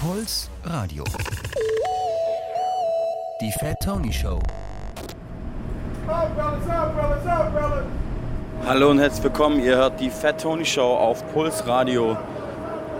[0.00, 1.02] Puls Radio.
[3.40, 4.38] Die Fat Tony Show.
[8.64, 9.60] Hallo und herzlich willkommen.
[9.60, 12.16] Ihr hört die Fat Tony Show auf Puls Radio.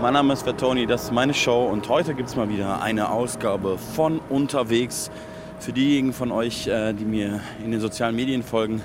[0.02, 2.82] Mein Name ist Fat Tony, das ist meine Show und heute gibt es mal wieder
[2.82, 5.12] eine Ausgabe von unterwegs.
[5.60, 8.82] Für diejenigen von euch, äh, die mir in den sozialen Medien folgen,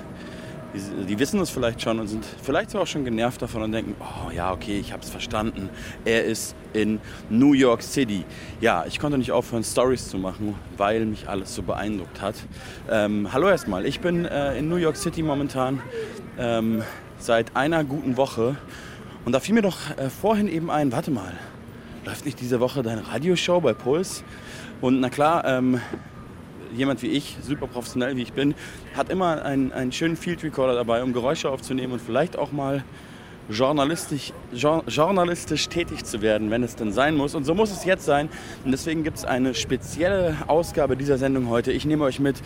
[0.74, 3.94] die, die wissen es vielleicht schon und sind vielleicht auch schon genervt davon und denken,
[4.00, 5.68] oh ja, okay, ich habe es verstanden.
[6.04, 7.00] Er ist in
[7.30, 8.24] New York City.
[8.60, 12.34] Ja, ich konnte nicht aufhören, Stories zu machen, weil mich alles so beeindruckt hat.
[12.90, 15.80] Ähm, hallo erstmal, ich bin äh, in New York City momentan
[16.38, 16.82] ähm,
[17.18, 18.56] seit einer guten Woche
[19.24, 21.32] und da fiel mir doch äh, vorhin eben ein, warte mal,
[22.04, 24.24] läuft nicht diese Woche deine Radioshow bei Puls?
[24.80, 25.80] Und na klar, ähm,
[26.74, 28.54] jemand wie ich, super professionell wie ich bin,
[28.96, 32.84] hat immer einen, einen schönen Field Recorder dabei, um Geräusche aufzunehmen und vielleicht auch mal
[33.48, 37.34] journalistisch, journalistisch tätig zu werden, wenn es denn sein muss.
[37.34, 38.28] Und so muss es jetzt sein.
[38.64, 41.72] Und deswegen gibt es eine spezielle Ausgabe dieser Sendung heute.
[41.72, 42.36] Ich nehme euch mit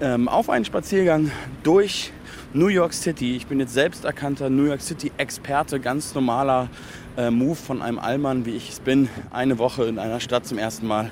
[0.00, 1.30] ähm, auf einen Spaziergang
[1.62, 2.12] durch
[2.52, 3.36] New York City.
[3.36, 6.68] Ich bin jetzt selbst erkannter New York City-Experte, ganz normaler
[7.16, 9.08] äh, Move von einem Allmann, wie ich es bin.
[9.30, 11.10] Eine Woche in einer Stadt zum ersten Mal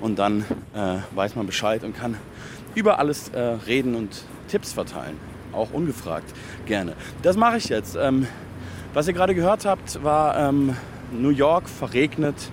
[0.00, 2.16] und dann äh, weiß man Bescheid und kann
[2.74, 5.16] über alles äh, reden und Tipps verteilen.
[5.52, 6.32] Auch ungefragt
[6.66, 6.94] gerne.
[7.22, 7.96] Das mache ich jetzt.
[8.00, 8.26] Ähm,
[8.94, 10.74] was ihr gerade gehört habt, war ähm,
[11.12, 12.50] New York verregnet,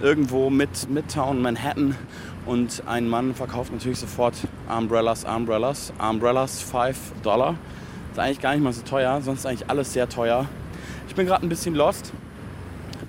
[0.00, 1.96] irgendwo mit Midtown Manhattan.
[2.44, 4.34] Und ein Mann verkauft natürlich sofort
[4.68, 7.56] Umbrellas, Umbrellas, Umbrellas 5 Dollar.
[8.12, 10.46] Ist eigentlich gar nicht mal so teuer, sonst eigentlich alles sehr teuer.
[11.08, 12.12] Ich bin gerade ein bisschen lost,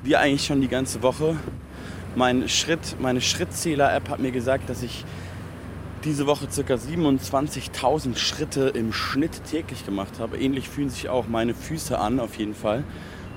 [0.04, 1.36] wie eigentlich schon die ganze Woche.
[2.18, 5.06] Mein Schritt, meine Schrittzähler-App hat mir gesagt, dass ich
[6.04, 6.74] diese Woche ca.
[6.74, 10.40] 27.000 Schritte im Schnitt täglich gemacht habe.
[10.40, 12.84] Ähnlich fühlen sich auch meine Füße an, auf jeden Fall.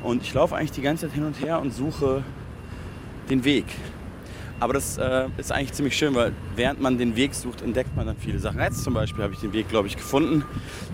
[0.02, 2.24] Und ich laufe eigentlich die ganze Zeit hin und her und suche
[3.28, 3.66] den Weg.
[4.60, 8.06] Aber das äh, ist eigentlich ziemlich schön, weil während man den Weg sucht, entdeckt man
[8.06, 8.60] dann viele Sachen.
[8.60, 10.42] Jetzt zum Beispiel habe ich den Weg, glaube ich, gefunden.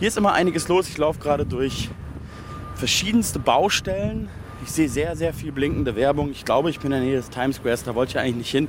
[0.00, 0.88] Hier ist immer einiges los.
[0.88, 1.88] Ich laufe gerade durch
[2.74, 4.28] verschiedenste Baustellen
[4.62, 6.30] ich sehe sehr, sehr viel blinkende Werbung.
[6.30, 8.50] Ich glaube, ich bin in der Nähe des Times Squares, da wollte ich eigentlich nicht
[8.50, 8.68] hin.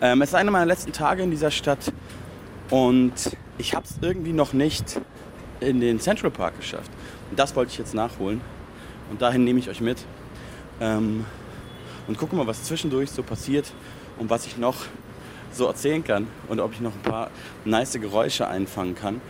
[0.00, 1.92] Ähm, es ist einer meiner letzten Tage in dieser Stadt
[2.70, 3.12] und
[3.58, 5.00] ich habe es irgendwie noch nicht
[5.60, 6.90] in den Central Park geschafft.
[7.30, 8.40] Und das wollte ich jetzt nachholen
[9.10, 9.98] und dahin nehme ich euch mit
[10.80, 11.24] ähm,
[12.06, 13.72] und gucke mal, was zwischendurch so passiert
[14.18, 14.76] und was ich noch
[15.52, 17.30] so erzählen kann und ob ich noch ein paar
[17.64, 19.20] nice Geräusche einfangen kann.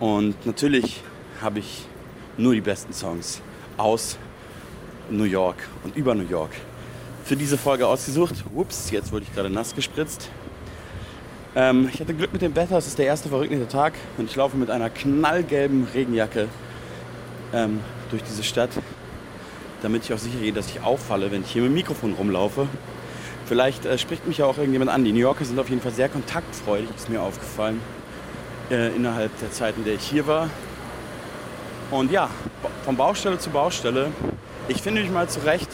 [0.00, 1.02] Und natürlich
[1.40, 1.86] habe ich
[2.36, 3.40] nur die besten Songs
[3.76, 4.18] aus
[5.10, 6.50] New York und über New York
[7.24, 8.44] für diese Folge ausgesucht.
[8.54, 10.30] Ups, jetzt wurde ich gerade nass gespritzt.
[11.56, 14.36] Ähm, ich hatte Glück mit dem Wetter, es ist der erste verregnete Tag und ich
[14.36, 16.48] laufe mit einer knallgelben Regenjacke
[17.52, 17.80] ähm,
[18.10, 18.70] durch diese Stadt,
[19.82, 22.68] damit ich auch sicher gehe, dass ich auffalle, wenn ich hier mit dem Mikrofon rumlaufe.
[23.46, 25.04] Vielleicht äh, spricht mich ja auch irgendjemand an.
[25.04, 27.80] Die New Yorker sind auf jeden Fall sehr kontaktfreudig, ist mir aufgefallen,
[28.70, 30.50] äh, innerhalb der Zeit, in der ich hier war.
[31.90, 32.28] Und ja,
[32.84, 34.12] von Baustelle zu Baustelle
[34.68, 35.68] ich finde mich mal zurecht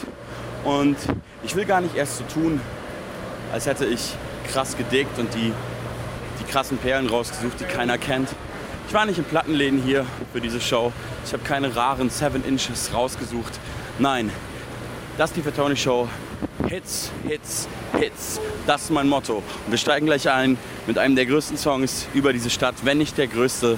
[0.63, 0.97] und
[1.43, 2.61] ich will gar nicht erst so tun,
[3.51, 4.13] als hätte ich
[4.51, 5.51] krass gedickt und die,
[6.39, 8.29] die krassen Perlen rausgesucht, die keiner kennt.
[8.87, 10.91] Ich war nicht in Plattenläden hier für diese Show.
[11.25, 13.59] Ich habe keine raren 7 Inches rausgesucht.
[13.99, 14.29] Nein,
[15.17, 16.07] das ist die Fatoni Show.
[16.67, 17.67] Hits, Hits,
[17.99, 18.39] Hits.
[18.67, 19.37] Das ist mein Motto.
[19.37, 23.17] Und wir steigen gleich ein mit einem der größten Songs über diese Stadt, wenn nicht
[23.17, 23.77] der größte.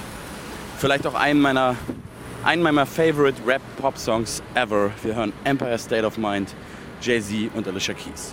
[0.78, 1.76] Vielleicht auch einen meiner
[2.46, 4.90] einen meiner favorite Rap-Pop-Songs ever.
[5.02, 6.54] Wir hören Empire State of Mind,
[7.02, 8.32] Jay-Z und Alicia Keys.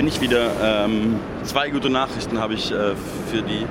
[0.00, 0.50] bin ich wieder.
[0.86, 2.94] Ähm, zwei gute Nachrichten habe ich äh,
[3.30, 3.66] für die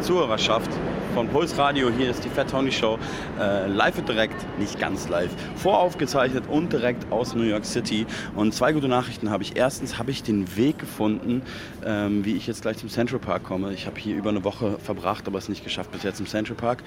[0.00, 0.68] Zuhörerschaft
[1.14, 1.88] von Puls Radio.
[1.88, 2.98] Hier ist die Fat Tony Show.
[3.38, 8.06] Äh, live und direkt, nicht ganz live, voraufgezeichnet und direkt aus New York City.
[8.34, 9.54] Und zwei gute Nachrichten habe ich.
[9.54, 11.42] Erstens habe ich den Weg gefunden,
[11.86, 13.72] ähm, wie ich jetzt gleich zum Central Park komme.
[13.72, 16.56] Ich habe hier über eine Woche verbracht, aber es nicht geschafft bis jetzt im Central
[16.56, 16.82] Park.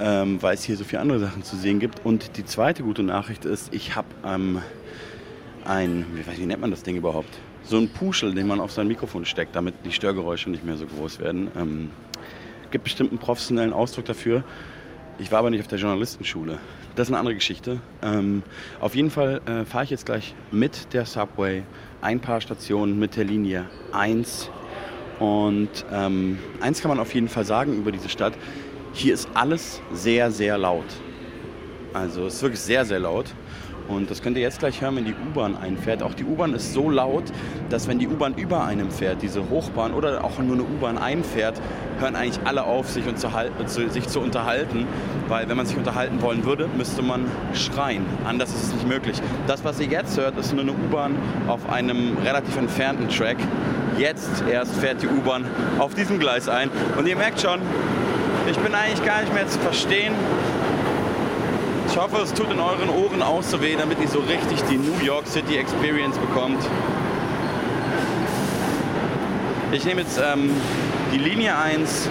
[0.00, 2.04] Ähm, weil es hier so viele andere Sachen zu sehen gibt.
[2.04, 4.60] Und die zweite gute Nachricht ist, ich habe ähm,
[5.64, 7.38] ein, wie, wie nennt man das Ding überhaupt?
[7.62, 10.86] So ein Puschel, den man auf sein Mikrofon steckt, damit die Störgeräusche nicht mehr so
[10.86, 11.50] groß werden.
[11.56, 11.90] Ähm,
[12.70, 14.44] gibt bestimmt einen professionellen Ausdruck dafür.
[15.18, 16.58] Ich war aber nicht auf der Journalistenschule.
[16.94, 17.80] Das ist eine andere Geschichte.
[18.02, 18.42] Ähm,
[18.80, 21.62] auf jeden Fall äh, fahre ich jetzt gleich mit der Subway
[22.00, 24.50] ein paar Stationen mit der Linie 1.
[25.18, 28.32] Und ähm, eins kann man auf jeden Fall sagen über diese Stadt.
[28.94, 30.86] Hier ist alles sehr, sehr laut.
[31.92, 33.26] Also es ist wirklich sehr, sehr laut.
[33.90, 36.02] Und das könnt ihr jetzt gleich hören, wenn die U-Bahn einfährt.
[36.02, 37.24] Auch die U-Bahn ist so laut,
[37.70, 41.60] dass wenn die U-Bahn über einem fährt, diese Hochbahn oder auch nur eine U-Bahn einfährt,
[41.98, 44.86] hören eigentlich alle auf, sich, unterhal- zu, sich zu unterhalten.
[45.28, 48.06] Weil wenn man sich unterhalten wollen würde, müsste man schreien.
[48.24, 49.20] Anders ist es nicht möglich.
[49.48, 51.16] Das, was ihr jetzt hört, ist nur eine U-Bahn
[51.48, 53.38] auf einem relativ entfernten Track.
[53.98, 55.44] Jetzt erst fährt die U-Bahn
[55.78, 56.70] auf diesem Gleis ein.
[56.96, 57.60] Und ihr merkt schon,
[58.48, 60.14] ich bin eigentlich gar nicht mehr zu verstehen.
[61.90, 64.76] Ich hoffe, es tut in euren Ohren auch so weh, damit ihr so richtig die
[64.76, 66.62] New York City Experience bekommt.
[69.72, 70.52] Ich nehme jetzt ähm,
[71.12, 72.08] die Linie 1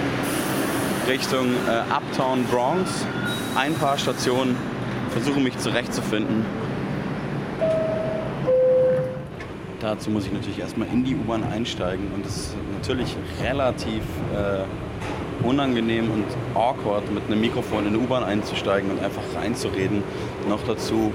[1.08, 3.06] Richtung äh, Uptown Bronx.
[3.56, 4.58] Ein paar Stationen,
[5.12, 6.46] versuche mich zurechtzufinden.
[9.80, 14.04] Dazu muss ich natürlich erstmal in die U-Bahn einsteigen und das ist natürlich relativ
[14.36, 14.66] äh,
[15.44, 20.04] unangenehm und awkward, mit einem Mikrofon in eine U-Bahn einzusteigen und einfach reinzureden.
[20.48, 21.12] Noch dazu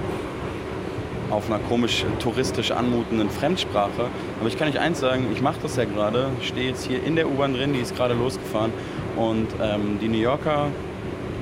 [1.31, 4.09] auf einer komisch touristisch anmutenden Fremdsprache.
[4.39, 6.29] Aber ich kann euch eins sagen, ich mache das ja gerade.
[6.41, 8.73] Stehe jetzt hier in der U-Bahn drin, die ist gerade losgefahren.
[9.17, 10.69] Und ähm, die New Yorker,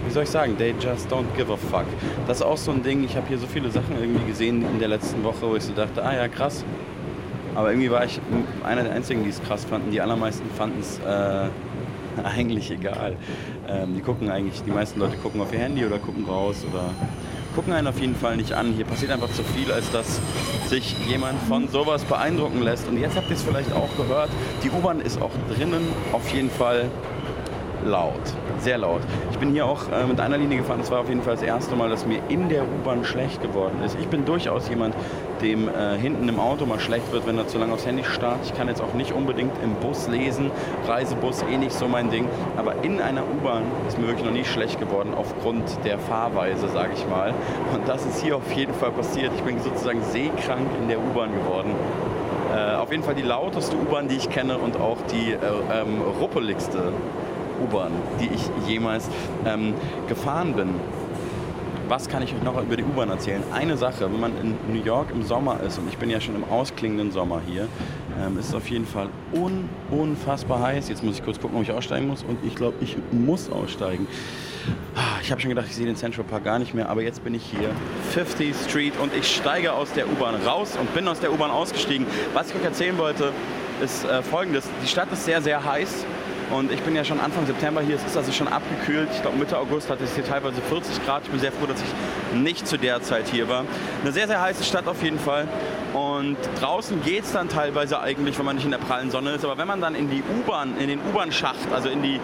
[0.07, 1.87] wie soll ich sagen, they just don't give a fuck.
[2.27, 4.79] Das ist auch so ein Ding, ich habe hier so viele Sachen irgendwie gesehen in
[4.79, 6.65] der letzten Woche, wo ich so dachte, ah ja, krass.
[7.55, 8.21] Aber irgendwie war ich
[8.65, 9.91] einer der Einzigen, die es krass fanden.
[9.91, 11.49] Die allermeisten fanden es äh,
[12.25, 13.17] eigentlich egal.
[13.69, 16.91] Ähm, die gucken eigentlich, die meisten Leute gucken auf ihr Handy oder gucken raus oder
[17.55, 18.73] gucken einen auf jeden Fall nicht an.
[18.73, 20.21] Hier passiert einfach zu viel, als dass
[20.69, 22.89] sich jemand von sowas beeindrucken lässt.
[22.89, 24.31] Und jetzt habt ihr es vielleicht auch gehört,
[24.65, 26.91] die U-Bahn ist auch drinnen auf jeden Fall
[27.85, 28.21] laut,
[28.59, 29.01] sehr laut.
[29.31, 30.81] Ich bin hier auch äh, mit einer Linie gefahren.
[30.81, 33.83] Das war auf jeden Fall das erste Mal, dass mir in der U-Bahn schlecht geworden
[33.85, 33.97] ist.
[34.01, 34.95] Ich bin durchaus jemand,
[35.41, 38.41] dem äh, hinten im Auto mal schlecht wird, wenn er zu lange aufs Handy starrt.
[38.45, 40.51] Ich kann jetzt auch nicht unbedingt im Bus lesen.
[40.87, 42.27] Reisebus eh nicht so mein Ding.
[42.57, 46.91] Aber in einer U-Bahn ist mir wirklich noch nie schlecht geworden aufgrund der Fahrweise, sage
[46.95, 47.35] ich mal.
[47.75, 49.33] Und das ist hier auf jeden Fall passiert.
[49.37, 51.75] Ich bin sozusagen seekrank in der U-Bahn geworden.
[52.55, 56.03] Äh, auf jeden Fall die lauteste U-Bahn, die ich kenne und auch die äh, ähm,
[56.21, 56.93] ruppeligste
[57.63, 59.09] U-Bahn, die ich jemals
[59.47, 59.75] ähm,
[60.09, 60.71] gefahren bin.
[61.89, 63.43] Was kann ich euch noch über die U-Bahn erzählen?
[63.53, 66.35] Eine Sache, wenn man in New York im Sommer ist, und ich bin ja schon
[66.37, 67.69] im ausklingenden Sommer hier,
[68.19, 70.89] ähm, ist es auf jeden Fall un unfassbar heiß.
[70.89, 72.23] Jetzt muss ich kurz gucken, ob ich aussteigen muss.
[72.23, 74.07] Und ich glaube, ich muss aussteigen.
[74.95, 77.23] Ah, Ich habe schon gedacht, ich sehe den Central Park gar nicht mehr, aber jetzt
[77.25, 77.71] bin ich hier,
[78.15, 82.07] 50th Street, und ich steige aus der U-Bahn raus und bin aus der U-Bahn ausgestiegen.
[82.33, 83.33] Was ich euch erzählen wollte,
[83.83, 84.65] ist äh, folgendes.
[84.83, 86.07] Die Stadt ist sehr, sehr heiß.
[86.53, 89.09] Und ich bin ja schon Anfang September hier, es ist also schon abgekühlt.
[89.15, 91.23] Ich glaube Mitte August hatte es hier teilweise 40 Grad.
[91.25, 93.65] Ich bin sehr froh, dass ich nicht zu der Zeit hier war.
[94.03, 95.49] Eine sehr, sehr heiße Stadt auf jeden Fall.
[95.95, 99.47] Und draußen geht es dann teilweise eigentlich, wenn man nicht in der prallen Sonne ist.
[99.47, 102.21] Aber wenn man dann in die U-Bahn, in den U-Bahn-Schacht, also in die,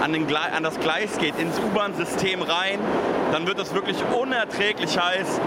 [0.00, 2.78] an, den, an das Gleis geht, ins U-Bahn-System rein,
[3.32, 5.40] dann wird es wirklich unerträglich heiß.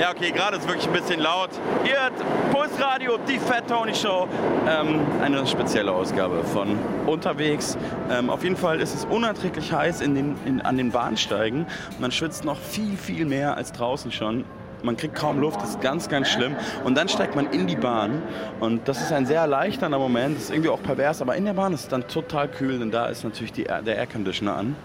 [0.00, 1.50] Ja, okay, gerade ist wirklich ein bisschen laut.
[1.84, 2.12] Ihr hört
[2.50, 4.26] Pulsradio, die Fat Tony Show.
[4.68, 7.76] Ähm, eine spezielle Ausgabe von unterwegs.
[8.10, 11.66] Ähm, auf jeden Fall ist es unerträglich heiß in den, in, an den Bahnsteigen.
[12.00, 14.44] Man schwitzt noch viel, viel mehr als draußen schon.
[14.82, 16.56] Man kriegt kaum Luft, das ist ganz, ganz schlimm.
[16.84, 18.22] Und dann steigt man in die Bahn.
[18.60, 20.36] Und das ist ein sehr erleichternder Moment.
[20.36, 22.90] Das ist irgendwie auch pervers, aber in der Bahn ist es dann total kühl, denn
[22.90, 24.76] da ist natürlich die, der Airconditioner an.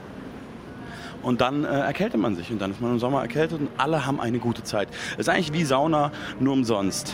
[1.27, 4.05] Und dann äh, erkältet man sich und dann ist man im Sommer erkältet und alle
[4.05, 4.87] haben eine gute Zeit.
[5.17, 7.13] Ist eigentlich wie Sauna, nur umsonst.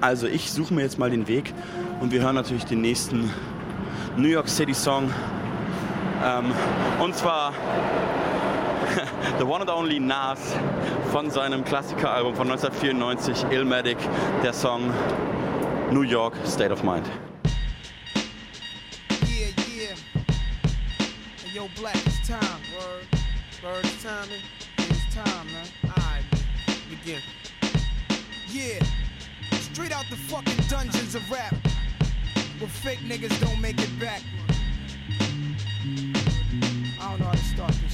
[0.00, 1.54] Also ich suche mir jetzt mal den Weg
[2.00, 3.30] und wir hören natürlich den nächsten
[4.16, 5.08] New York City Song.
[6.24, 6.46] Ähm,
[7.00, 7.52] und zwar
[9.38, 10.40] The One and Only Nas
[11.12, 13.98] von seinem Klassikeralbum von 1994, Illmatic,
[14.42, 14.92] der Song
[15.92, 17.06] New York State of Mind.
[19.22, 19.94] Yeah, yeah.
[21.54, 22.63] Yo, Black, it's time.
[23.64, 23.74] Word.
[23.76, 24.28] Word, it's time.
[24.28, 24.40] man.
[24.78, 25.66] It's time, man.
[25.84, 26.24] Alright.
[26.90, 27.20] Begin.
[28.48, 28.84] Yeah.
[29.52, 31.54] Straight out the fucking dungeons of rap.
[32.58, 34.22] Where fake niggas don't make it back.
[37.00, 37.93] I don't know how to start this.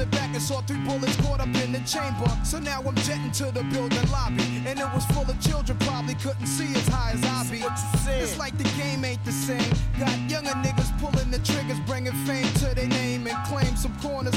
[0.00, 2.30] it back and saw three bullets caught up in the chamber.
[2.44, 5.78] So now I'm jetting to the building lobby, and it was full of children.
[5.78, 7.62] Probably couldn't see as high as I be.
[8.20, 9.72] It's like the game ain't the same.
[9.98, 14.34] Got younger niggas pulling the triggers, bringing fame to their name and claim some corners.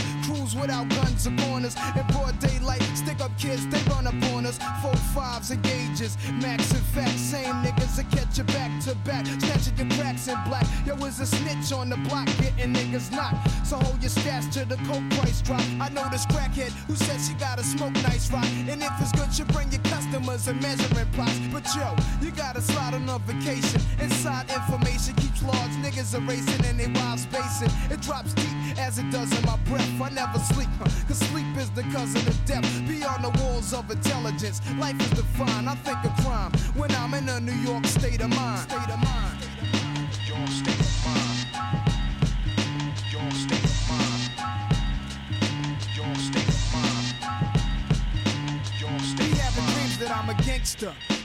[0.54, 1.76] Without guns or corners.
[1.96, 4.60] In broad daylight, stick up kids, they run up on us.
[4.82, 7.20] Four fives and gauges, max and facts.
[7.20, 9.26] Same niggas that catch you back to back.
[9.26, 10.68] Snatching your cracks in black.
[10.86, 13.50] Yo, is a snitch on the block, getting niggas knocked.
[13.66, 15.64] So hold your stash till the coke price drop.
[15.80, 18.46] I know this crackhead who said she gotta smoke nice rock.
[18.70, 21.40] And if it's good, you bring your customers and measuring plots.
[21.52, 23.82] But yo, you gotta slide on a vacation.
[24.00, 27.72] Inside information keeps large niggas erasing and they wild spacing.
[27.90, 28.55] It drops deep
[28.86, 29.90] as it does in my breath.
[30.00, 32.64] I never sleep, huh, cause sleep is the cousin of death.
[32.88, 35.68] Beyond the walls of intelligence, life is defined.
[35.68, 38.70] I think of crime when I'm in a New York state of mind.
[38.70, 39.38] State of mind.
[40.28, 41.48] Your state of mind.
[43.12, 44.32] Your state of mind.
[45.98, 47.06] Your state of mind.
[48.80, 50.94] Your state of having dreams that I'm a gangster.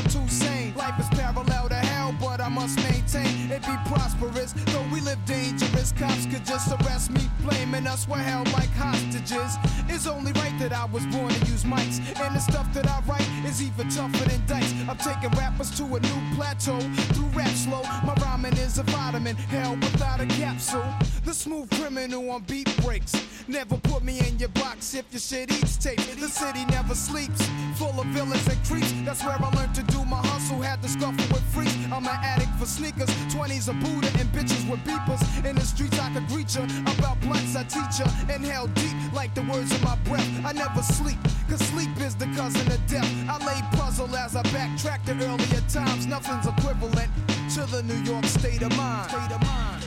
[0.00, 0.74] I'm too sane.
[0.76, 4.52] Life is parallel to hell, but I must maintain it be prosperous.
[4.72, 9.56] Though we live dangerous, cops could just arrest me, blaming us we're held like hostages.
[9.88, 13.02] It's only right that I was born to use mics, and the stuff that I
[13.06, 14.72] write is even tougher than dice.
[14.88, 16.80] I'm taking rappers to a new plateau
[17.12, 17.82] through rap slow.
[18.02, 20.84] My rhyming is a vitamin, hell without a capsule.
[21.26, 23.12] The smooth criminal on beat breaks.
[23.48, 25.98] Never put me in your box if your shit eats tape.
[25.98, 28.92] The city never sleeps, full of villains and creeps.
[29.04, 30.60] That's where I learned to do my hustle.
[30.60, 31.76] Had to scuffle with freaks.
[31.92, 35.22] I'm an addict for sneakers, 20s a Buddha and bitches with beepers.
[35.44, 36.64] In the streets I could greet ya.
[36.92, 38.06] About blunts I teach ya.
[38.34, 40.28] Inhale deep like the words in my breath.
[40.44, 43.10] I never sleep, cause sleep is the cousin of death.
[43.28, 46.06] I lay puzzle as I backtrack to earlier times.
[46.06, 47.10] Nothing's equivalent
[47.54, 49.10] to the New York state of mind.
[49.10, 49.84] State of mind.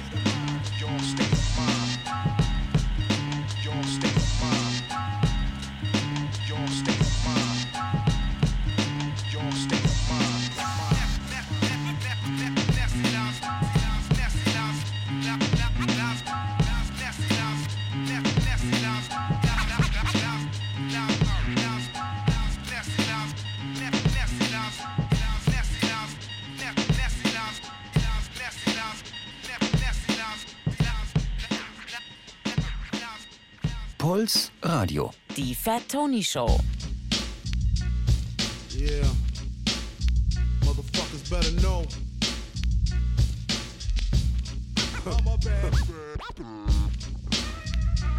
[0.79, 1.99] Your state of mind.
[3.63, 4.22] Your state
[34.03, 35.13] Puls Radio.
[35.37, 36.59] Die Fat Tony Show.
[38.69, 39.07] Yeah.
[40.65, 41.85] Motherfuckers better know.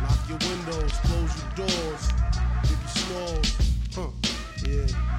[0.00, 2.08] Lock your windows, close your doors.
[2.62, 3.50] Biggie Smalls.
[3.94, 4.08] Huh.
[4.66, 5.13] Yeah.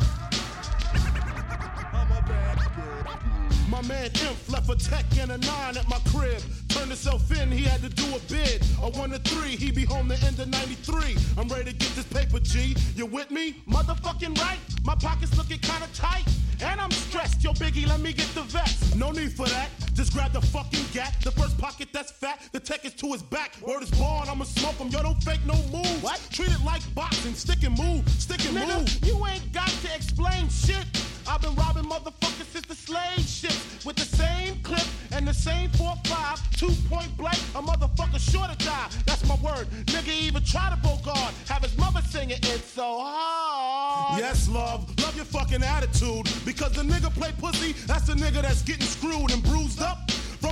[3.76, 6.42] My man Imp left a tech and a nine at my crib.
[6.70, 8.64] Turned himself in, he had to do a bid.
[8.82, 11.18] A one to three, he be home the end of 93.
[11.38, 12.74] I'm ready to get this paper, G.
[12.96, 13.62] You with me?
[13.68, 14.60] Motherfucking right.
[14.86, 16.24] My pockets looking kinda tight.
[16.62, 17.44] And I'm stressed.
[17.44, 18.96] Yo, Biggie, let me get the vest.
[18.96, 19.68] No need for that.
[19.94, 21.14] Just grab the fucking gat.
[21.22, 22.40] The first pocket that's fat.
[22.54, 23.58] The tech is to his back.
[23.62, 24.88] Word is born, I'ma smoke him.
[24.88, 26.02] Yo, don't fake no moves.
[26.02, 26.22] What?
[26.32, 27.34] Treat it like boxing.
[27.34, 28.08] Stick and move.
[28.08, 29.06] Stick and Nigga, move.
[29.06, 30.86] you ain't got to explain shit.
[31.28, 33.58] I've been robbing motherfuckers since the slave shit.
[33.86, 38.66] With the same clip and the same 4-5, two point blank, a motherfucker sure to
[38.66, 38.90] die.
[39.06, 39.68] That's my word.
[39.86, 41.34] Nigga even try to bogart.
[41.48, 44.20] Have his mother singing it's so hard.
[44.20, 44.88] Yes, love.
[45.02, 46.30] Love your fucking attitude.
[46.46, 50.05] Because the nigga play pussy, that's the nigga that's getting screwed and bruised up.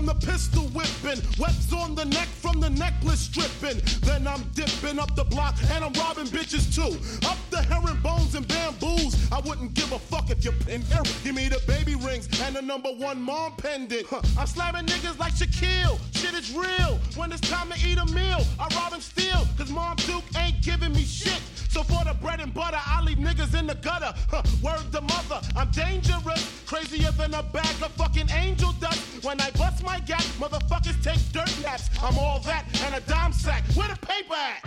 [0.03, 3.81] From the pistol whipping, webs on the neck from the necklace stripping.
[4.01, 6.99] Then I'm dipping up the block and I'm robbing bitches too.
[7.25, 9.31] Up the herringbones and bamboos.
[9.31, 11.03] I wouldn't give a fuck if you're in here.
[11.23, 14.05] Give me the baby rings and the number one mom pendant.
[14.07, 14.21] Huh.
[14.37, 15.97] I'm slamming niggas like Shaquille.
[16.13, 16.99] Shit is real.
[17.15, 19.47] When it's time to eat a meal, I rob and steal.
[19.57, 21.39] Cause Mom Duke ain't giving me shit.
[21.69, 24.13] So for the bread and butter, I leave niggas in the gutter.
[24.29, 26.62] Huh, word the mother, I'm dangerous.
[26.73, 29.23] Crazier than a bag of fucking angel dust.
[29.23, 31.87] When I bust my gap, motherfuckers take dirt naps.
[32.01, 33.63] I'm all that and a dime sack.
[33.75, 34.63] Where the paper at?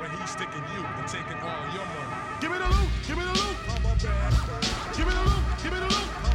[0.00, 2.16] But he's sticking you and taking all your money.
[2.40, 3.38] Give me the loot, give me the
[4.96, 6.27] Give me the loop, give me the loop.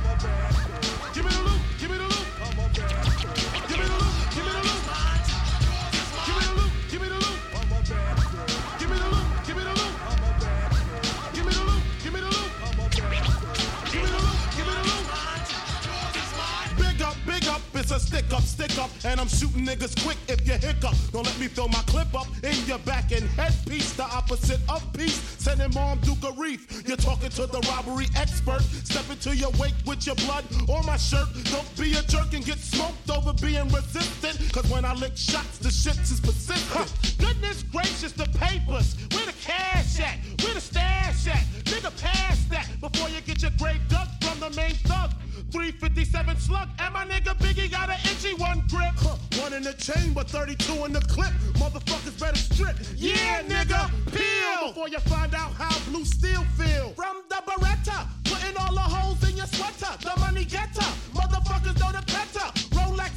[17.94, 20.96] A stick up, stick up, and I'm shooting niggas quick if you hiccup.
[21.12, 24.82] Don't let me throw my clip up in your back and headpiece, the opposite of
[24.94, 25.22] peace.
[25.38, 26.84] Send Sending mom Duke a reef.
[26.88, 28.62] You're talking to the robbery expert.
[28.62, 31.28] Step into your wake with your blood on my shirt.
[31.52, 34.40] Don't be a jerk and get smoked over being resistant.
[34.52, 37.20] Cause when I lick shots, the shits is persistent.
[37.20, 38.98] Goodness gracious, the papers.
[39.12, 40.18] Where the cash at?
[40.44, 41.44] Where the stash at?
[41.66, 45.12] Nigga, pass that before you get your grave dug from the main thug.
[45.54, 48.90] 357 slug, and my nigga Biggie got an itchy one grip.
[48.98, 51.32] Huh, one in the chamber, 32 in the clip.
[51.62, 52.76] Motherfuckers better strip.
[52.98, 56.90] Yeah, nigga, peel before you find out how blue steel feel.
[56.94, 59.94] From the Beretta, putting all the holes in your sweater.
[60.02, 62.53] The money getter, motherfuckers know the better.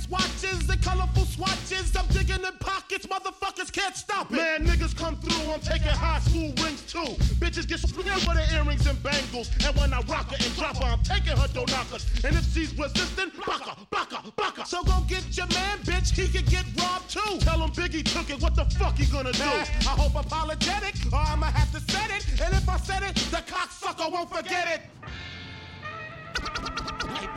[0.07, 1.97] Rolex watches and colorful swatches.
[1.97, 4.37] I'm digging in pockets, motherfuckers can't stop it.
[4.37, 7.15] Man, niggas come through, I'm taking high school rings too.
[7.39, 9.51] Bitches get split for the earrings and bangles.
[9.65, 12.07] And when I rock her and drop her, I'm taking her door knockers.
[12.25, 14.67] And if she's resistant, baka, baka, baka.
[14.67, 17.39] So go get your man, bitch, he could get robbed too.
[17.41, 19.45] Tell him Biggie took it, what the fuck he gonna do?
[19.45, 22.27] I hope apologetic, or I'ma have to set it.
[22.41, 24.81] And if I said it, the cocksucker won't forget it.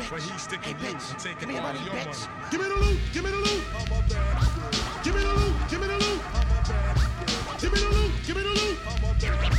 [0.09, 2.11] But he's sticking you and taking all of your money.
[2.51, 3.63] Give me the loot, give me the loot.
[5.03, 6.21] Give me the loot, give me the loot.
[7.59, 9.58] Give me the loot, give me the loot.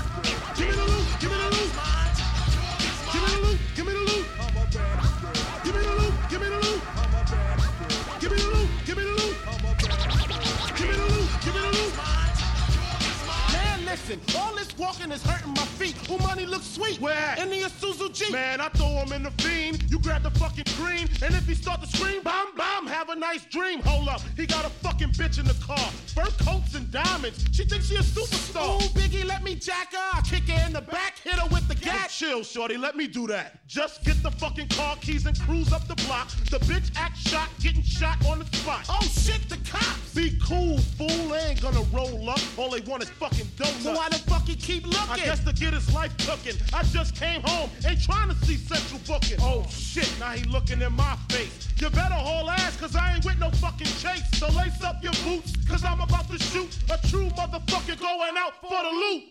[14.10, 15.94] Man, all this walking is hurting my feet.
[16.08, 17.00] Who money looks sweet?
[17.00, 17.36] Where?
[17.38, 18.32] In the Isuzu Jeep.
[18.32, 19.84] Man, I throw him in the fiend.
[19.88, 23.14] You grab the fucking green, and if he start to scream, bomb, bomb, have a
[23.14, 23.80] nice dream.
[23.82, 25.78] Hold up, he got a fucking bitch in the car.
[26.16, 27.44] Fur coats and diamonds.
[27.52, 28.82] She thinks she a superstar.
[28.82, 30.18] Ooh, Biggie, let me jack her.
[30.18, 32.10] I kick her in the back, hit her with the gat.
[32.10, 33.64] chill, shorty, let me do that.
[33.68, 36.30] Just get the fucking car keys and cruise up the block.
[36.50, 38.86] The bitch act shot, getting shot on the spot.
[38.88, 40.14] Oh shit, the cops.
[40.16, 41.28] Be cool, fool.
[41.28, 42.40] They ain't gonna roll up.
[42.56, 43.84] All they want is fucking donuts.
[43.84, 45.10] So why the fuck he keep looking?
[45.10, 46.58] I guess to get his life cooking.
[46.72, 49.36] I just came home, ain't trying to see central booking.
[49.42, 51.68] Oh shit, now he looking in my face.
[51.76, 54.24] You better haul ass, cause I ain't with no fucking chase.
[54.38, 58.54] So lace up your boots, cause I'm about to shoot a true motherfucker going out
[58.62, 59.22] for the loot.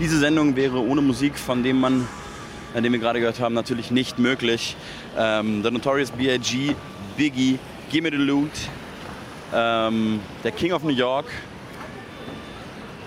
[0.00, 2.08] Diese Sendung wäre ohne Musik von dem Mann,
[2.74, 4.76] äh, den wir gerade gehört haben, natürlich nicht möglich.
[5.16, 6.74] Ähm, the Notorious B.I.G.,
[7.16, 7.60] Biggie,
[7.92, 8.50] Gimme the Loot,
[9.54, 11.26] ähm, der King of New York.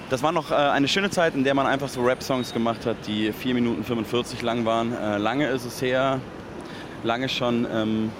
[0.09, 2.95] Das war noch äh, eine schöne Zeit, in der man einfach so Rap-Songs gemacht hat,
[3.05, 4.93] die 4 Minuten 45 lang waren.
[4.93, 6.21] Äh, lange ist es her,
[7.03, 8.11] lange schon ähm,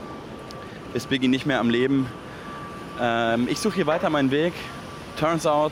[0.94, 2.08] ist Biggie nicht mehr am Leben.
[3.00, 4.52] Ähm, ich suche hier weiter meinen Weg.
[5.18, 5.72] Turns out,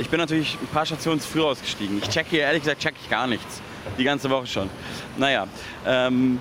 [0.00, 1.98] ich bin natürlich ein paar Stationen zu früh ausgestiegen.
[1.98, 3.60] Ich check hier, ehrlich gesagt, check ich gar nichts.
[3.98, 4.70] Die ganze Woche schon.
[5.18, 5.46] Naja,
[5.86, 6.40] ähm,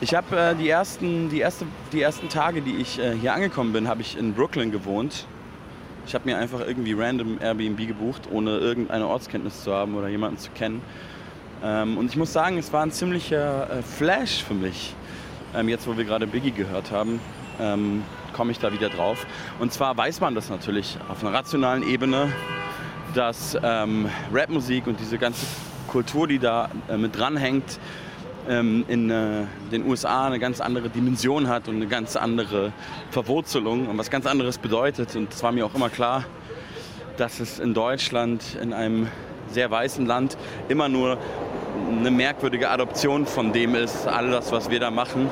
[0.00, 3.72] ich habe äh, die, ersten, die, erste, die ersten Tage, die ich äh, hier angekommen
[3.72, 5.26] bin, habe ich in Brooklyn gewohnt.
[6.06, 10.38] Ich habe mir einfach irgendwie random Airbnb gebucht, ohne irgendeine Ortskenntnis zu haben oder jemanden
[10.38, 10.80] zu kennen.
[11.64, 14.94] Ähm, und ich muss sagen, es war ein ziemlicher äh, Flash für mich.
[15.54, 17.20] Ähm, jetzt, wo wir gerade Biggie gehört haben,
[17.60, 18.02] ähm,
[18.34, 19.26] komme ich da wieder drauf.
[19.58, 22.32] Und zwar weiß man das natürlich auf einer rationalen Ebene,
[23.14, 25.46] dass ähm, Rapmusik und diese ganze
[25.88, 27.78] Kultur, die da äh, mit dranhängt,
[28.48, 32.72] ähm, in äh, den USA eine ganz andere Dimension hat und eine ganz andere
[33.10, 35.16] Verwurzelung und was ganz anderes bedeutet.
[35.16, 36.24] Und es war mir auch immer klar,
[37.16, 39.08] dass es in Deutschland, in einem
[39.48, 40.36] sehr weißen Land,
[40.68, 41.18] immer nur
[41.90, 45.30] eine merkwürdige Adoption von dem ist, all das, was wir da machen.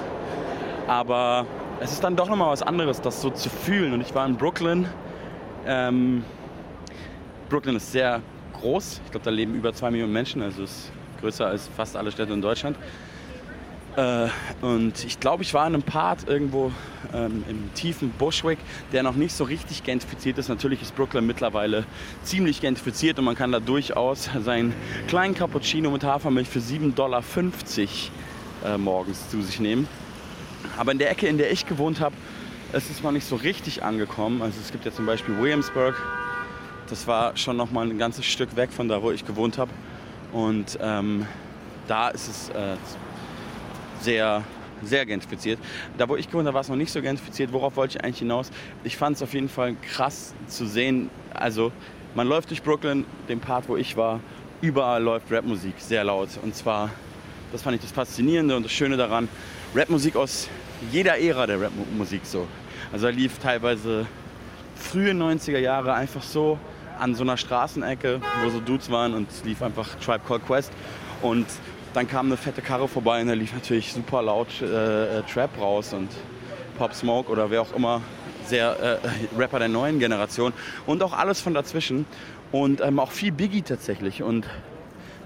[0.86, 1.46] Aber
[1.80, 3.92] es ist dann doch nochmal was anderes, das so zu fühlen.
[3.92, 4.86] Und ich war in Brooklyn.
[5.66, 6.24] Ähm,
[7.52, 8.22] Brooklyn ist sehr
[8.54, 9.02] groß.
[9.04, 10.40] Ich glaube, da leben über zwei Millionen Menschen.
[10.40, 12.78] Also es ist größer als fast alle Städte in Deutschland.
[13.94, 14.28] Äh,
[14.62, 16.72] und ich glaube, ich war in einem Part irgendwo
[17.12, 18.58] ähm, im tiefen Bushwick,
[18.92, 20.48] der noch nicht so richtig gentrifiziert ist.
[20.48, 21.84] Natürlich ist Brooklyn mittlerweile
[22.22, 24.72] ziemlich gentrifiziert und man kann da durchaus seinen
[25.06, 27.22] kleinen Cappuccino mit Hafermilch für 7,50 Dollar
[28.64, 29.86] äh, morgens zu sich nehmen.
[30.78, 32.14] Aber in der Ecke, in der ich gewohnt habe,
[32.72, 34.40] ist es noch nicht so richtig angekommen.
[34.40, 35.94] Also es gibt ja zum Beispiel Williamsburg.
[36.92, 39.70] Das war schon noch mal ein ganzes Stück weg von da, wo ich gewohnt habe.
[40.30, 41.24] Und ähm,
[41.88, 42.76] da ist es äh,
[44.02, 44.44] sehr,
[44.82, 45.58] sehr gentrifiziert.
[45.96, 47.50] Da, wo ich gewohnt habe, war es noch nicht so gentrifiziert.
[47.50, 48.50] Worauf wollte ich eigentlich hinaus?
[48.84, 51.08] Ich fand es auf jeden Fall krass zu sehen.
[51.32, 51.72] Also,
[52.14, 54.20] man läuft durch Brooklyn, dem Part, wo ich war,
[54.60, 56.28] überall läuft Rapmusik sehr laut.
[56.42, 56.90] Und zwar,
[57.52, 59.30] das fand ich das Faszinierende und das Schöne daran,
[59.74, 60.50] Rapmusik aus
[60.90, 62.46] jeder Ära der Rapmusik so.
[62.92, 64.04] Also da lief teilweise
[64.76, 66.58] frühe 90er Jahre einfach so
[66.98, 70.72] an so einer Straßenecke, wo so Dudes waren und es lief einfach Tribe Called Quest.
[71.20, 71.46] Und
[71.94, 75.50] dann kam eine fette Karre vorbei und da lief natürlich super laut äh, äh, Trap
[75.60, 76.08] raus und
[76.78, 78.00] Pop Smoke oder wer auch immer,
[78.46, 80.52] sehr äh, Rapper der neuen Generation
[80.86, 82.06] und auch alles von dazwischen
[82.50, 84.22] und ähm, auch viel Biggie tatsächlich.
[84.22, 84.46] Und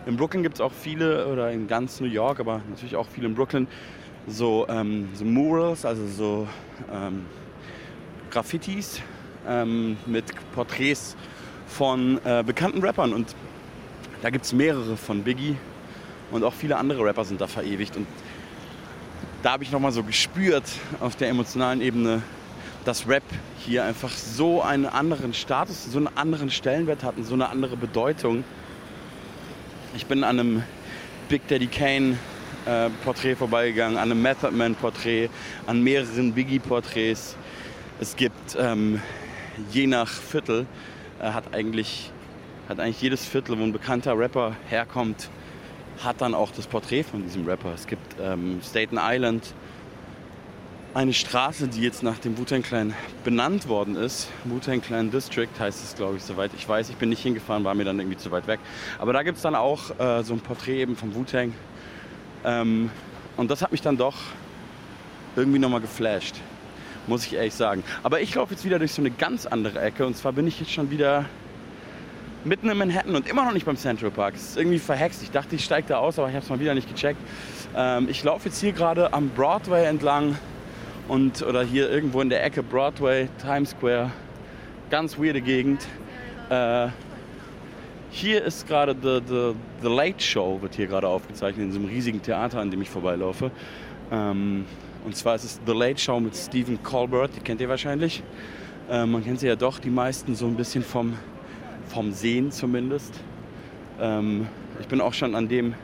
[0.07, 3.27] in Brooklyn gibt es auch viele, oder in ganz New York, aber natürlich auch viele
[3.27, 3.67] in Brooklyn,
[4.27, 6.49] so, ähm, so Murals, also so
[6.93, 7.27] ähm,
[8.31, 9.01] Graffitis
[9.49, 11.17] ähm, mit Porträts
[11.67, 13.13] von äh, bekannten Rappern.
[13.13, 13.35] Und
[14.23, 15.57] da gibt es mehrere von Biggie
[16.31, 17.97] und auch viele andere Rapper sind da verewigt.
[17.97, 18.07] Und
[19.43, 20.65] da habe ich nochmal so gespürt
[21.01, 22.23] auf der emotionalen Ebene,
[22.85, 23.23] dass Rap
[23.59, 27.77] hier einfach so einen anderen Status, so einen anderen Stellenwert hat und so eine andere
[27.77, 28.45] Bedeutung.
[29.97, 30.63] Ich bin an einem
[31.29, 32.17] Big Daddy Kane
[32.67, 35.29] äh, Porträt vorbeigegangen, an einem Method Man Porträt,
[35.67, 37.37] an mehreren Biggie Porträts.
[38.01, 39.01] Es gibt ähm,
[39.73, 40.67] je nach Viertel
[41.21, 42.11] hat eigentlich
[42.69, 45.29] hat eigentlich jedes Viertel, wo ein bekannter Rapper herkommt,
[46.03, 47.73] hat dann auch das Porträt von diesem Rapper.
[47.75, 49.55] Es gibt ähm, Staten Island,
[50.95, 54.29] eine Straße, die jetzt nach dem Wu-Tang Clan benannt worden ist.
[54.45, 56.89] Wu-Tang Clan District heißt es, glaube ich, soweit ich weiß.
[56.89, 58.61] Ich bin nicht hingefahren, war mir dann irgendwie zu weit weg.
[58.99, 61.53] Aber da gibt es dann auch äh, so ein Porträt eben vom Wu-Tang.
[62.45, 62.91] Ähm,
[63.37, 64.17] und das hat mich dann doch
[65.37, 66.37] irgendwie nochmal geflasht,
[67.07, 67.83] muss ich ehrlich sagen.
[68.03, 70.07] Aber ich laufe jetzt wieder durch so eine ganz andere Ecke.
[70.07, 71.25] Und zwar bin ich jetzt schon wieder
[72.45, 74.35] mitten in Manhattan und immer noch nicht beim Central Park.
[74.37, 75.23] Es ist irgendwie verhext.
[75.23, 77.21] Ich dachte, ich steige da aus, aber ich habe es mal wieder nicht gecheckt.
[77.77, 80.37] Ähm, ich laufe jetzt hier gerade am Broadway entlang
[81.09, 84.11] und oder hier irgendwo in der Ecke Broadway, Times Square.
[84.91, 85.85] Ganz weirde Gegend.
[86.49, 86.89] Äh,
[88.11, 92.23] hier ist gerade the, the, the Late Show, wird hier gerade aufgezeichnet in diesem riesigen
[92.23, 93.51] Theater, an dem ich vorbeilaufe.
[94.13, 94.65] Ähm,
[95.07, 98.25] und zwar ist es The Late Show mit Stephen Colbert, die kennt ihr wahrscheinlich.
[98.91, 101.15] Ähm, man kennt sie ja doch, die meisten so ein bisschen vom,
[101.87, 103.15] vom Sehen zumindest.
[104.01, 104.49] Ähm,
[104.81, 105.75] ich bin auch schon an dem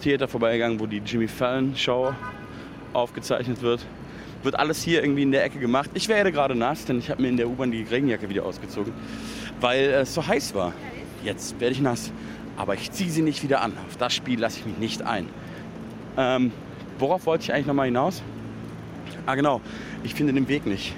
[0.00, 2.14] Theater vorbeigegangen, wo die Jimmy Fallon Show
[2.92, 3.84] aufgezeichnet wird.
[4.44, 5.90] Wird alles hier irgendwie in der Ecke gemacht.
[5.94, 8.92] Ich werde gerade nass, denn ich habe mir in der U-Bahn die Regenjacke wieder ausgezogen,
[9.60, 10.72] weil es so heiß war.
[11.24, 12.12] Jetzt werde ich nass,
[12.56, 13.72] aber ich ziehe sie nicht wieder an.
[13.88, 15.28] Auf das Spiel lasse ich mich nicht ein.
[16.16, 16.52] Ähm,
[17.00, 18.22] worauf wollte ich eigentlich nochmal hinaus?
[19.24, 19.60] Ah genau,
[20.02, 20.94] ich finde den Weg nicht.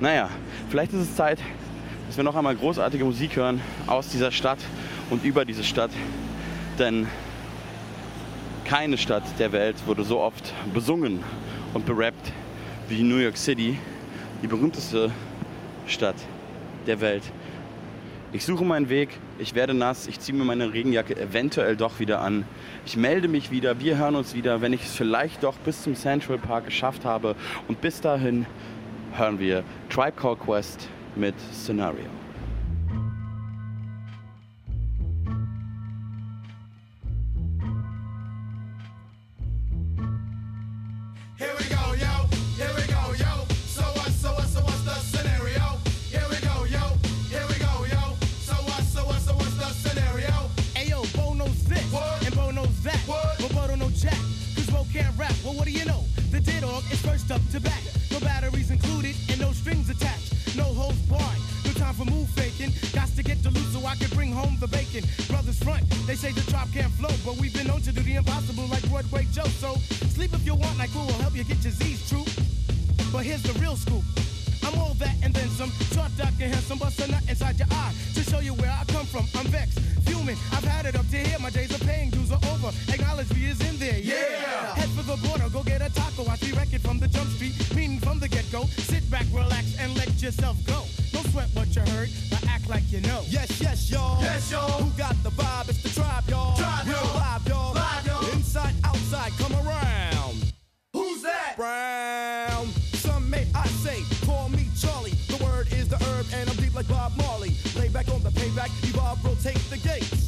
[0.00, 0.28] Naja,
[0.68, 1.38] vielleicht ist es Zeit,
[2.08, 4.58] dass wir noch einmal großartige Musik hören aus dieser Stadt
[5.10, 5.92] und über diese Stadt.
[6.78, 7.06] Denn
[8.64, 11.22] keine Stadt der Welt wurde so oft besungen
[11.72, 12.32] und berappt
[12.88, 13.78] wie New York City,
[14.42, 15.12] die berühmteste
[15.86, 16.16] Stadt
[16.88, 17.22] der Welt.
[18.32, 19.08] Ich suche meinen Weg,
[19.40, 22.44] ich werde nass, ich ziehe mir meine Regenjacke eventuell doch wieder an.
[22.86, 25.96] Ich melde mich wieder, wir hören uns wieder, wenn ich es vielleicht doch bis zum
[25.96, 27.34] Central Park geschafft habe.
[27.66, 28.46] Und bis dahin
[29.14, 32.19] hören wir Tribe Call Quest mit Scenario.
[56.80, 57.82] Dog is first up to back.
[58.10, 60.56] No batteries included, and no strings attached.
[60.56, 61.40] No holds barred.
[61.64, 62.72] No time for move faking.
[62.92, 65.04] Got to get to loot so I can bring home the bacon.
[65.28, 68.14] Brothers front, they say the drop can't flow, but we've been known to do the
[68.14, 69.48] impossible like Broadway Joe.
[69.60, 69.74] So
[70.14, 72.24] sleep if you want, like who will help you get your Z's true.
[73.12, 74.04] But here's the real scoop.
[74.62, 75.70] I'm all that and then some.
[75.92, 78.84] Short, dark, and handsome, bust a nut inside your eye to show you where I
[78.84, 79.26] come from.
[79.34, 80.36] I'm vexed, fuming.
[80.52, 81.38] I've had it up to here.
[81.40, 82.72] My days of paying dues are over.
[82.88, 83.98] Acknowledge me is in there.
[83.98, 84.14] Yeah.
[84.14, 84.74] Yeah.
[84.76, 85.79] Head for the border, go get
[86.50, 86.60] a taco.
[86.60, 88.64] I record from the jump street, meaning from the get go.
[88.64, 90.84] Sit back, relax, and let yourself go.
[91.12, 93.22] Don't sweat what you heard, but act like you know.
[93.28, 94.20] Yes, yes, y'all.
[94.22, 94.82] Yes, y'all.
[94.82, 95.68] Who got the vibe?
[95.68, 96.56] It's the tribe, y'all.
[96.56, 97.14] Tribe, y'all.
[97.14, 97.74] live, y'all.
[97.74, 98.32] Live, y'all.
[98.32, 100.52] Inside, outside, come around.
[100.92, 101.54] Who's that?
[101.56, 102.66] Brown.
[102.94, 105.14] Some may I say, call me Charlie.
[105.28, 107.54] The word is the herb, and I'm deep like Bob Marley.
[107.76, 110.19] Lay back on the payback, evolve, rotate the gates.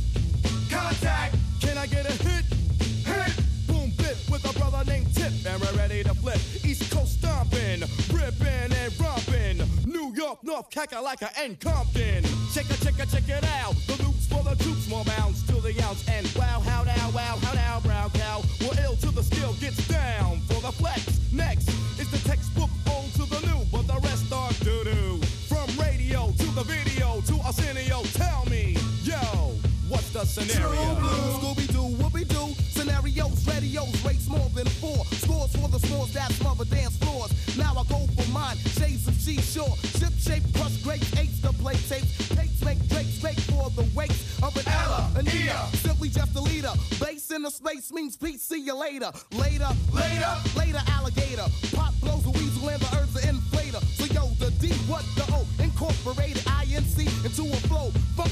[5.47, 6.39] And we're ready to flip.
[6.65, 7.81] East Coast stomping,
[8.13, 9.63] ripping and romping.
[9.87, 12.25] New York, North, Kakalaka, and Compton.
[12.53, 13.75] Check it, check it, check it out.
[13.87, 16.07] The loop's for the troops, more bounds to the ounce.
[16.09, 18.43] And wow, how now, wow, how now, brown cow.
[18.61, 21.21] We're ill till the skill gets down for the flex.
[21.33, 25.21] Next is the textbook old to the new, but the rest are doo doo.
[25.49, 29.19] From radio to the video to Arsenio, tell me, yo,
[29.89, 30.95] what's the scenario?
[31.41, 32.55] Scooby Doo, Whoopi Doo.
[32.71, 35.05] Scenarios, radios, rates more than four.
[35.73, 37.33] The scores that smother dance floors.
[37.57, 38.59] Now I go for mine.
[38.77, 39.75] Shades of seashore.
[39.97, 42.29] Ship shape, crush grapes, eights to play tapes.
[42.29, 45.57] Tapes make drakes fake for the weights of an Ella, an Ia.
[45.81, 46.73] Simply just a leader.
[47.01, 48.43] Base in the space means peace.
[48.43, 49.11] See you later.
[49.33, 51.49] Later, later, later, alligator.
[51.75, 53.83] Pop blows a weasel and the earth's an inflator.
[53.97, 55.47] So yo, the D, what the O?
[55.59, 57.89] Incorporated INC into a flow.
[58.15, 58.31] Funk,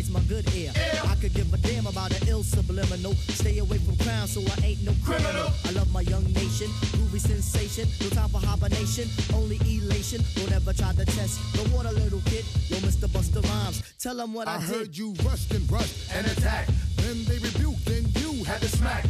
[0.00, 0.72] left my good ear.
[1.04, 3.12] I could give a damn about an ill subliminal.
[3.36, 5.48] Stay away from crime so I ain't no criminal.
[5.66, 7.86] I love my young nation, groovy sensation.
[8.00, 10.22] No time for hibernation, only elation.
[10.36, 12.44] Don't ever try to test the water, little kid.
[12.68, 13.12] Yo, Mr.
[13.12, 14.68] Buster Rhymes, tell them what I, I did.
[14.68, 16.70] heard you rushed and brushed and attacked.
[16.96, 19.04] Then they rebuked, then you had to smack.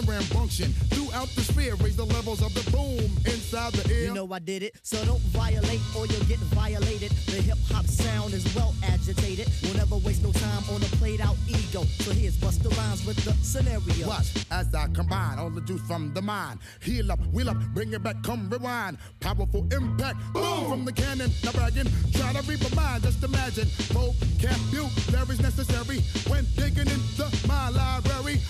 [0.00, 1.74] Causing rambunction throughout the sphere.
[1.76, 4.04] Raise the levels of the boom inside the air.
[4.04, 7.10] You know I did it, so don't violate or you'll get violated.
[7.26, 9.48] The hip hop sound is well agitated.
[9.62, 11.82] We'll never waste no time on a played out ego.
[12.00, 14.08] So here's Buster Rhymes with the scenario.
[14.08, 16.60] Watch as I combine all the juice from the mind.
[16.80, 18.98] Heal up, wheel up, bring it back, come rewind.
[19.20, 21.30] Powerful impact, boom from the cannon.
[21.44, 23.02] Now bragging, try to read my mind.
[23.02, 28.40] Just imagine, vocabulary's necessary when digging into my library.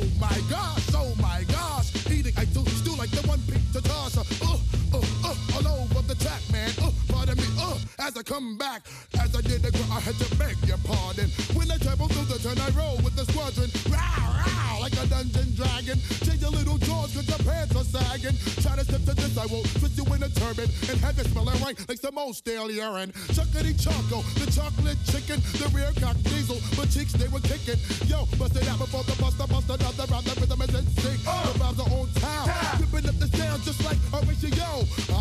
[0.00, 4.22] Oh my gosh, oh my gosh, eating I do stew like the one pizza tosser.
[4.46, 4.56] Uh,
[4.94, 6.70] uh, uh, all over the track, man.
[6.80, 8.82] Uh, pardon me, uh, as I come back,
[9.18, 11.28] as I did the I had to beg your pardon.
[11.52, 13.70] When I travel through the turn, I roll with the squadron.
[13.90, 14.57] Row, row,
[14.88, 15.98] like a dungeon dragon.
[16.24, 18.36] Change your little jaws, cause your pants are sagging.
[18.62, 21.26] Try to step to this, I will twist you in a turban and have it
[21.28, 23.12] smelling right like some old stale urine.
[23.34, 27.78] Chuckity choco, the chocolate chicken, the rear cock diesel, but cheeks they were kicking.
[28.06, 31.20] Yo, bust it out before the buster, bust another round, the rhythm is in sync.
[31.26, 31.52] Uh.
[31.52, 32.46] The vibes are on town,
[32.78, 34.70] flipping up the sound just like a ratio.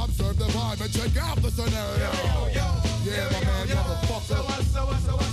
[0.04, 1.98] Observe the vibe and check out the scenario.
[1.98, 2.68] Yo, yo,
[3.06, 4.28] yo, yeah, my man, motherfucker.
[4.28, 5.27] So what, so what, so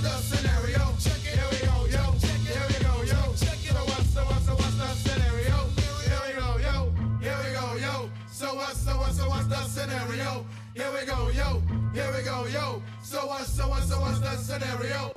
[10.76, 11.62] Here we go, yo.
[11.92, 12.82] Here we go, yo.
[13.00, 15.12] So what, so what, so what's the scenario?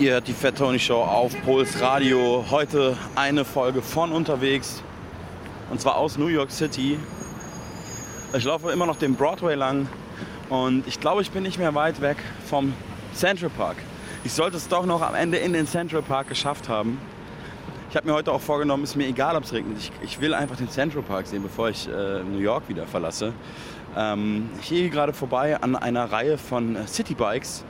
[0.00, 2.44] Ihr hört die Fat Tony Show auf Puls Radio.
[2.50, 4.82] Heute eine Folge von unterwegs.
[5.70, 6.98] Und zwar aus New York City.
[8.32, 9.86] Ich laufe immer noch den Broadway lang.
[10.48, 12.16] Und ich glaube, ich bin nicht mehr weit weg
[12.50, 12.74] vom
[13.14, 13.76] Central Park.
[14.24, 16.98] Ich sollte es doch noch am Ende in den Central Park geschafft haben.
[17.90, 19.78] Ich habe mir heute auch vorgenommen, ist mir egal, ob es regnet.
[19.78, 23.32] Ich, ich will einfach den Central Park sehen, bevor ich äh, New York wieder verlasse.
[23.96, 27.64] Ähm, ich gehe gerade vorbei an einer Reihe von äh, Citybikes.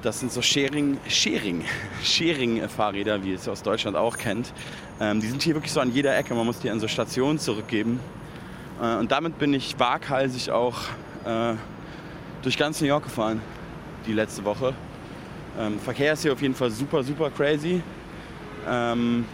[0.00, 1.62] Das sind so Sharing, Sharing,
[2.02, 4.54] Sharing-Fahrräder, wie ihr es aus Deutschland auch kennt.
[4.98, 6.34] Ähm, die sind hier wirklich so an jeder Ecke.
[6.34, 8.00] Man muss die an so Stationen zurückgeben.
[8.80, 10.78] Äh, und damit bin ich waghalsig auch
[11.26, 11.52] äh,
[12.40, 13.42] durch ganz New York gefahren,
[14.06, 14.72] die letzte Woche.
[15.58, 17.82] Ähm, Verkehr ist hier auf jeden Fall super, super crazy.
[18.66, 19.26] Ähm,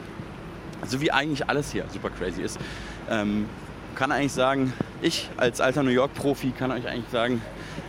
[0.84, 2.58] so wie eigentlich alles hier super crazy ist.
[3.10, 3.46] Ähm,
[3.94, 7.40] kann eigentlich sagen, ich als alter New York-Profi kann euch eigentlich sagen,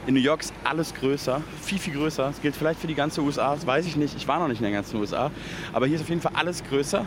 [0.08, 2.24] in New York ist alles größer, viel, viel größer.
[2.24, 4.16] Das gilt vielleicht für die ganze USA, das weiß ich nicht.
[4.16, 5.32] Ich war noch nicht in der ganzen USA.
[5.74, 7.06] Aber hier ist auf jeden Fall alles größer.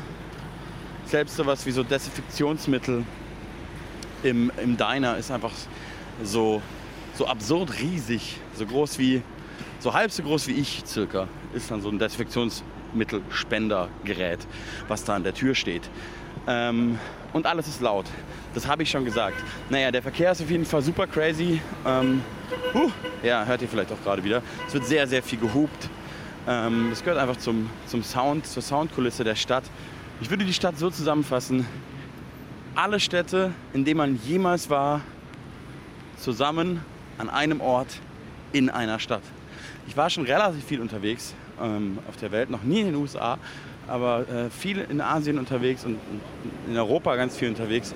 [1.06, 3.04] Selbst sowas wie so Desinfektionsmittel
[4.22, 5.52] im, im Diner ist einfach
[6.22, 6.62] so,
[7.14, 8.36] so absurd riesig.
[8.54, 9.22] So groß wie,
[9.80, 11.98] so halb so groß wie ich circa, ist dann so ein
[12.94, 14.46] Desinfektionsmittelspendergerät,
[14.88, 15.82] was da an der Tür steht.
[16.46, 16.98] Ähm,
[17.32, 18.06] und alles ist laut.
[18.54, 19.36] Das habe ich schon gesagt.
[19.68, 21.60] Naja, der Verkehr ist auf jeden Fall super crazy.
[21.86, 22.22] Ähm,
[22.74, 22.90] huh,
[23.22, 24.42] ja, hört ihr vielleicht auch gerade wieder.
[24.66, 25.88] Es wird sehr, sehr viel gehupt.
[26.48, 29.64] Ähm, das gehört einfach zum, zum Sound, zur Soundkulisse der Stadt.
[30.20, 31.66] Ich würde die Stadt so zusammenfassen.
[32.74, 35.02] Alle Städte, in denen man jemals war,
[36.16, 36.80] zusammen
[37.18, 38.00] an einem Ort
[38.52, 39.22] in einer Stadt.
[39.86, 43.38] Ich war schon relativ viel unterwegs ähm, auf der Welt, noch nie in den USA,
[43.86, 45.98] aber äh, viel in Asien unterwegs und
[46.68, 47.94] in Europa ganz viel unterwegs.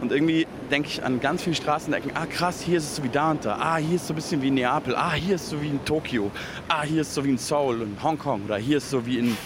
[0.00, 3.08] Und irgendwie denke ich an ganz viele Straßenecken, ah krass, hier ist es so wie
[3.08, 5.48] da und da, ah hier ist so ein bisschen wie in Neapel, ah hier ist
[5.48, 6.30] so wie in Tokio,
[6.68, 9.36] ah hier ist so wie in Seoul und Hongkong oder hier ist so wie in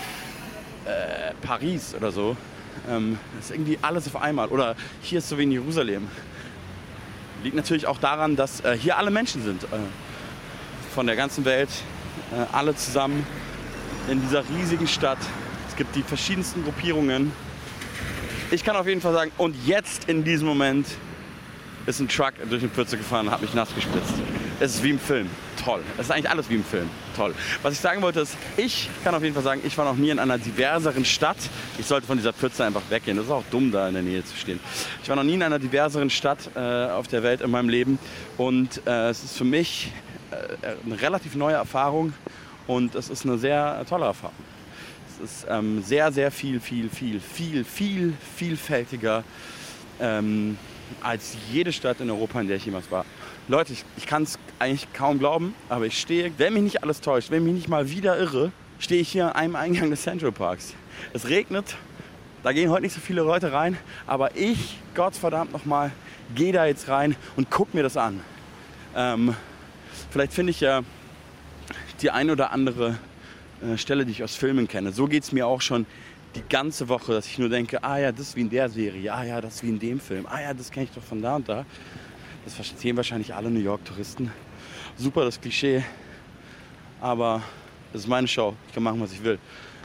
[0.87, 2.37] äh, Paris oder so.
[2.89, 4.49] Ähm, das ist irgendwie alles auf einmal.
[4.49, 6.09] Oder hier ist so wie in Jerusalem.
[7.43, 9.65] Liegt natürlich auch daran, dass äh, hier alle Menschen sind.
[9.65, 9.79] Äh,
[10.95, 11.69] von der ganzen Welt.
[12.33, 13.27] Äh, alle zusammen
[14.09, 15.19] in dieser riesigen Stadt.
[15.69, 17.33] Es gibt die verschiedensten Gruppierungen.
[18.51, 20.87] Ich kann auf jeden Fall sagen, und jetzt in diesem Moment
[21.87, 24.15] ist ein Truck durch den Pfütze gefahren und hat mich nass gespritzt.
[24.59, 25.29] Es ist wie im Film.
[25.63, 25.81] Toll.
[25.99, 26.89] Es ist eigentlich alles wie im Film.
[27.15, 27.35] Toll.
[27.63, 30.11] Was ich sagen wollte ist, ich kann auf jeden Fall sagen, ich war noch nie
[30.11, 31.37] in einer diverseren Stadt.
[31.79, 33.17] Ich sollte von dieser Pfütze einfach weggehen.
[33.17, 34.61] Das ist auch dumm, da in der Nähe zu stehen.
[35.03, 37.99] Ich war noch nie in einer diverseren Stadt äh, auf der Welt in meinem Leben.
[38.37, 39.93] Und äh, es ist für mich
[40.31, 42.15] äh, eine relativ neue Erfahrung.
[42.67, 44.35] Und es ist eine sehr tolle Erfahrung.
[45.09, 49.25] Es ist ähm, sehr, sehr viel, viel, viel, viel, viel vielfältiger
[50.01, 50.59] ähm,
[51.03, 53.05] als jede Stadt in Europa, in der ich jemals war.
[53.49, 57.01] Leute, ich, ich kann es eigentlich kaum glauben, aber ich stehe, wenn mich nicht alles
[57.01, 60.33] täuscht, wenn mich nicht mal wieder irre, stehe ich hier an einem Eingang des Central
[60.33, 60.75] Parks.
[61.13, 61.77] Es regnet,
[62.43, 65.93] da gehen heute nicht so viele Leute rein, aber ich, Gottverdammt nochmal,
[66.35, 68.21] gehe da jetzt rein und guck mir das an.
[68.95, 69.35] Ähm,
[70.11, 70.83] vielleicht finde ich ja
[72.01, 72.99] die ein oder andere
[73.63, 74.93] äh, Stelle, die ich aus Filmen kenne.
[74.93, 75.87] So geht es mir auch schon
[76.35, 79.13] die ganze Woche, dass ich nur denke, ah ja, das ist wie in der Serie,
[79.13, 81.23] ah ja, das ist wie in dem Film, ah ja, das kenne ich doch von
[81.23, 81.65] da und da.
[82.45, 84.31] Das verstehen wahrscheinlich alle New York-Touristen.
[84.97, 85.83] Super das Klischee,
[87.01, 87.43] aber
[87.93, 88.55] das ist meine Show.
[88.69, 89.39] Ich kann machen, was ich will.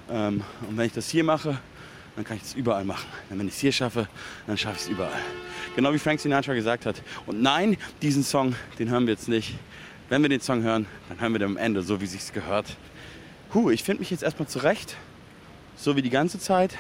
[0.09, 1.57] Ähm, und wenn ich das hier mache,
[2.15, 3.07] dann kann ich das überall machen.
[3.29, 4.07] Und wenn ich es hier schaffe,
[4.47, 5.21] dann schaffe ich es überall.
[5.75, 7.01] Genau wie Frank Sinatra gesagt hat.
[7.25, 9.55] Und nein, diesen Song, den hören wir jetzt nicht.
[10.11, 12.33] Wenn wir den Song hören, dann hören wir den am Ende, so wie es sich
[12.33, 12.75] gehört.
[13.53, 14.97] Huh, ich finde mich jetzt erstmal zurecht,
[15.77, 16.77] so wie die ganze Zeit.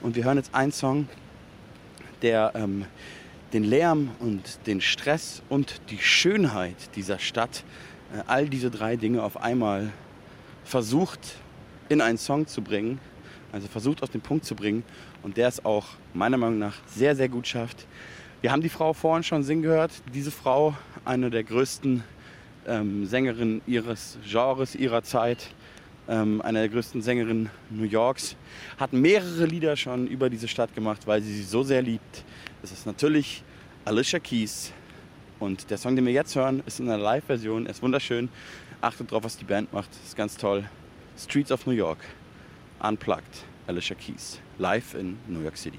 [0.00, 1.06] Und wir hören jetzt einen Song,
[2.22, 2.86] der ähm,
[3.52, 7.64] den Lärm und den Stress und die Schönheit dieser Stadt,
[8.14, 9.92] äh, all diese drei Dinge auf einmal
[10.64, 11.36] versucht
[11.90, 12.98] in einen Song zu bringen,
[13.52, 14.84] also versucht auf den Punkt zu bringen
[15.22, 17.86] und der es auch meiner Meinung nach sehr, sehr gut schafft.
[18.40, 19.92] Wir haben die Frau vorhin schon singen gehört.
[20.14, 20.74] Diese Frau,
[21.04, 22.02] eine der größten
[22.70, 25.48] ähm, Sängerin ihres Genres, ihrer Zeit,
[26.08, 28.36] ähm, eine der größten Sängerinnen New Yorks,
[28.78, 32.24] hat mehrere Lieder schon über diese Stadt gemacht, weil sie sie so sehr liebt.
[32.62, 33.42] Es ist natürlich
[33.84, 34.72] Alicia Keys
[35.40, 37.66] und der Song, den wir jetzt hören, ist in einer Live-Version.
[37.66, 38.28] Er ist wunderschön.
[38.80, 39.90] Achtet drauf, was die Band macht.
[40.04, 40.64] Ist ganz toll.
[41.18, 41.98] Streets of New York,
[42.80, 43.44] unplugged.
[43.66, 45.78] Alicia Keys, live in New York City.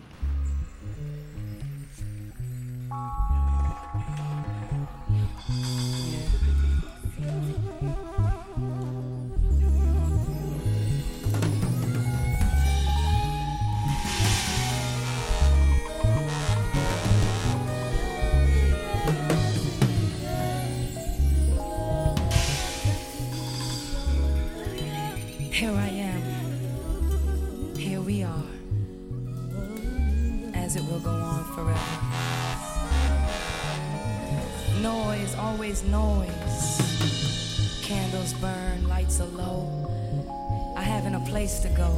[35.51, 37.81] Always noise.
[37.83, 40.73] Candles burn, lights are low.
[40.77, 41.91] I haven't a place to go.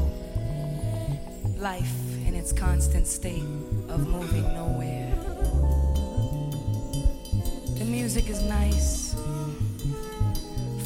[1.57, 1.93] Life
[2.27, 3.45] in its constant state
[3.89, 5.13] of moving nowhere.
[7.77, 9.13] The music is nice,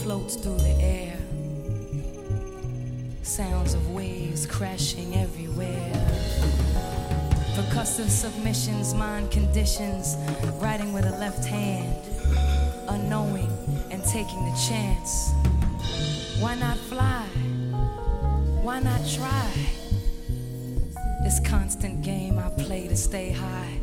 [0.03, 1.17] floats through the air
[3.23, 5.91] sounds of waves crashing everywhere.
[7.55, 10.15] Percussive submissions, mind conditions,
[10.61, 11.93] writing with a left hand,
[12.87, 13.49] unknowing
[13.91, 15.31] and taking the chance.
[16.39, 17.25] Why not fly?
[18.61, 19.51] Why not try?
[21.23, 23.79] This constant game I play to stay high.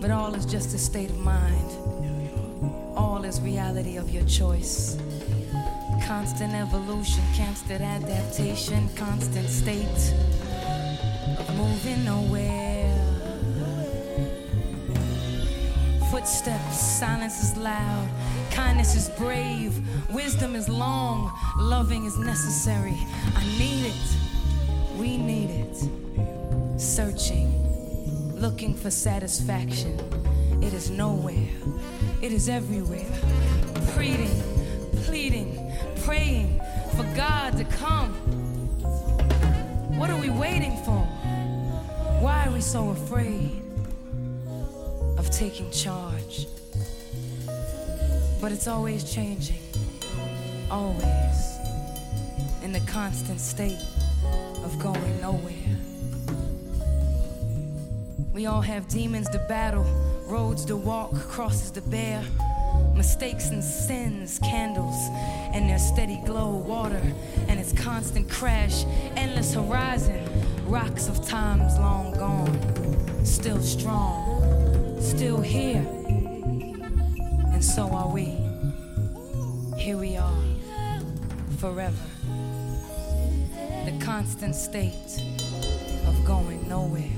[0.00, 1.70] But all is just a state of mind.
[2.96, 4.98] All is reality of your choice
[6.06, 10.12] constant evolution, constant adaptation, constant state
[11.38, 12.63] of moving nowhere.
[16.24, 18.08] Footsteps, silence is loud,
[18.50, 19.78] kindness is brave,
[20.10, 22.96] wisdom is long, loving is necessary.
[23.36, 26.80] I need it, we need it.
[26.80, 27.52] Searching,
[28.40, 30.00] looking for satisfaction.
[30.62, 31.46] It is nowhere,
[32.22, 33.04] it is everywhere.
[33.92, 34.42] Pleading,
[35.04, 36.58] pleading praying
[36.96, 38.14] for God to come.
[39.98, 41.02] What are we waiting for?
[42.22, 43.63] Why are we so afraid
[45.38, 46.46] taking charge?
[48.40, 49.58] But it's always changing,
[50.70, 51.58] always
[52.62, 53.82] in the constant state
[54.64, 55.52] of going nowhere.
[58.32, 59.84] We all have demons to battle,
[60.26, 62.22] roads to walk, crosses to bear
[62.94, 64.96] mistakes and sins, candles
[65.52, 67.02] and their steady glow, water
[67.48, 68.84] and its constant crash,
[69.16, 70.28] endless horizon,
[70.66, 74.23] rocks of times long gone, still strong,
[75.04, 75.86] still here,
[77.52, 78.36] and so are we.
[79.76, 80.42] Here we are,
[81.58, 81.94] forever.
[83.84, 85.20] The constant state
[86.06, 87.10] of going nowhere.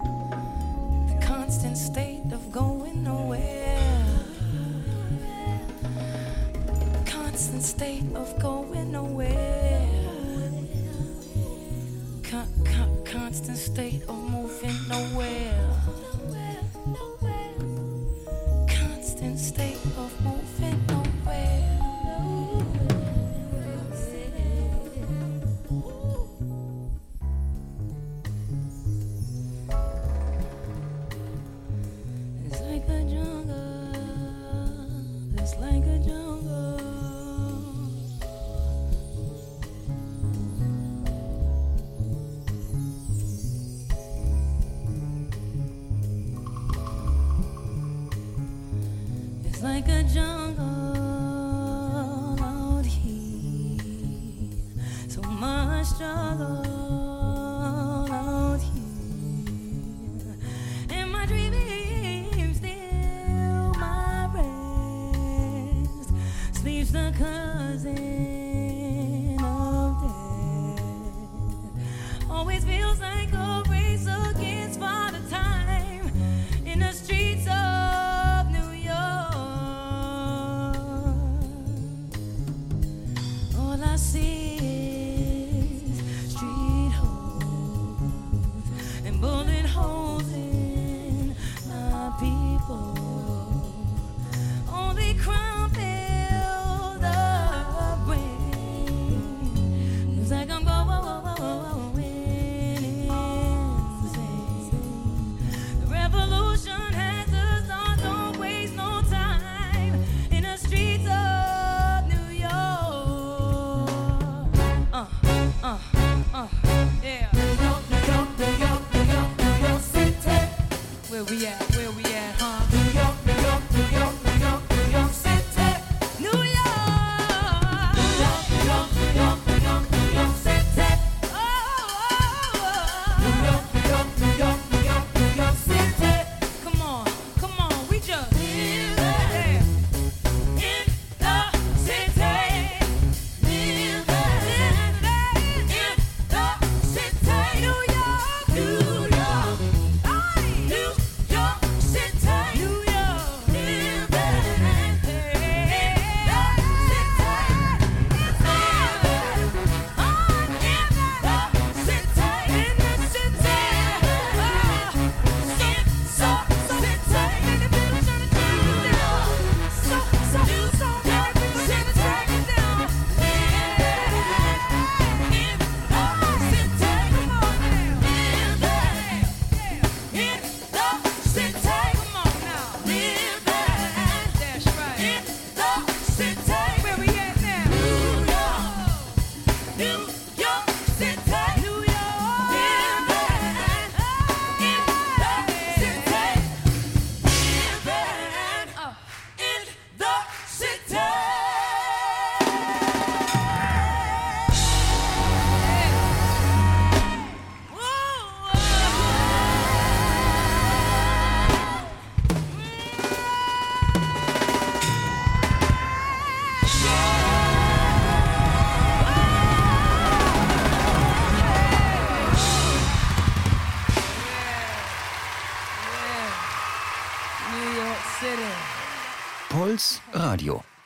[0.00, 4.04] The constant state of going nowhere.
[7.06, 9.88] Constant state of going nowhere.
[12.24, 15.78] Con- con- constant state of moving nowhere.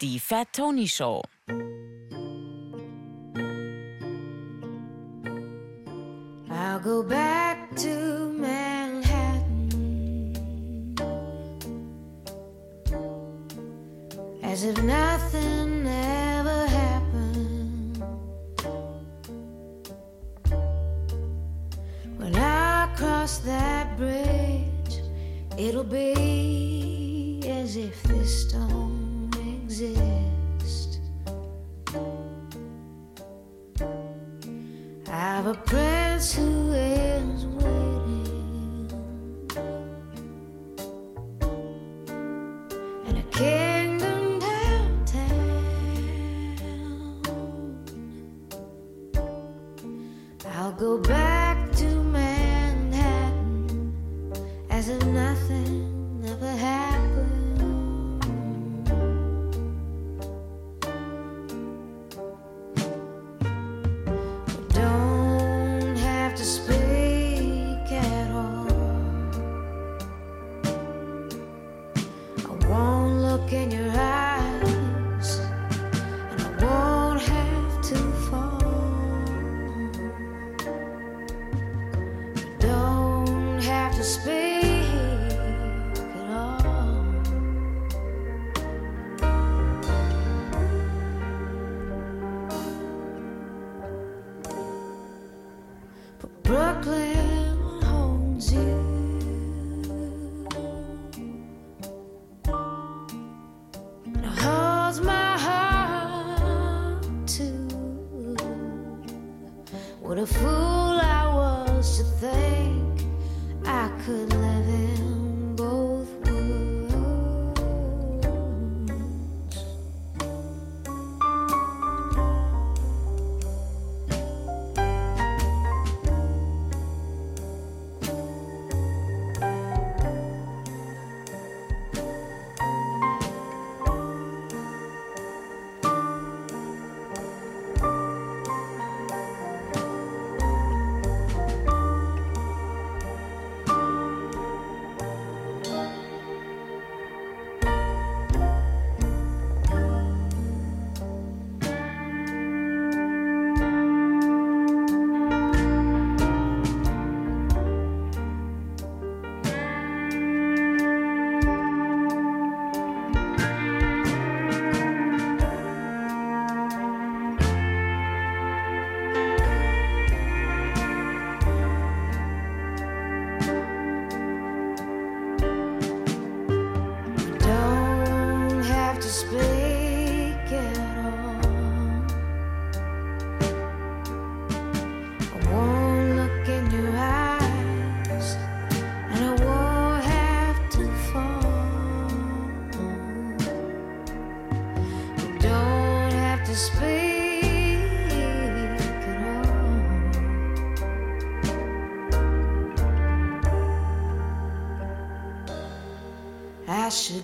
[0.02, 1.22] Die Fat Tony Show.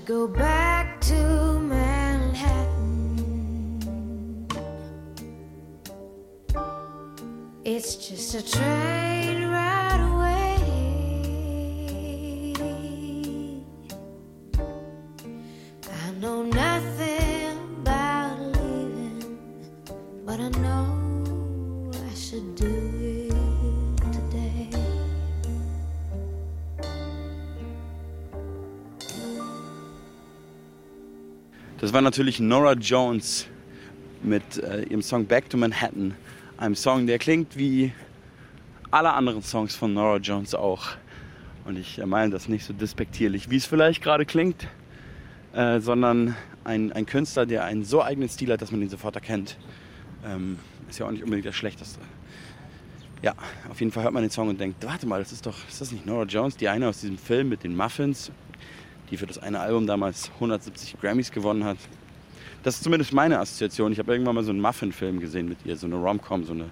[0.09, 2.09] Go back to Manhattan.
[7.63, 8.88] It's just a train
[31.89, 33.47] Das war natürlich Nora Jones
[34.23, 36.15] mit äh, ihrem Song Back to Manhattan.
[36.59, 37.95] Einem Song, der klingt wie
[38.91, 40.89] alle anderen Songs von Nora Jones auch.
[41.65, 44.69] Und ich meine das nicht so despektierlich, wie es vielleicht gerade klingt,
[45.55, 49.15] äh, sondern ein, ein Künstler, der einen so eigenen Stil hat, dass man ihn sofort
[49.15, 49.57] erkennt.
[50.27, 50.59] Ähm,
[50.91, 52.01] ist ja auch nicht unbedingt das Schlechteste.
[53.23, 53.33] Ja,
[53.71, 55.81] auf jeden Fall hört man den Song und denkt, warte mal, das ist doch, ist
[55.81, 58.31] das nicht Nora Jones, die eine aus diesem Film mit den Muffins,
[59.11, 61.79] die für das eine Album damals 170 Grammys gewonnen hat.
[62.63, 63.93] Das ist zumindest meine Assoziation.
[63.93, 66.71] Ich habe irgendwann mal so einen Muffin-Film gesehen mit ihr, so eine Rom-Com, so eine,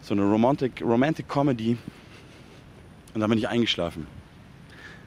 [0.00, 1.76] so eine Romantic, Romantic Comedy.
[3.14, 4.06] Und da bin ich eingeschlafen.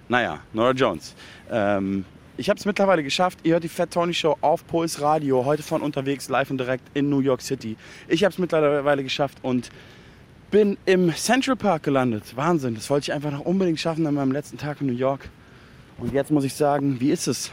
[0.09, 1.15] Naja, Nora Jones.
[1.49, 2.05] Ähm,
[2.37, 3.39] ich habe es mittlerweile geschafft.
[3.43, 6.83] Ihr hört die Fat Tony Show auf Puls Radio, heute von unterwegs, live und direkt
[6.93, 7.77] in New York City.
[8.07, 9.69] Ich habe es mittlerweile geschafft und
[10.49, 12.35] bin im Central Park gelandet.
[12.35, 15.29] Wahnsinn, das wollte ich einfach noch unbedingt schaffen an meinem letzten Tag in New York.
[16.01, 17.51] Und jetzt muss ich sagen, wie ist es?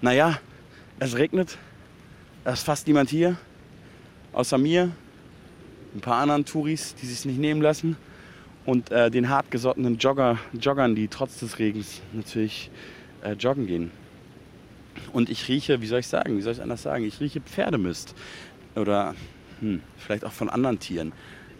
[0.00, 0.40] Naja,
[1.00, 1.58] es regnet.
[2.42, 3.36] Es ist fast niemand hier.
[4.32, 4.90] Außer mir,
[5.94, 7.98] ein paar anderen Touris, die sich nicht nehmen lassen.
[8.64, 12.70] Und äh, den hartgesottenen Jogger, Joggern, die trotz des Regens natürlich
[13.22, 13.90] äh, joggen gehen.
[15.12, 18.14] Und ich rieche, wie soll ich sagen, wie soll ich anders sagen, ich rieche Pferdemist.
[18.76, 19.14] Oder
[19.60, 21.12] hm, vielleicht auch von anderen Tieren.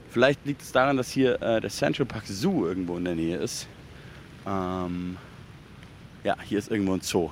[0.09, 3.37] Vielleicht liegt es daran, dass hier äh, der Central Park Zoo irgendwo in der Nähe
[3.37, 3.69] ist.
[4.47, 5.19] Ähm,
[6.25, 7.31] ja, hier ist irgendwo ein Zoo.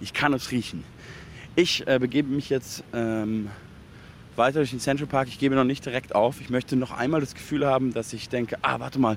[0.00, 0.84] Ich kann es riechen.
[1.54, 3.50] Ich äh, begebe mich jetzt ähm,
[4.36, 5.28] weiter durch den Central Park.
[5.28, 6.40] Ich gebe noch nicht direkt auf.
[6.40, 9.16] Ich möchte noch einmal das Gefühl haben, dass ich denke, ah, warte mal,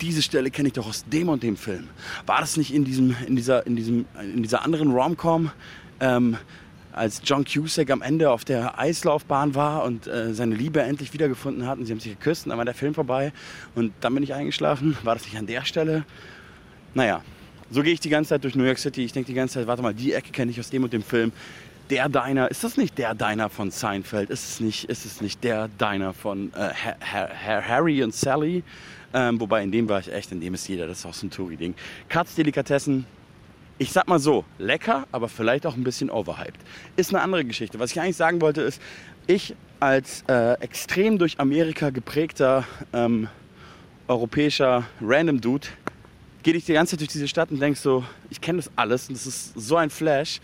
[0.00, 1.88] diese Stelle kenne ich doch aus dem und dem Film.
[2.26, 5.50] War das nicht in, diesem, in, dieser, in, diesem, in dieser anderen Rom-Com,
[6.00, 6.36] ähm,
[6.92, 11.66] als John Cusack am Ende auf der Eislaufbahn war und äh, seine Liebe endlich wiedergefunden
[11.66, 13.32] hat und sie haben sich geküsst und dann war der Film vorbei
[13.74, 14.96] und dann bin ich eingeschlafen.
[15.04, 16.04] War das nicht an der Stelle?
[16.94, 17.22] Naja,
[17.70, 19.04] so gehe ich die ganze Zeit durch New York City.
[19.04, 21.02] Ich denke die ganze Zeit, warte mal, die Ecke kenne ich aus dem und dem
[21.02, 21.32] Film.
[21.88, 24.30] Der Diner, ist das nicht der Diner von Seinfeld?
[24.30, 28.62] Ist es nicht, ist es nicht der Diner von äh, Ha- Ha- Harry und Sally?
[29.12, 31.26] Ähm, wobei in dem war ich echt, in dem ist jeder, das ist auch so
[31.26, 31.74] ein Touri-Ding.
[32.08, 33.06] Katz Delikatessen,
[33.78, 36.60] ich sag mal so, lecker, aber vielleicht auch ein bisschen overhyped.
[36.94, 37.80] Ist eine andere Geschichte.
[37.80, 38.80] Was ich eigentlich sagen wollte ist,
[39.26, 43.26] ich als äh, extrem durch Amerika geprägter ähm,
[44.06, 45.66] europäischer Random Dude
[46.42, 49.08] gehe ich die ganze Zeit durch diese Stadt und denkst so, ich kenne das alles
[49.08, 50.40] und das ist so ein Flash.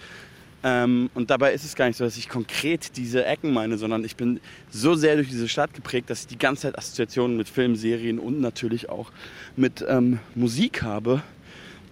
[0.63, 4.05] Ähm, und dabei ist es gar nicht so, dass ich konkret diese Ecken meine, sondern
[4.05, 4.41] ich bin
[4.71, 8.19] so sehr durch diese Stadt geprägt, dass ich die ganze Zeit Assoziationen mit Filmen, Serien
[8.19, 9.13] und natürlich auch
[9.57, 11.23] mit ähm, Musik habe.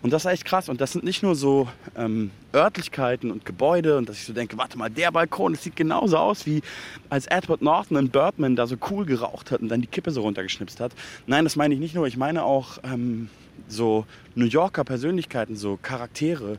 [0.03, 0.69] Und das ist echt krass.
[0.69, 4.59] Und das sind nicht nur so ähm, Örtlichkeiten und Gebäude und dass ich so denke,
[4.59, 6.61] warte mal, der Balkon, das sieht genauso aus wie
[7.09, 10.21] als Edward Norton in Birdman da so cool geraucht hat und dann die Kippe so
[10.21, 10.93] runtergeschnipst hat.
[11.27, 12.07] Nein, das meine ich nicht nur.
[12.07, 13.31] Ich meine auch ähm,
[13.69, 16.59] so New Yorker Persönlichkeiten, so Charaktere.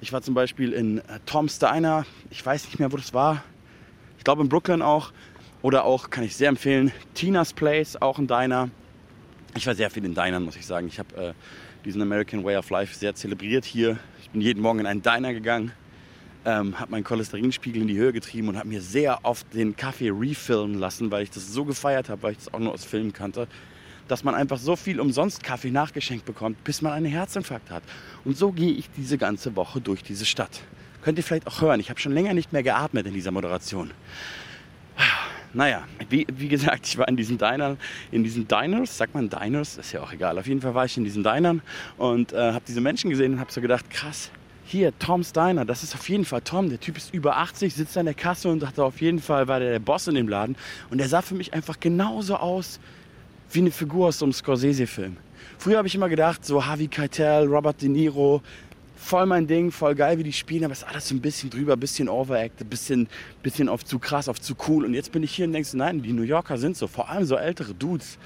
[0.00, 2.06] Ich war zum Beispiel in äh, Tom's Diner.
[2.30, 3.42] Ich weiß nicht mehr, wo das war.
[4.18, 5.12] Ich glaube in Brooklyn auch.
[5.62, 8.70] Oder auch, kann ich sehr empfehlen, Tina's Place, auch ein Diner.
[9.56, 10.86] Ich war sehr viel in Dinern, muss ich sagen.
[10.86, 11.32] Ich habe äh,
[11.84, 13.98] diesen American Way of Life sehr zelebriert hier.
[14.20, 15.72] Ich bin jeden Morgen in einen Diner gegangen,
[16.44, 20.10] ähm, habe meinen Cholesterinspiegel in die Höhe getrieben und habe mir sehr oft den Kaffee
[20.10, 23.12] refilmen lassen, weil ich das so gefeiert habe, weil ich das auch nur aus Filmen
[23.12, 23.48] kannte,
[24.08, 27.82] dass man einfach so viel umsonst Kaffee nachgeschenkt bekommt, bis man einen Herzinfarkt hat.
[28.24, 30.60] Und so gehe ich diese ganze Woche durch diese Stadt.
[31.02, 33.90] Könnt ihr vielleicht auch hören, ich habe schon länger nicht mehr geatmet in dieser Moderation.
[35.52, 37.78] Naja, wie, wie gesagt, ich war in diesen Dinern,
[38.10, 40.38] in diesen Diners, sagt man Diners, ist ja auch egal.
[40.38, 41.62] Auf jeden Fall war ich in diesen Dinern
[41.96, 44.30] und äh, habe diese Menschen gesehen und habe so gedacht, krass,
[44.66, 46.68] hier, Tom's Diner, das ist auf jeden Fall Tom.
[46.68, 49.60] Der Typ ist über 80, sitzt an der Kasse und dachte, auf jeden Fall war
[49.60, 50.56] der der Boss in dem Laden.
[50.90, 52.80] Und der sah für mich einfach genauso aus
[53.50, 55.16] wie eine Figur aus so einem Scorsese-Film.
[55.58, 58.42] Früher habe ich immer gedacht, so Harvey Keitel, Robert De Niro,
[58.96, 61.48] voll mein Ding, voll geil, wie die spielen, aber es ist alles so ein bisschen
[61.48, 63.08] drüber, ein bisschen overacted, bisschen,
[63.42, 64.84] bisschen auf zu krass, auf zu cool.
[64.84, 67.24] Und jetzt bin ich hier und denkst, nein, die New Yorker sind so, vor allem
[67.24, 68.18] so ältere Dudes.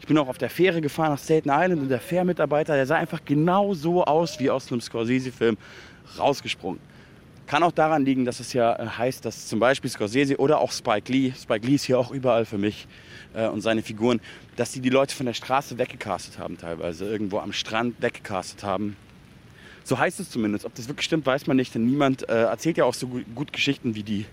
[0.00, 2.96] Ich bin auch auf der Fähre gefahren nach Staten Island und der Fährmitarbeiter, der sah
[2.96, 5.56] einfach genau so aus wie aus einem Scorsese-Film
[6.18, 6.80] rausgesprungen.
[7.46, 10.72] Kann auch daran liegen, dass es ja äh, heißt, dass zum Beispiel Scorsese oder auch
[10.72, 12.86] Spike Lee, Spike Lee ist hier auch überall für mich
[13.34, 14.20] äh, und seine Figuren,
[14.56, 18.96] dass die die Leute von der Straße weggecastet haben teilweise, irgendwo am Strand weggecastet haben
[19.84, 20.64] so heißt es zumindest.
[20.64, 21.74] Ob das wirklich stimmt, weiß man nicht.
[21.74, 24.26] Denn niemand äh, erzählt ja auch so gut, gut Geschichten wie die,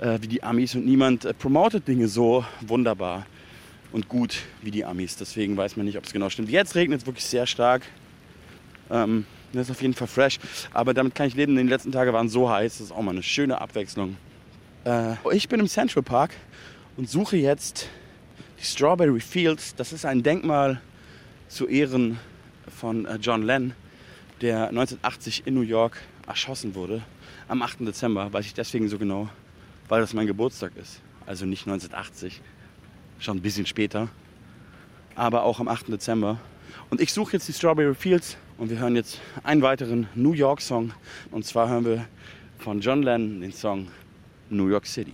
[0.00, 3.26] äh, wie die Amis und niemand äh, promotet Dinge so wunderbar
[3.92, 5.16] und gut wie die Amis.
[5.16, 6.50] Deswegen weiß man nicht, ob es genau stimmt.
[6.50, 7.82] Jetzt regnet es wirklich sehr stark.
[8.90, 10.38] Ähm, das ist auf jeden Fall fresh.
[10.72, 11.56] Aber damit kann ich leben.
[11.56, 12.78] Die letzten Tage waren so heiß.
[12.78, 14.16] Das ist auch mal eine schöne Abwechslung.
[14.84, 16.32] Äh, ich bin im Central Park
[16.96, 17.88] und suche jetzt
[18.62, 19.74] Strawberry Fields.
[19.74, 20.80] Das ist ein Denkmal
[21.48, 22.18] zu Ehren
[22.78, 23.74] von äh, John Lennon
[24.40, 27.02] der 1980 in New York erschossen wurde.
[27.48, 27.80] Am 8.
[27.80, 29.28] Dezember, weiß ich deswegen so genau,
[29.88, 31.00] weil das mein Geburtstag ist.
[31.26, 32.40] Also nicht 1980,
[33.18, 34.08] schon ein bisschen später,
[35.14, 35.88] aber auch am 8.
[35.88, 36.40] Dezember.
[36.90, 40.60] Und ich suche jetzt die Strawberry Fields und wir hören jetzt einen weiteren New York
[40.60, 40.92] Song.
[41.30, 42.06] Und zwar hören wir
[42.58, 43.88] von John Lennon den Song
[44.50, 45.12] New York City.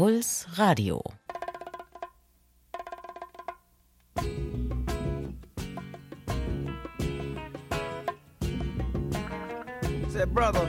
[0.00, 1.02] Puls Radio.
[10.08, 10.66] Said, brother,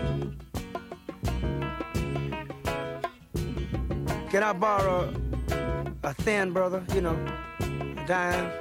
[4.30, 5.14] can I borrow
[6.04, 7.18] a thin brother, you know,
[7.62, 8.52] a dime?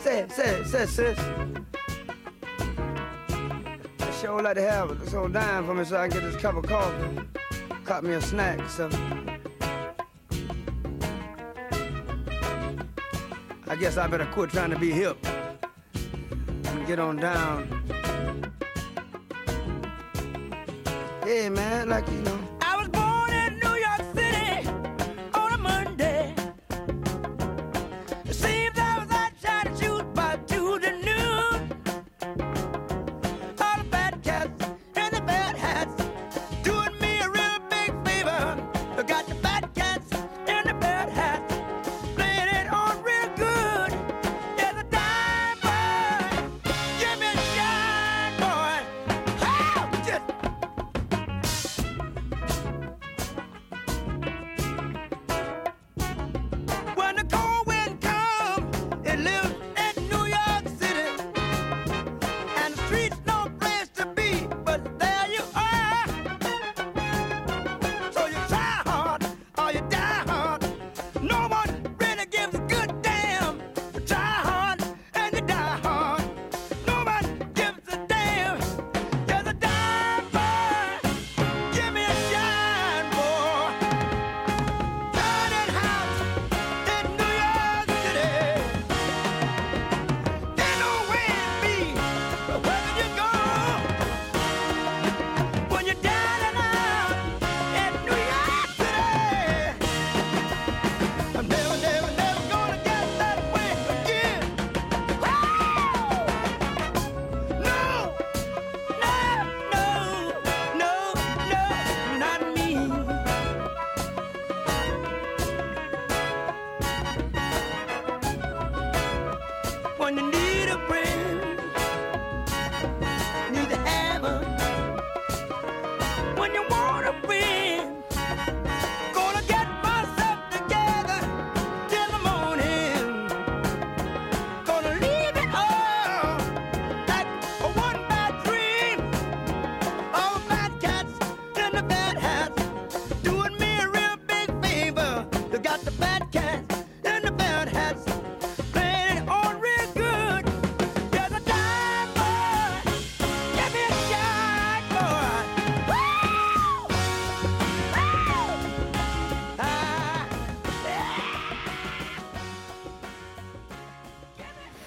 [0.00, 1.59] Say say say sis.
[4.40, 6.56] Would like to have this old dime for me so I can get this cup
[6.56, 7.20] of coffee.
[7.84, 9.38] Cut me a snack something.
[13.68, 15.18] I guess I better quit trying to be hip
[16.64, 17.84] and get on down.
[21.22, 22.49] Hey man, like you know.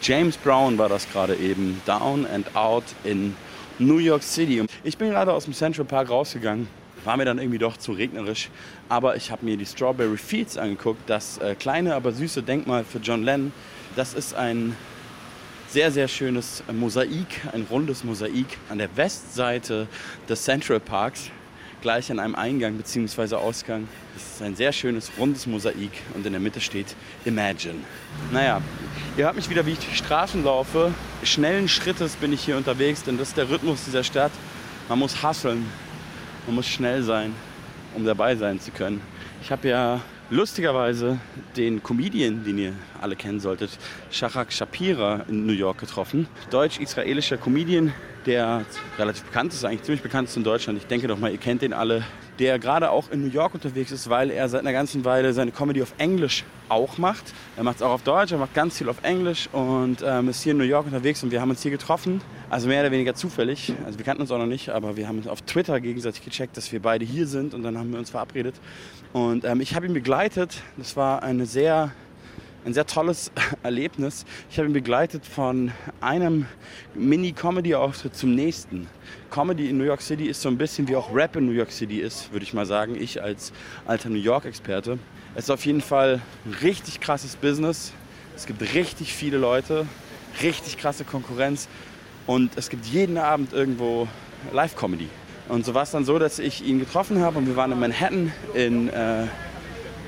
[0.03, 1.81] James Brown war das gerade eben.
[1.85, 3.37] Down and Out in
[3.79, 4.65] New York City.
[4.83, 6.67] Ich bin gerade aus dem Central Park rausgegangen.
[7.05, 8.49] War mir dann irgendwie doch zu regnerisch.
[8.89, 10.99] Aber ich habe mir die Strawberry Fields angeguckt.
[11.07, 13.53] Das äh, kleine, aber süße Denkmal für John Lennon.
[13.95, 14.75] Das ist ein
[15.69, 19.87] sehr, sehr schönes Mosaik, ein rundes Mosaik an der Westseite
[20.27, 21.31] des Central Parks,
[21.83, 23.35] gleich an einem Eingang bzw.
[23.35, 23.89] Ausgang.
[24.15, 27.75] Es ist ein sehr schönes, rundes Mosaik und in der Mitte steht Imagine.
[28.31, 28.61] Naja,
[29.17, 30.93] ihr hört mich wieder, wie ich die Straßen laufe.
[31.23, 34.31] Schnellen Schrittes bin ich hier unterwegs, denn das ist der Rhythmus dieser Stadt.
[34.87, 35.65] Man muss hasseln,
[36.47, 37.35] man muss schnell sein,
[37.95, 39.01] um dabei sein zu können.
[39.41, 41.19] Ich habe ja lustigerweise
[41.57, 43.77] den Comedian, den ihr alle kennen solltet,
[44.09, 46.27] Shachak Shapira in New York getroffen.
[46.49, 47.91] Deutsch-israelischer Comedian,
[48.25, 48.65] der
[48.97, 50.77] relativ bekannt ist, eigentlich ziemlich bekannt ist in Deutschland.
[50.77, 52.03] Ich denke doch mal, ihr kennt den alle.
[52.39, 55.51] Der gerade auch in New York unterwegs ist, weil er seit einer ganzen Weile seine
[55.51, 57.31] Comedy auf Englisch auch macht.
[57.57, 60.41] Er macht es auch auf Deutsch, er macht ganz viel auf Englisch und ähm, ist
[60.41, 62.21] hier in New York unterwegs und wir haben uns hier getroffen.
[62.49, 63.73] Also mehr oder weniger zufällig.
[63.85, 66.57] Also wir kannten uns auch noch nicht, aber wir haben uns auf Twitter gegenseitig gecheckt,
[66.57, 68.55] dass wir beide hier sind und dann haben wir uns verabredet.
[69.11, 70.61] Und ähm, ich habe ihn begleitet.
[70.77, 71.91] Das war eine sehr
[72.65, 73.31] ein sehr tolles
[73.63, 74.25] Erlebnis.
[74.49, 76.45] Ich habe ihn begleitet von einem
[76.93, 78.87] Mini-Comedy-Auftritt zum nächsten.
[79.29, 81.71] Comedy in New York City ist so ein bisschen wie auch Rap in New York
[81.71, 82.95] City ist, würde ich mal sagen.
[82.99, 83.51] Ich als
[83.85, 84.99] alter New York-Experte.
[85.35, 87.91] Es ist auf jeden Fall ein richtig krasses Business.
[88.35, 89.85] Es gibt richtig viele Leute,
[90.41, 91.67] richtig krasse Konkurrenz
[92.27, 94.07] und es gibt jeden Abend irgendwo
[94.51, 95.09] Live-Comedy.
[95.49, 97.79] Und so war es dann so, dass ich ihn getroffen habe und wir waren in
[97.79, 99.27] Manhattan in äh,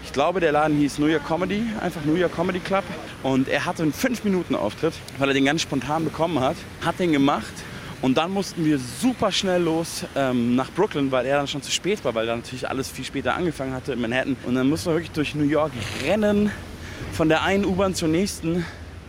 [0.05, 2.83] ich glaube, der Laden hieß New York Comedy, einfach New York Comedy Club.
[3.23, 6.55] Und er hatte einen 5-Minuten-Auftritt, weil er den ganz spontan bekommen hat.
[6.85, 7.53] Hat den gemacht
[8.01, 11.71] Und dann mussten wir super schnell los ähm, nach Brooklyn, weil er dann schon zu
[11.71, 14.37] spät war, weil da natürlich alles viel später angefangen hatte in Manhattan.
[14.45, 15.71] Und dann mussten wir wirklich durch New York
[16.05, 16.51] rennen,
[17.11, 18.63] von der einen U-Bahn zur nächsten.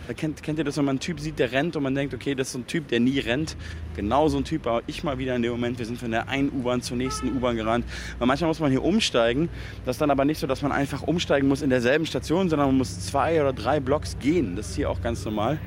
[0.07, 2.13] Da kennt, kennt ihr das, wenn man einen Typ sieht, der rennt und man denkt,
[2.13, 3.57] okay, das ist so ein Typ, der nie rennt.
[3.95, 5.79] Genau so ein Typ war ich mal wieder in dem Moment.
[5.79, 7.85] Wir sind von der einen U-Bahn zur nächsten U-Bahn gerannt.
[8.17, 9.49] Weil manchmal muss man hier umsteigen.
[9.85, 12.69] Das ist dann aber nicht so, dass man einfach umsteigen muss in derselben Station, sondern
[12.69, 14.55] man muss zwei oder drei Blocks gehen.
[14.55, 15.59] Das ist hier auch ganz normal,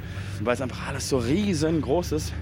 [0.42, 2.32] weil es einfach alles so riesengroß ist.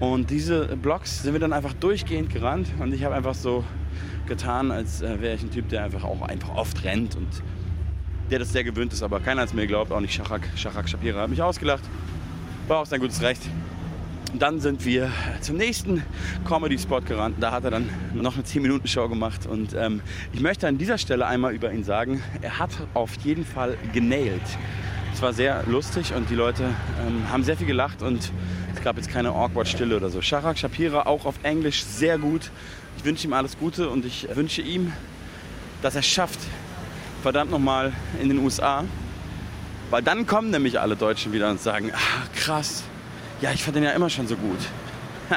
[0.00, 3.64] Und diese Blocks sind wir dann einfach durchgehend gerannt und ich habe einfach so
[4.26, 7.28] getan, als äh, wäre ich ein Typ, der einfach auch einfach oft rennt und
[8.30, 10.42] der das sehr gewöhnt ist, aber keiner hat es mir geglaubt, auch nicht Shachak.
[10.56, 11.82] Shachak Shapira hat mich ausgelacht.
[12.66, 13.42] War auch sein gutes Recht.
[14.38, 15.10] Dann sind wir
[15.40, 16.02] zum nächsten
[16.46, 17.36] Comedy-Spot gerannt.
[17.40, 19.46] Da hat er dann noch eine 10-Minuten-Show gemacht.
[19.46, 20.02] Und ähm,
[20.34, 24.42] ich möchte an dieser Stelle einmal über ihn sagen, er hat auf jeden Fall genailt.
[25.14, 28.30] Es war sehr lustig und die Leute ähm, haben sehr viel gelacht und
[28.74, 30.20] es gab jetzt keine awkward Stille oder so.
[30.20, 32.50] Shachak Shapira auch auf Englisch sehr gut.
[32.98, 34.92] Ich wünsche ihm alles Gute und ich wünsche ihm,
[35.82, 36.38] dass er schafft,
[37.28, 38.84] verdammt nochmal in den USA.
[39.90, 42.84] Weil dann kommen nämlich alle Deutschen wieder und sagen, ah, krass,
[43.42, 44.58] ja, ich fand den ja immer schon so gut.
[45.28, 45.36] Ha.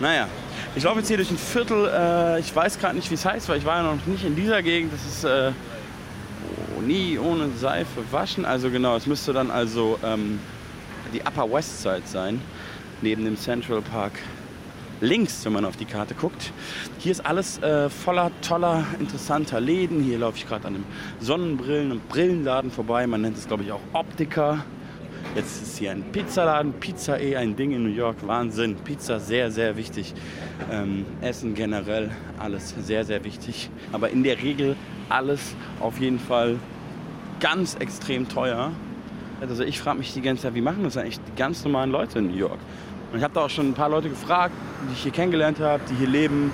[0.00, 0.28] Naja,
[0.74, 3.50] ich laufe jetzt hier durch ein Viertel, äh, ich weiß gerade nicht, wie es heißt,
[3.50, 4.94] weil ich war ja noch nicht in dieser Gegend.
[4.94, 5.52] Das ist äh,
[6.74, 8.46] oh, nie ohne Seife waschen.
[8.46, 10.40] Also genau, es müsste dann also ähm,
[11.12, 12.40] die Upper West Side sein,
[13.02, 14.12] neben dem Central Park
[15.04, 16.52] links, wenn man auf die Karte guckt.
[16.98, 20.02] Hier ist alles äh, voller toller, interessanter Läden.
[20.02, 20.84] Hier laufe ich gerade an einem
[21.20, 23.06] Sonnenbrillen- und Brillenladen vorbei.
[23.06, 24.64] Man nennt es, glaube ich, auch Optiker.
[25.34, 26.74] Jetzt ist hier ein Pizzaladen.
[26.74, 28.16] Pizza eh ein Ding in New York.
[28.26, 28.76] Wahnsinn.
[28.76, 30.14] Pizza sehr, sehr wichtig.
[30.70, 33.68] Ähm, Essen generell, alles sehr, sehr wichtig.
[33.92, 34.76] Aber in der Regel
[35.08, 36.56] alles auf jeden Fall
[37.40, 38.72] ganz extrem teuer.
[39.40, 42.20] Also ich frage mich die ganze Zeit, wie machen das eigentlich die ganz normalen Leute
[42.20, 42.58] in New York?
[43.14, 44.56] Und ich habe da auch schon ein paar Leute gefragt,
[44.88, 46.50] die ich hier kennengelernt habe, die hier leben.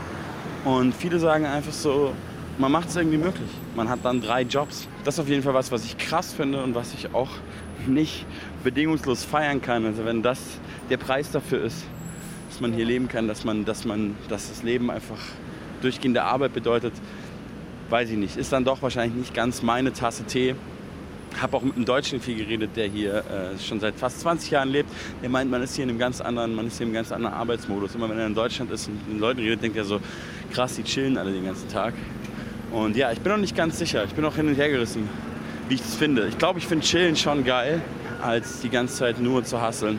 [0.66, 2.12] Und viele sagen einfach so,
[2.58, 3.48] man macht es irgendwie möglich.
[3.74, 4.86] Man hat dann drei Jobs.
[5.02, 7.30] Das ist auf jeden Fall was, was ich krass finde und was ich auch
[7.86, 8.26] nicht
[8.62, 9.86] bedingungslos feiern kann.
[9.86, 10.38] Also wenn das
[10.90, 11.82] der Preis dafür ist,
[12.50, 15.16] dass man hier leben kann, dass man, dass man, dass das Leben einfach
[15.80, 16.92] durchgehende Arbeit bedeutet,
[17.88, 18.36] weiß ich nicht.
[18.36, 20.54] Ist dann doch wahrscheinlich nicht ganz meine Tasse Tee
[21.40, 24.68] habe auch mit einem Deutschen viel geredet, der hier äh, schon seit fast 20 Jahren
[24.68, 24.90] lebt.
[25.22, 27.34] Der meint, man ist hier in einem ganz anderen, man ist hier einem ganz anderen
[27.34, 27.94] Arbeitsmodus.
[27.94, 30.00] Immer wenn er in Deutschland ist und mit den Leuten redet, denkt er so,
[30.52, 31.94] krass, die chillen alle den ganzen Tag.
[32.72, 34.04] Und ja, ich bin noch nicht ganz sicher.
[34.04, 35.08] Ich bin auch hin und her gerissen,
[35.68, 36.26] wie ich das finde.
[36.28, 37.82] Ich glaube, ich finde Chillen schon geil,
[38.22, 39.98] als die ganze Zeit nur zu hasseln.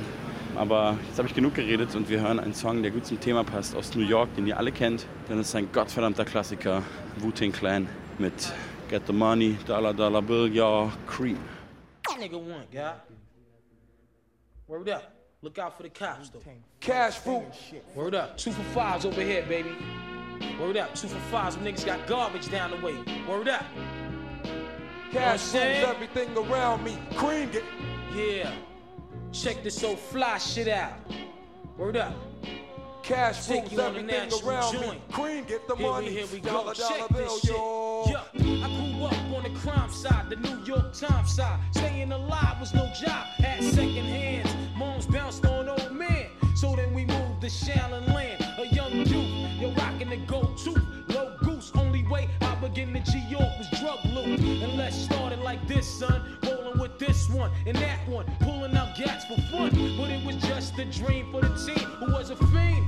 [0.56, 3.44] Aber jetzt habe ich genug geredet und wir hören einen Song, der gut zum Thema
[3.44, 5.06] passt, aus New York, den ihr alle kennt.
[5.30, 6.84] Denn es ist ein gottverdammter Klassiker,
[7.18, 7.88] Wu-Tang Clan
[8.20, 8.52] mit
[8.92, 11.42] Get the money, dollar dollar bill, y'all, cream.
[12.04, 12.94] Nigga one, guy.
[14.68, 15.16] Word up.
[15.42, 16.42] Look out for the cops, though.
[16.82, 17.46] Cash fruit.
[17.96, 18.38] Word up.
[18.38, 19.72] Two for fives over here, baby.
[20.60, 20.94] Word up.
[20.94, 21.56] Two for fives.
[21.56, 22.98] Some niggas got garbage down the way.
[23.30, 23.64] Word up.
[25.14, 26.98] Cash You know rules everything around me.
[27.16, 27.64] Cream get.
[28.14, 28.54] Yeah.
[29.32, 31.00] Check this old fly shit out.
[31.78, 32.14] Word up.
[33.04, 35.02] Cash rules you on a everything around me.
[35.12, 36.10] Cream get the Here we- money.
[36.12, 36.52] here we go.
[36.52, 37.50] Dollar Check dollar bill, shit.
[37.50, 38.06] yo.
[38.08, 41.60] Yeah, I grew up on the crime side, the New York Times side.
[41.72, 44.50] Staying alive was no job, had second hands.
[44.78, 46.28] Moms bounced on old men.
[46.56, 49.50] So then we moved to Shallon Land, a young youth.
[49.60, 51.72] You're rocking the gold tooth, low goose.
[51.76, 54.40] Only way I begin to G York was drug loot.
[54.40, 56.38] And let's start it like this, son.
[56.44, 59.70] Rolling with this one and that one, pulling out gats for fun.
[59.98, 62.86] But it was just a dream for the team who was a fiend.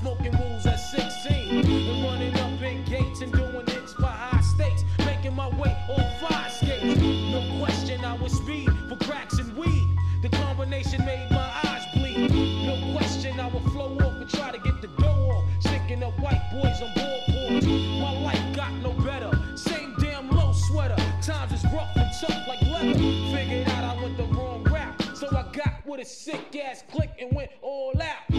[0.00, 4.82] Smoking rules at 16 and running up in gates and doing hits by high stakes.
[5.04, 6.98] Making my way on fire skates.
[6.98, 9.86] No question, I was speed for cracks and weed.
[10.22, 12.32] The combination made my eyes bleed.
[12.64, 15.44] No question, I would flow off and try to get the dough off.
[15.60, 17.62] Sticking up white boys on board
[18.00, 19.30] My life got no better.
[19.54, 20.96] Same damn low sweater.
[21.20, 22.94] Times is rough and tough like leather.
[23.36, 25.14] Figured out I went the wrong route.
[25.14, 28.29] So I got with a sick ass click and went all out.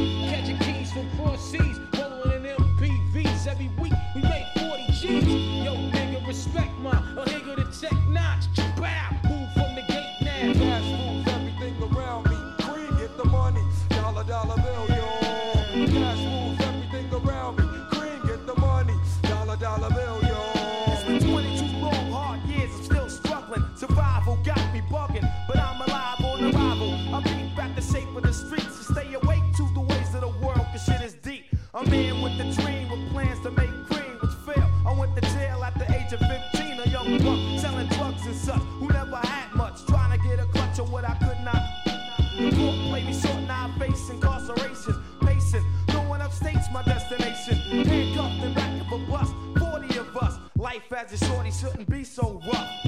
[31.74, 34.70] A man with a dream with plans to make cream which failed.
[34.86, 38.36] I went to jail at the age of 15, a young buck selling drugs and
[38.36, 41.62] such, who never had much, trying to get a clutch of what I could not.
[42.58, 45.64] Court played me short, now I face incarceration, pacing,
[45.94, 47.56] No one upstate's my destination.
[47.56, 50.40] Handcuffed the back of a bus, 40 of us.
[50.58, 52.81] Life as a shorty shouldn't be so rough.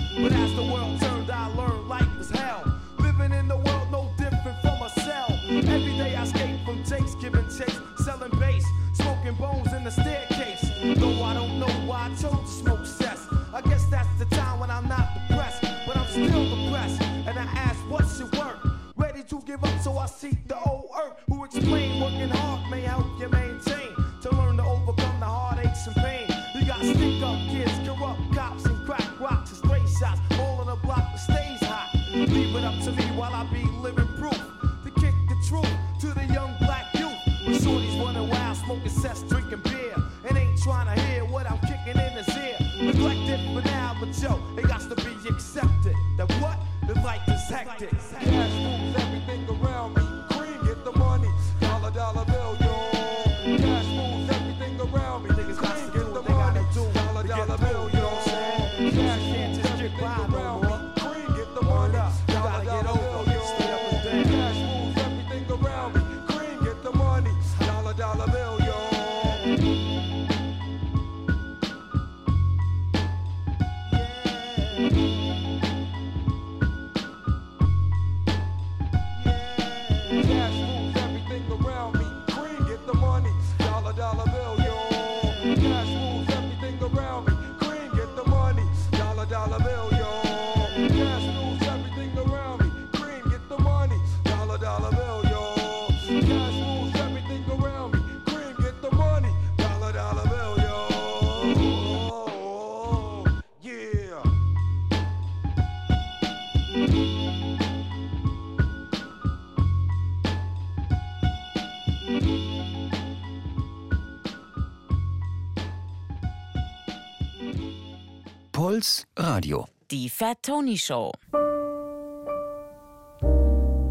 [118.74, 119.68] Puls Radio.
[119.88, 121.12] Die Fat Tony Show.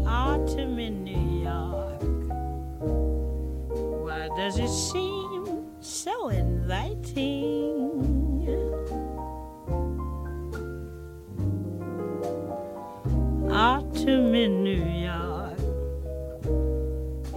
[0.05, 2.03] Autumn in New York.
[4.03, 7.71] Why does it seem so inviting?
[13.49, 15.59] Autumn in New York.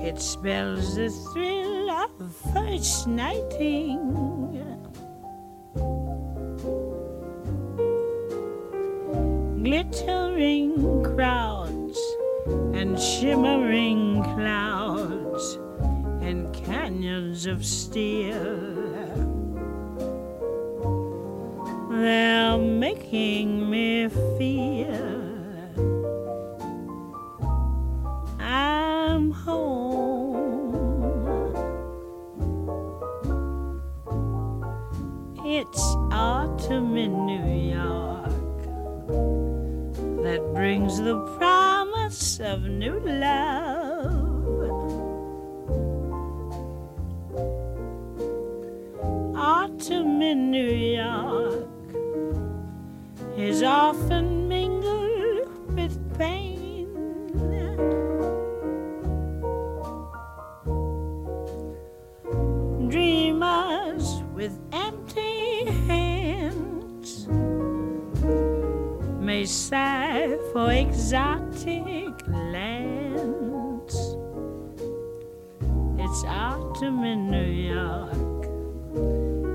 [0.05, 2.10] It spells the thrill of
[2.52, 4.26] first nighting.
[9.66, 11.98] glittering crowds
[12.72, 15.59] and shimmering clouds
[16.22, 18.62] and canyons of steel.
[21.90, 25.34] They're making me feel
[28.38, 30.76] I'm home.
[35.44, 35.82] It's
[36.12, 38.06] autumn in New York
[40.36, 44.70] that brings the promise of new love.
[49.34, 51.68] Autumn in New York
[53.38, 55.15] is often mingled
[69.47, 73.94] Sigh for exotic lands.
[75.98, 78.47] It's autumn in New York.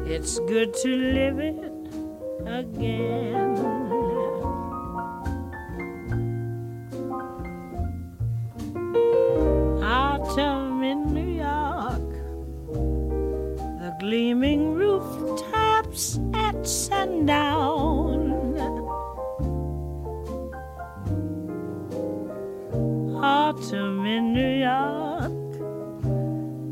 [0.07, 1.73] It's good to live it
[2.45, 3.57] again.
[9.83, 12.11] Autumn in New York.
[13.81, 18.10] The gleaming rooftops at sundown
[23.69, 25.31] to in New York.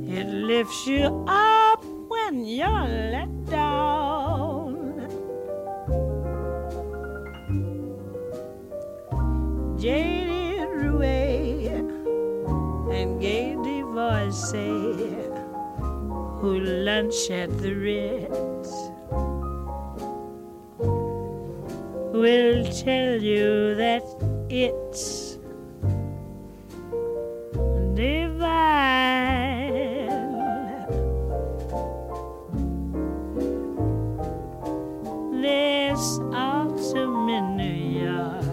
[0.09, 5.05] It lifts you up when you're let down.
[9.77, 10.65] J.D.
[10.65, 11.67] Rouet
[12.91, 15.29] and Gay Divorcee, eh,
[16.39, 18.71] who lunch at the Ritz,
[22.13, 24.03] will tell you that
[24.49, 25.28] it's
[27.99, 28.47] divine.
[35.41, 36.03] This
[36.33, 38.45] autumn in New York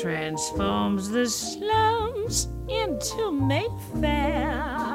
[0.00, 4.94] transforms the slums into Mayfair.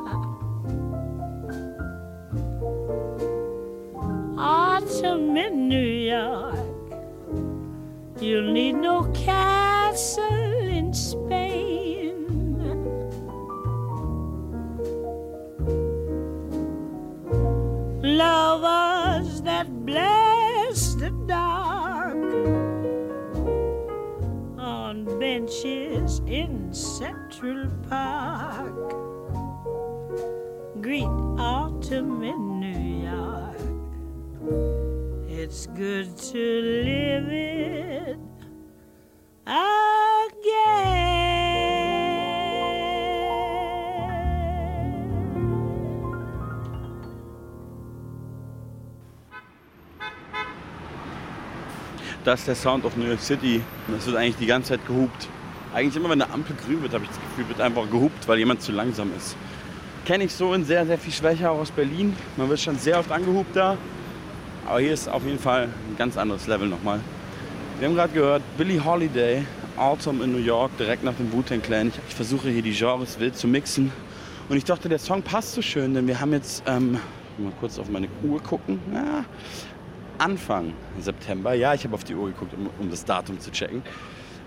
[4.38, 6.56] Autumn in New York,
[8.22, 10.41] you need no castle
[35.54, 38.18] It's good to live it
[52.24, 53.62] Das ist der Sound of New York City.
[53.90, 55.28] Das wird eigentlich die ganze Zeit gehupt.
[55.74, 58.40] Eigentlich immer, wenn eine Ampel grün wird, habe ich das Gefühl, wird einfach gehupt, weil
[58.40, 59.36] jemand zu langsam ist.
[60.06, 62.16] Kenne ich so in sehr, sehr viel schwächer auch aus Berlin.
[62.38, 63.78] Man wird schon sehr oft angehupt da.
[64.68, 67.00] Aber hier ist auf jeden Fall ein ganz anderes Level nochmal.
[67.80, 69.44] Wir haben gerade gehört, Billie Holiday,
[69.76, 71.88] Autumn in New York, direkt nach dem Wu-Tang Clan.
[71.88, 73.92] Ich, ich, versuche hier die Genres wild zu mixen.
[74.50, 77.00] Und ich dachte, der Song passt so schön, denn wir haben jetzt, ähm,
[77.38, 79.26] mal kurz auf meine Uhr gucken, ja,
[80.18, 81.54] Anfang September.
[81.54, 83.82] Ja, ich habe auf die Uhr geguckt, um, um das Datum zu checken.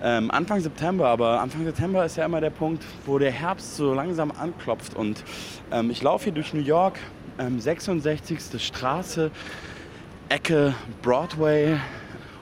[0.02, 3.94] Ähm, Anfang September, aber Anfang September ist ja immer der Punkt, wo der Herbst so
[3.94, 4.94] langsam anklopft.
[4.94, 5.24] Und
[5.72, 6.98] ähm, ich laufe hier durch New York,
[7.38, 8.64] ähm, 66.
[8.64, 9.30] Straße,
[10.28, 11.78] Ecke Broadway.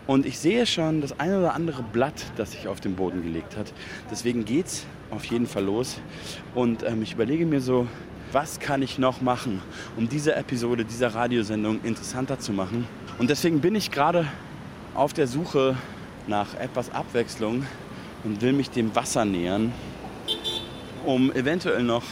[0.06, 3.56] Und ich sehe schon das eine oder andere Blatt, das sich auf den Boden gelegt
[3.56, 3.72] hat.
[4.10, 6.00] Deswegen geht's auf jeden Fall los.
[6.54, 7.86] Und ähm, ich überlege mir so,
[8.32, 9.60] was kann ich noch machen,
[9.96, 12.86] um diese Episode dieser Radiosendung interessanter zu machen.
[13.18, 14.26] Und deswegen bin ich gerade
[14.94, 15.76] auf der Suche
[16.26, 17.66] nach etwas Abwechslung
[18.24, 19.72] und will mich dem Wasser nähern,
[21.04, 22.04] um eventuell noch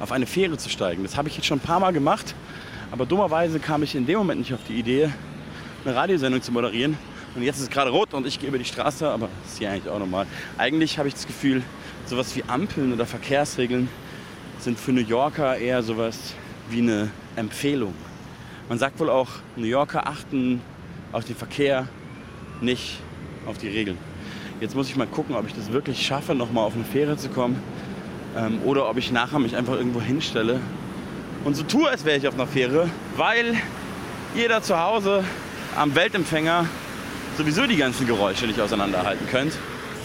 [0.00, 1.02] auf eine Fähre zu steigen.
[1.02, 2.34] Das habe ich jetzt schon ein paar Mal gemacht,
[2.92, 5.10] aber dummerweise kam ich in dem Moment nicht auf die Idee,
[5.84, 6.98] eine Radiosendung zu moderieren.
[7.34, 9.60] Und jetzt ist es gerade rot und ich gehe über die Straße, aber das ist
[9.60, 10.26] ja eigentlich auch normal.
[10.58, 11.62] Eigentlich habe ich das Gefühl,
[12.04, 13.88] sowas wie Ampeln oder Verkehrsregeln
[14.58, 16.34] sind für New Yorker eher sowas
[16.68, 17.94] wie eine Empfehlung.
[18.68, 20.60] Man sagt wohl auch, New Yorker achten
[21.12, 21.88] auf den Verkehr,
[22.60, 22.98] nicht
[23.46, 23.96] auf die Regeln.
[24.60, 27.30] Jetzt muss ich mal gucken, ob ich das wirklich schaffe, nochmal auf eine Fähre zu
[27.30, 27.56] kommen
[28.36, 30.60] ähm, oder ob ich nachher mich einfach irgendwo hinstelle
[31.44, 33.56] und so tue, als wäre ich auf einer Fähre, weil
[34.34, 35.24] jeder zu Hause
[35.76, 36.66] am Weltempfänger
[37.36, 39.52] sowieso die ganzen Geräusche nicht auseinanderhalten könnt.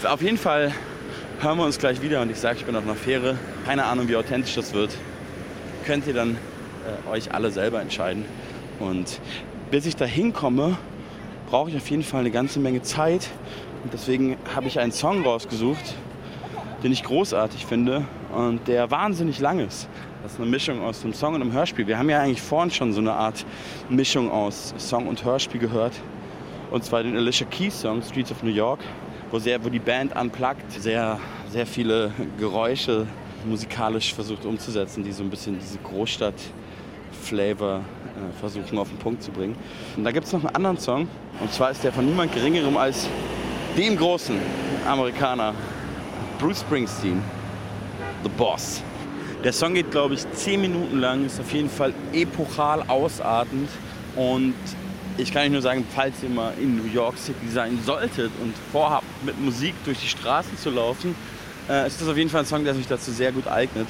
[0.03, 0.73] Auf jeden Fall
[1.39, 3.38] hören wir uns gleich wieder und ich sage, ich bin auf einer Fähre.
[3.65, 4.95] Keine Ahnung, wie authentisch das wird.
[5.85, 6.38] Könnt ihr dann
[7.05, 8.26] äh, euch alle selber entscheiden.
[8.80, 9.19] Und
[9.69, 10.77] bis ich da hinkomme,
[11.49, 13.30] brauche ich auf jeden Fall eine ganze Menge Zeit.
[13.84, 15.95] Und deswegen habe ich einen Song rausgesucht,
[16.84, 19.88] den ich großartig finde und der wahnsinnig lang ist.
[20.27, 21.87] Das ist eine Mischung aus einem Song und einem Hörspiel.
[21.87, 23.45] Wir haben ja eigentlich vorhin schon so eine Art
[23.87, 25.93] Mischung aus Song und Hörspiel gehört.
[26.69, 28.81] Und zwar den Alicia Keys Song Streets of New York,
[29.31, 31.17] wo, sehr, wo die Band unplugged sehr,
[31.49, 33.07] sehr viele Geräusche
[33.45, 39.31] musikalisch versucht umzusetzen, die so ein bisschen diese Großstadt-Flavor äh, versuchen auf den Punkt zu
[39.31, 39.55] bringen.
[39.95, 41.07] Und da gibt es noch einen anderen Song,
[41.39, 43.07] und zwar ist der von niemand Geringerem als
[43.77, 44.37] dem großen
[44.85, 45.53] Amerikaner
[46.37, 47.23] Bruce Springsteen,
[48.23, 48.83] The Boss.
[49.47, 53.69] Der Song geht, glaube ich, zehn Minuten lang, ist auf jeden Fall epochal ausartend
[54.17, 54.53] und
[55.17, 58.53] ich kann euch nur sagen, falls ihr mal in New York City sein solltet und
[58.73, 61.15] vorhabt, mit Musik durch die Straßen zu laufen,
[61.69, 63.87] äh, ist das auf jeden Fall ein Song, der sich dazu sehr gut eignet.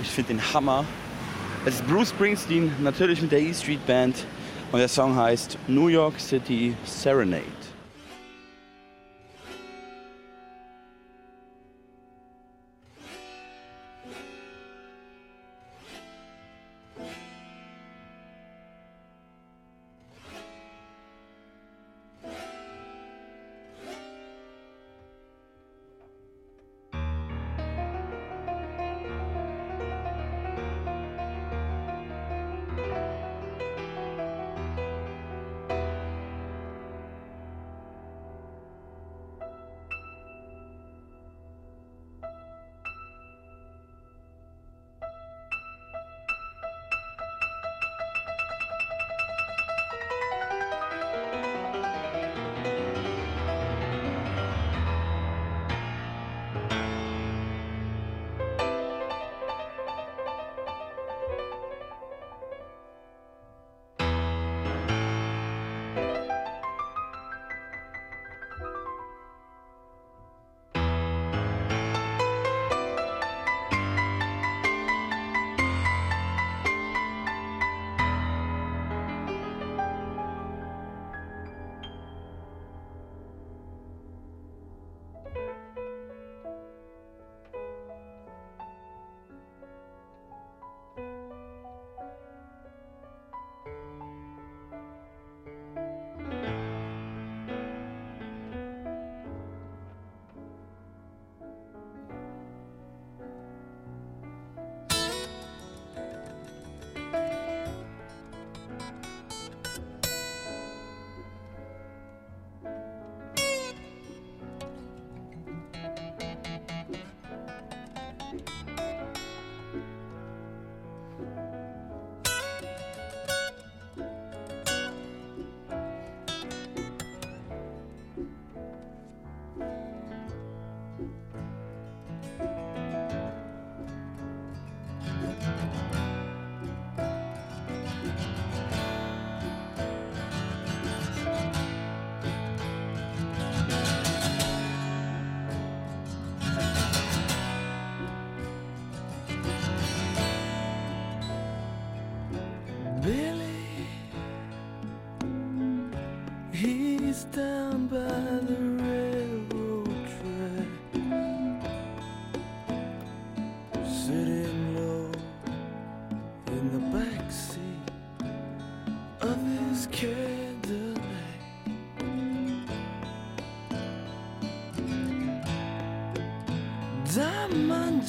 [0.00, 0.84] Ich finde den Hammer.
[1.64, 4.14] Es ist Bruce Springsteen, natürlich mit der E Street Band
[4.70, 7.63] und der Song heißt New York City Serenade.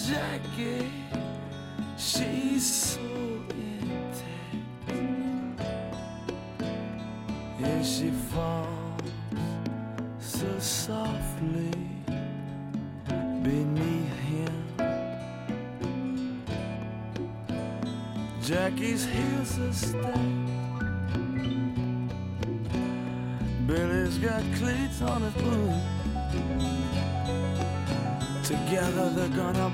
[0.08, 0.92] Jackie,
[1.98, 3.00] she's so
[3.50, 4.92] intact.
[7.60, 9.02] And she falls
[10.20, 11.72] so softly
[13.42, 14.56] beneath him.
[18.44, 20.20] Jackie's heels are stacked.
[23.66, 25.96] Billy's got cleats on his boots.
[28.48, 29.65] Together they're gonna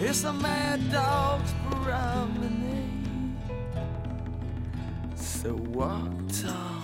[0.00, 3.36] It's a mad dog's promenade.
[5.14, 6.10] So walk
[6.42, 6.83] tall.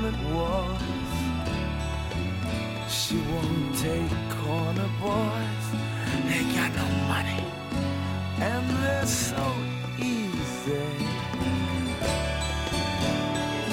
[0.00, 0.78] Tenement walls.
[2.88, 4.10] She won't take
[4.42, 5.66] corner boys,
[6.26, 7.44] they got no money,
[8.40, 9.54] and they're so
[9.98, 10.82] easy.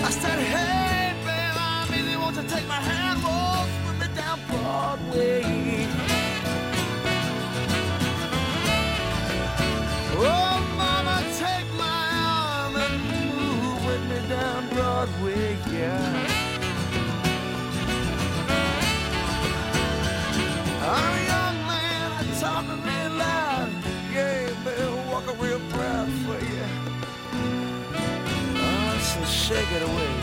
[0.03, 4.39] I said, hey, babe, I'm easy, won't you take my hand, walk with me down
[4.47, 5.56] Broadway?
[29.67, 30.13] Shake it away.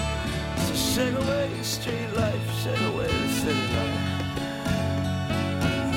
[0.56, 4.00] So shake away street life, shake away the city life.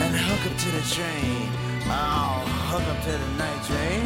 [0.03, 1.49] And hook up to the train.
[1.87, 4.03] Oh, hook up to the night train.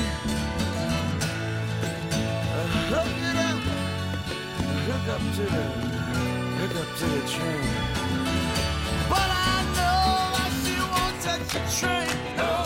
[2.54, 3.60] Uh, hook it up.
[4.88, 5.66] Hook up to the,
[6.60, 7.68] hook up to the train.
[9.10, 10.02] But I know
[10.36, 12.12] that she won't touch the train.
[12.38, 12.61] No,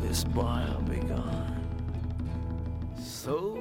[0.00, 1.66] this boy will be gone.
[2.98, 3.58] So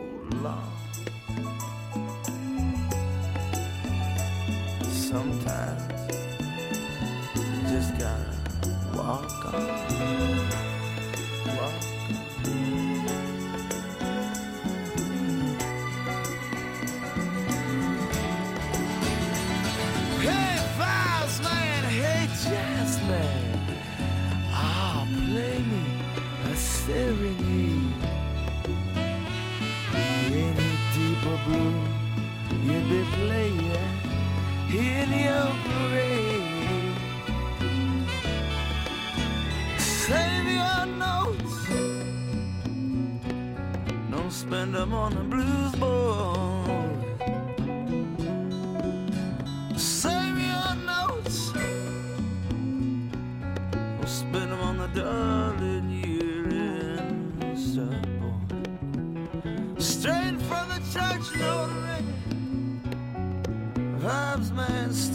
[40.08, 41.68] Save your notes,
[44.12, 46.55] don't spend them on the blues board.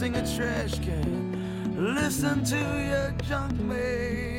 [0.01, 1.75] Sting a trash can.
[1.77, 4.30] Listen to your junk man.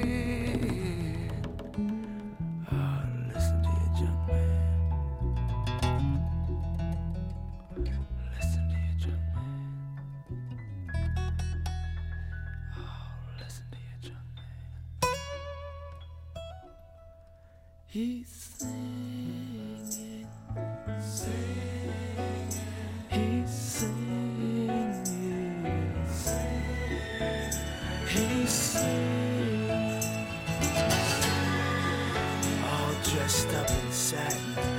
[33.23, 34.72] All dressed up in satin,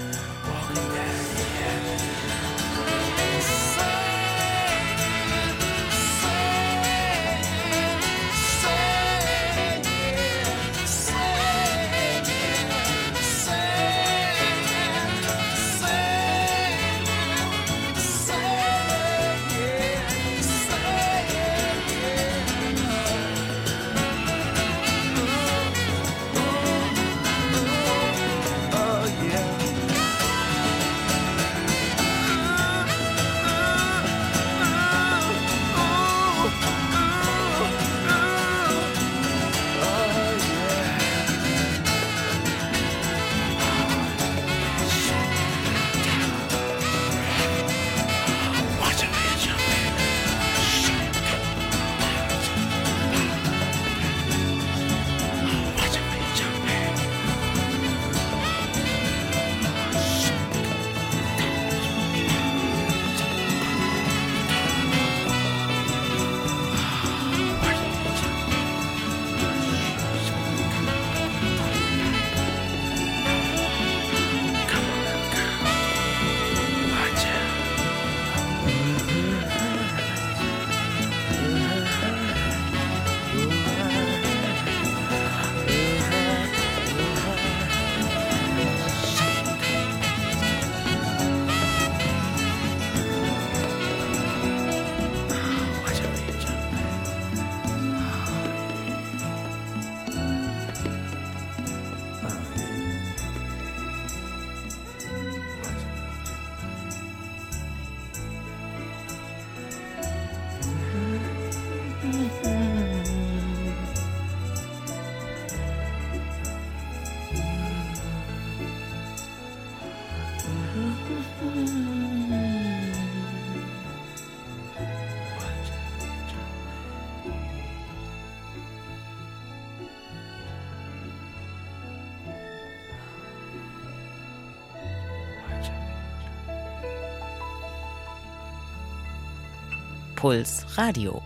[140.24, 141.23] Puls Radio.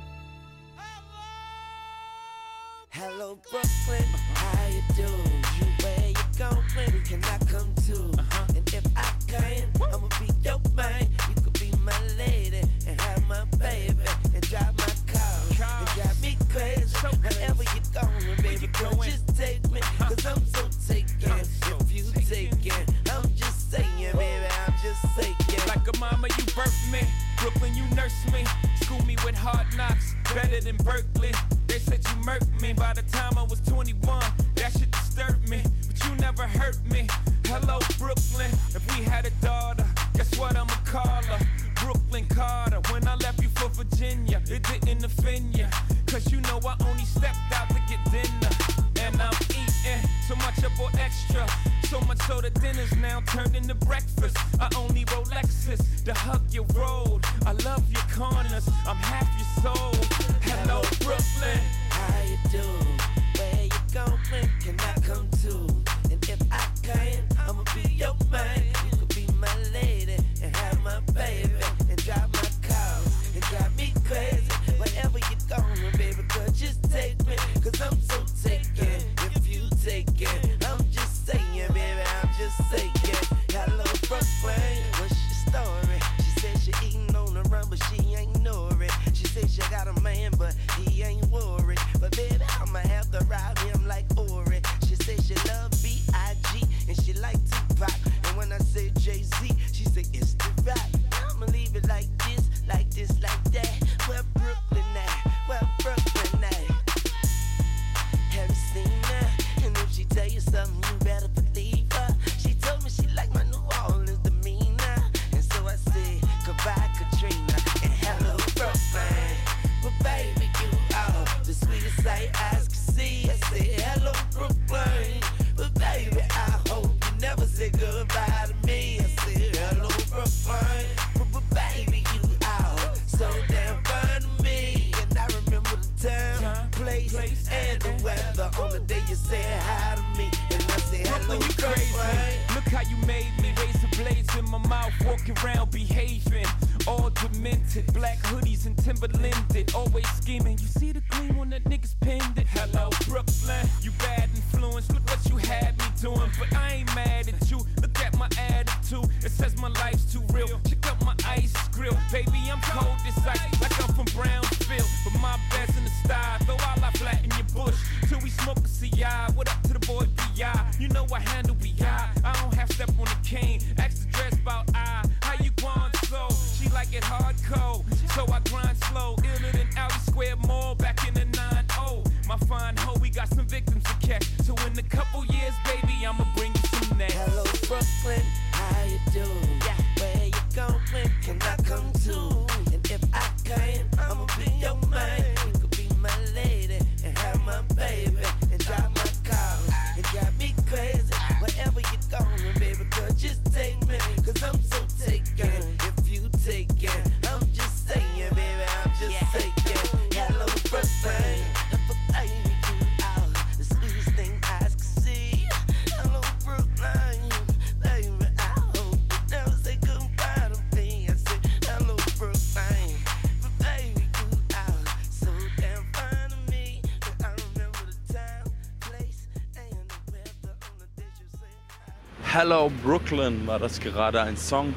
[232.40, 234.76] Hello Brooklyn war das gerade ein Song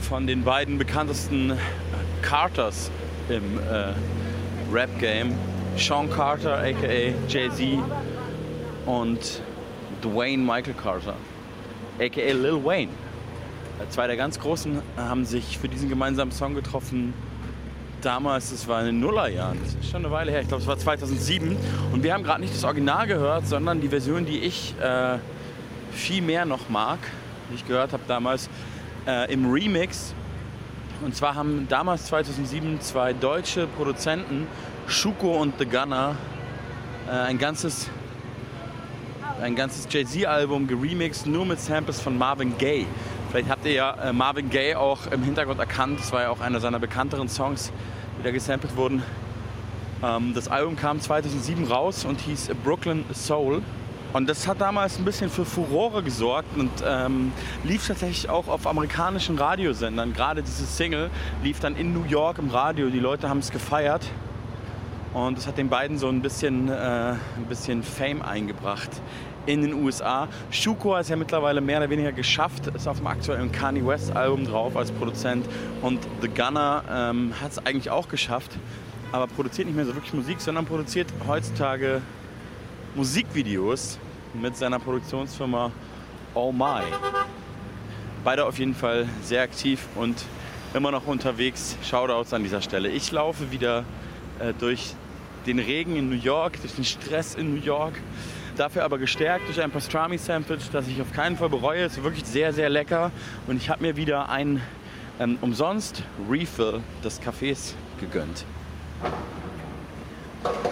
[0.00, 1.56] von den beiden bekanntesten
[2.20, 2.90] Carters
[3.28, 3.92] im äh,
[4.74, 5.32] Rap-Game.
[5.76, 7.78] Sean Carter aka Jay-Z
[8.86, 9.40] und
[10.02, 11.14] Dwayne Michael Carter
[12.00, 12.90] aka Lil Wayne.
[13.90, 17.14] Zwei der ganz Großen haben sich für diesen gemeinsamen Song getroffen.
[18.02, 20.66] Damals, es war in den Nullerjahren, das ist schon eine Weile her, ich glaube es
[20.66, 21.56] war 2007.
[21.92, 24.74] Und wir haben gerade nicht das Original gehört, sondern die Version, die ich...
[24.82, 25.18] Äh,
[26.06, 27.00] viel mehr noch mag,
[27.48, 28.48] wie ich gehört habe damals
[29.08, 30.14] äh, im Remix.
[31.04, 34.46] Und zwar haben damals 2007 zwei deutsche Produzenten,
[34.86, 36.14] Schuko und The Gunner,
[37.08, 37.90] äh, ein ganzes,
[39.42, 42.86] ein ganzes Jay-Z-Album geremixed, nur mit Samples von Marvin Gaye.
[43.30, 45.98] Vielleicht habt ihr ja äh, Marvin Gaye auch im Hintergrund erkannt.
[45.98, 47.72] Das war ja auch einer seiner bekannteren Songs,
[48.20, 49.02] die da gesampelt wurden.
[50.04, 53.60] Ähm, das Album kam 2007 raus und hieß Brooklyn Soul.
[54.16, 57.32] Und das hat damals ein bisschen für Furore gesorgt und ähm,
[57.64, 60.14] lief tatsächlich auch auf amerikanischen Radiosendern.
[60.14, 61.10] Gerade diese Single
[61.42, 62.88] lief dann in New York im Radio.
[62.88, 64.06] Die Leute haben es gefeiert.
[65.12, 68.88] Und das hat den beiden so ein bisschen, äh, ein bisschen Fame eingebracht
[69.44, 70.28] in den USA.
[70.50, 74.16] Schuko hat es ja mittlerweile mehr oder weniger geschafft, ist auf dem aktuellen Kanye West
[74.16, 75.44] Album drauf als Produzent.
[75.82, 78.52] Und The Gunner ähm, hat es eigentlich auch geschafft,
[79.12, 82.00] aber produziert nicht mehr so wirklich Musik, sondern produziert heutzutage
[82.94, 83.98] Musikvideos
[84.40, 85.70] mit seiner Produktionsfirma
[86.34, 86.82] Oh My.
[88.24, 90.24] Beide auf jeden Fall sehr aktiv und
[90.74, 91.76] immer noch unterwegs.
[91.82, 92.88] Shoutouts an dieser Stelle.
[92.88, 93.84] Ich laufe wieder
[94.38, 94.94] äh, durch
[95.46, 97.94] den Regen in New York, durch den Stress in New York.
[98.56, 101.84] Dafür aber gestärkt durch ein Pastrami-Sandwich, das ich auf keinen Fall bereue.
[101.84, 103.12] Es ist wirklich sehr, sehr lecker.
[103.46, 104.60] Und ich habe mir wieder ein
[105.20, 108.44] ähm, umsonst Refill des Cafés gegönnt.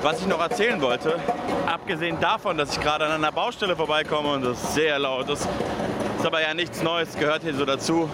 [0.05, 1.19] Was ich noch erzählen wollte,
[1.65, 5.49] abgesehen davon, dass ich gerade an einer Baustelle vorbeikomme und das sehr laut ist,
[6.19, 8.11] ist aber ja nichts Neues, gehört hier so dazu.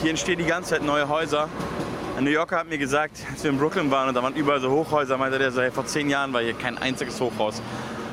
[0.00, 1.48] Hier entstehen die ganze Zeit neue Häuser.
[2.16, 4.60] Ein New Yorker hat mir gesagt, als wir in Brooklyn waren und da waren überall
[4.60, 7.60] so Hochhäuser, meinte der so, hey, vor zehn Jahren war hier kein einziges Hochhaus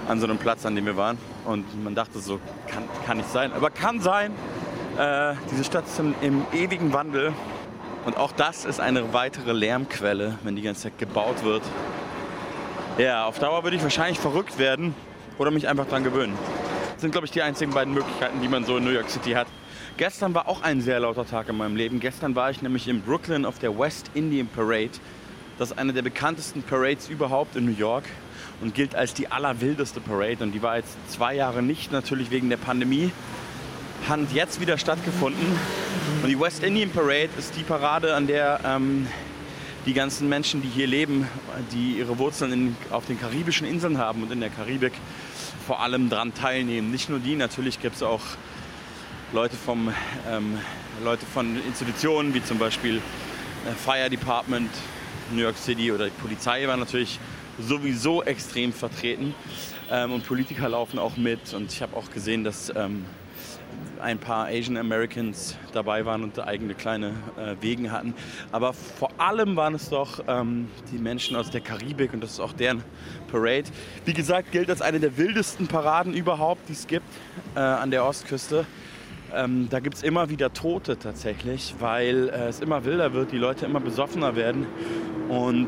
[0.07, 1.19] an so einem Platz, an dem wir waren.
[1.45, 3.53] Und man dachte so, kann, kann nicht sein.
[3.53, 4.33] Aber kann sein.
[4.97, 7.33] Äh, diese Stadt ist im, im ewigen Wandel.
[8.07, 11.61] Und auch das ist eine weitere Lärmquelle, wenn die ganze Zeit gebaut wird.
[12.97, 14.95] Ja, auf Dauer würde ich wahrscheinlich verrückt werden
[15.37, 16.35] oder mich einfach dran gewöhnen.
[16.93, 19.33] Das sind, glaube ich, die einzigen beiden Möglichkeiten, die man so in New York City
[19.33, 19.45] hat.
[19.97, 21.99] Gestern war auch ein sehr lauter Tag in meinem Leben.
[21.99, 24.89] Gestern war ich nämlich in Brooklyn auf der West Indian Parade.
[25.59, 28.05] Das ist eine der bekanntesten Parades überhaupt in New York
[28.61, 30.43] und gilt als die allerwildeste Parade.
[30.43, 33.11] Und die war jetzt zwei Jahre nicht, natürlich wegen der Pandemie.
[34.09, 35.55] Hat jetzt wieder stattgefunden.
[36.23, 39.05] Und die West Indian Parade ist die Parade, an der ähm,
[39.85, 41.27] die ganzen Menschen, die hier leben,
[41.71, 44.93] die ihre Wurzeln in, auf den karibischen Inseln haben und in der Karibik
[45.65, 46.91] vor allem daran teilnehmen.
[46.91, 48.21] Nicht nur die, natürlich gibt es auch
[49.33, 49.91] Leute, vom,
[50.29, 50.57] ähm,
[51.03, 54.69] Leute von Institutionen wie zum Beispiel äh, Fire Department,
[55.31, 57.19] New York City oder die Polizei war natürlich
[57.59, 59.35] sowieso extrem vertreten
[59.91, 63.05] ähm, und Politiker laufen auch mit und ich habe auch gesehen, dass ähm,
[64.01, 68.13] ein paar Asian Americans dabei waren und eigene kleine äh, Wegen hatten.
[68.51, 72.39] Aber vor allem waren es doch ähm, die Menschen aus der Karibik und das ist
[72.39, 72.83] auch deren
[73.31, 73.65] Parade.
[74.05, 77.07] Wie gesagt, gilt als eine der wildesten Paraden überhaupt, die es gibt
[77.55, 78.65] äh, an der Ostküste.
[79.33, 83.37] Ähm, da gibt es immer wieder Tote tatsächlich, weil äh, es immer wilder wird, die
[83.37, 84.65] Leute immer besoffener werden
[85.27, 85.67] und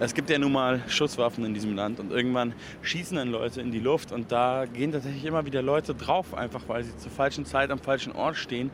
[0.00, 3.70] es gibt ja nun mal Schusswaffen in diesem Land und irgendwann schießen dann Leute in
[3.70, 7.46] die Luft und da gehen tatsächlich immer wieder Leute drauf, einfach weil sie zur falschen
[7.46, 8.70] Zeit am falschen Ort stehen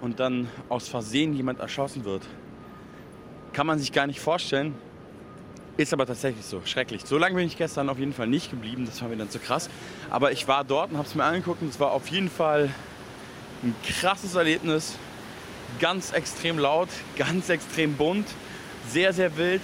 [0.00, 2.26] und dann aus Versehen jemand erschossen wird.
[3.52, 4.74] Kann man sich gar nicht vorstellen,
[5.76, 7.02] ist aber tatsächlich so, schrecklich.
[7.04, 9.38] So lange bin ich gestern auf jeden Fall nicht geblieben, das war mir dann zu
[9.38, 9.70] krass.
[10.10, 12.70] Aber ich war dort und habe es mir angeguckt und es war auf jeden Fall
[13.62, 14.96] ein krasses Erlebnis.
[15.78, 18.26] Ganz extrem laut, ganz extrem bunt,
[18.88, 19.62] sehr, sehr wild.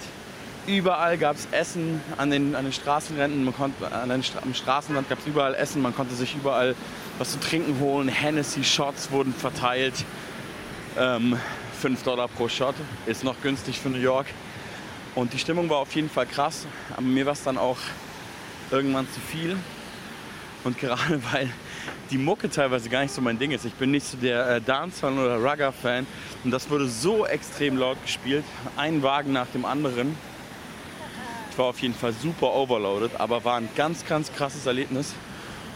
[0.67, 5.07] Überall gab es Essen an den, an den Straßenränden, man konnte, an den, am Straßenrand
[5.07, 6.75] gab es überall Essen, man konnte sich überall
[7.17, 8.09] was zu trinken holen.
[8.09, 9.93] Hennessy-Shots wurden verteilt.
[10.97, 11.39] Ähm,
[11.81, 12.75] 5 Dollar pro Shot,
[13.05, 14.27] ist noch günstig für New York.
[15.15, 17.77] Und die Stimmung war auf jeden Fall krass, aber mir war es dann auch
[18.69, 19.55] irgendwann zu viel.
[20.65, 21.49] Und gerade weil
[22.11, 23.63] die Mucke teilweise gar nicht so mein Ding ist.
[23.63, 26.05] Ich bin nicht so der äh, Dancehall oder Ragga-Fan.
[26.43, 28.43] Und das wurde so extrem laut gespielt,
[28.75, 30.17] ein Wagen nach dem anderen
[31.57, 35.13] war auf jeden Fall super overloaded, aber war ein ganz, ganz krasses Erlebnis.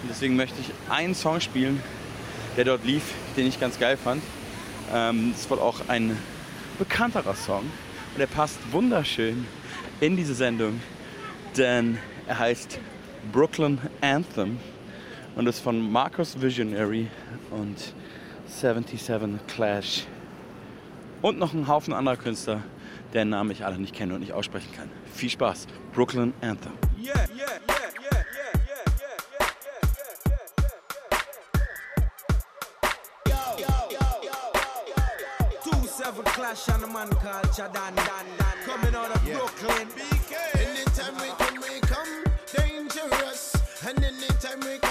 [0.02, 1.82] Und deswegen möchte ich einen Song spielen,
[2.58, 3.04] der dort lief,
[3.38, 4.24] den ich ganz geil fand.
[4.94, 6.18] Ähm, ist wohl auch ein
[6.78, 7.64] bekannterer Song
[8.16, 9.46] und er passt wunderschön
[10.00, 10.82] in diese Sendung,
[11.56, 11.98] denn
[12.28, 12.80] er heißt
[13.32, 14.60] Brooklyn Anthem
[15.36, 17.08] und ist von Marcus Visionary
[17.52, 17.94] und
[18.48, 20.06] 77 Clash
[21.22, 22.64] und noch ein Haufen anderer Künstler,
[23.14, 24.90] deren Namen ich alle nicht kenne und nicht aussprechen kann.
[25.14, 25.68] Viel Spaß.
[25.94, 26.74] Brooklyn Anthem.
[26.98, 28.24] Yeah, yeah, yeah, yeah,
[28.68, 28.92] yeah,
[36.36, 39.88] clash on a man called Chadan Dan Dan coming out of Brooklyn.
[39.96, 40.34] BK.
[40.56, 42.24] Anytime we come, we come
[42.56, 43.56] dangerous.
[43.88, 44.91] And anytime we come, we come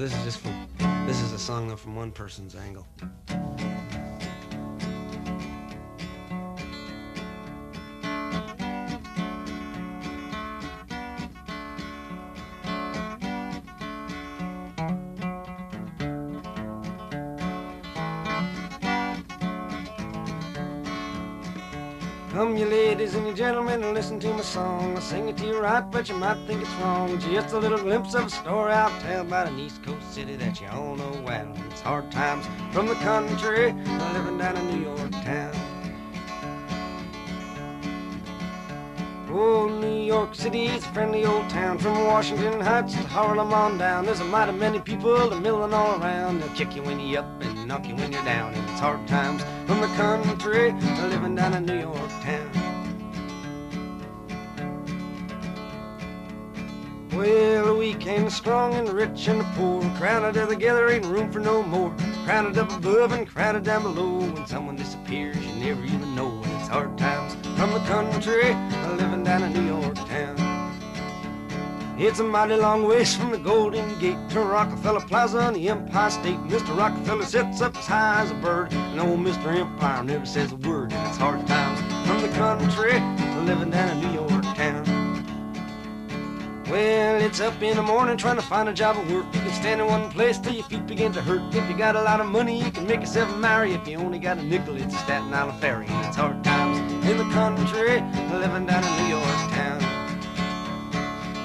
[0.00, 0.66] This is just from.
[1.06, 2.86] This is a song though from one person's angle.
[22.32, 24.96] Come, you ladies and you gentlemen, and listen to my song.
[24.96, 27.18] I sing it to you right, but you might think it's wrong.
[27.18, 29.59] Just a little glimpse of a story I'll tell about Coast
[30.20, 31.50] city that you all know well.
[31.70, 33.72] It's hard times from the country,
[34.12, 35.54] living down in New York town.
[39.32, 41.78] Oh, New York City is a friendly old town.
[41.78, 44.04] From Washington Heights to Harlem on down.
[44.04, 46.40] There's a mighty many people a milling all around.
[46.40, 48.52] They'll kick you when you're up and knock you when you're down.
[48.52, 50.72] And it's hard times from the country,
[51.08, 52.49] living down in New York town.
[58.16, 61.94] And strong and rich and the poor crowded together, ain't room for no more.
[62.24, 64.18] Crowded up above and crowded down below.
[64.18, 66.30] When someone disappears, you never even know.
[66.42, 68.54] And it's hard times from the country,
[68.96, 70.36] living down in New York town.
[71.98, 76.10] It's a mighty long ways from the Golden Gate to Rockefeller Plaza and the Empire
[76.10, 76.38] State.
[76.48, 76.76] Mr.
[76.76, 79.54] Rockefeller sits up as high as a bird, and old Mr.
[79.54, 80.92] Empire never says a word.
[80.92, 81.78] And it's hard times
[82.08, 82.94] from the country,
[83.44, 84.19] living down in New York.
[86.70, 89.26] Well, it's up in the morning trying to find a job of work.
[89.34, 91.52] You can stand in one place till your feet begin to hurt.
[91.52, 93.72] If you got a lot of money, you can make yourself marry.
[93.72, 95.86] If you only got a nickel, it's a Staten Island ferry.
[95.88, 96.78] And it's hard times
[97.10, 98.00] in the country,
[98.38, 99.80] living down in New York town.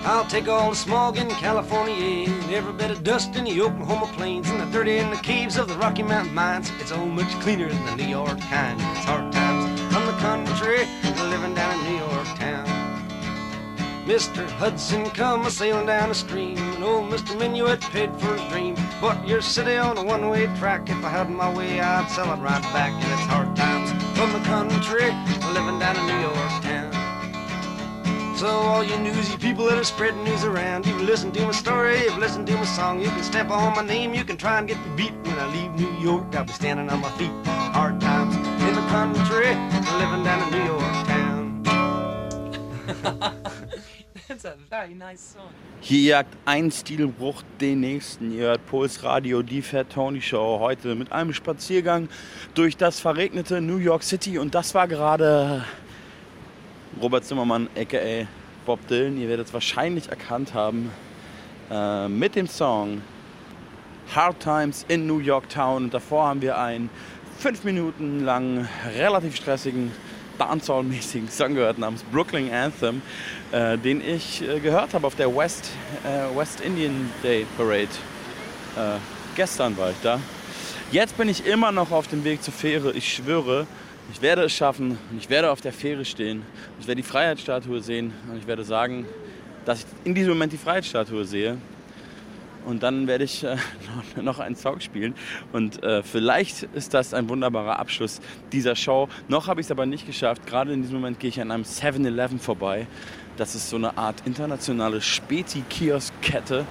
[0.05, 4.05] I'll take all the smog in California and every bit of dust in the Oklahoma
[4.13, 6.71] plains and the dirt in the caves of the Rocky Mountain mines.
[6.79, 8.79] It's all much cleaner than the New York kind.
[8.95, 10.85] It's hard times from the country,
[11.31, 11.54] living
[14.05, 14.47] Mr.
[14.47, 17.35] Hudson come a sailing down the stream, and old Mr.
[17.39, 18.75] Minuet paid for his dream.
[19.01, 22.37] But your city on a one-way track, if I had my way, I'd sell it
[22.37, 22.91] right back.
[22.93, 25.09] And it's hard times from the country,
[25.55, 26.93] living down in New York town.
[28.37, 32.03] So all you newsy people that are spreading news around, you listen to my story,
[32.03, 34.67] you've listened to my song, you can step on my name, you can try and
[34.67, 35.13] get me beat.
[35.23, 37.31] When I leave New York, I'll be standing on my feet.
[37.73, 39.55] Hard times in the country,
[39.97, 41.25] living down in New York town.
[44.35, 45.49] That's a very nice song.
[45.79, 48.33] Hier jagt ein Stilbruch den nächsten.
[48.33, 50.59] Ihr hört Puls Radio, die Fat Tony Show.
[50.59, 52.09] Heute mit einem Spaziergang
[52.53, 54.37] durch das verregnete New York City.
[54.37, 55.63] Und das war gerade
[57.01, 58.27] Robert Zimmermann, aka
[58.65, 59.17] Bob Dylan.
[59.17, 60.91] Ihr werdet es wahrscheinlich erkannt haben
[61.71, 63.03] äh, mit dem Song
[64.13, 65.85] Hard Times in New York Town.
[65.85, 66.89] Und davor haben wir einen
[67.37, 68.67] fünf Minuten lang
[68.97, 69.93] relativ stressigen
[70.39, 73.01] Dancehall-mäßigen Song gehört namens Brooklyn Anthem,
[73.51, 75.71] äh, den ich äh, gehört habe auf der West,
[76.03, 77.89] äh, West Indian Day Parade.
[78.75, 78.97] Äh,
[79.35, 80.19] gestern war ich da.
[80.91, 82.91] Jetzt bin ich immer noch auf dem Weg zur Fähre.
[82.93, 83.65] Ich schwöre,
[84.13, 84.97] ich werde es schaffen.
[85.11, 86.43] Und ich werde auf der Fähre stehen.
[86.79, 88.13] Ich werde die Freiheitsstatue sehen.
[88.29, 89.05] Und ich werde sagen,
[89.65, 91.57] dass ich in diesem Moment die Freiheitsstatue sehe.
[92.65, 93.57] Und dann werde ich äh,
[94.21, 95.13] noch einen Song spielen.
[95.53, 98.21] Und äh, vielleicht ist das ein wunderbarer Abschluss
[98.51, 99.07] dieser Show.
[99.27, 100.45] Noch habe ich es aber nicht geschafft.
[100.47, 102.87] Gerade in diesem Moment gehe ich an einem 7-Eleven vorbei.
[103.37, 106.65] Das ist so eine Art internationale Späti-Kiosk-Kette,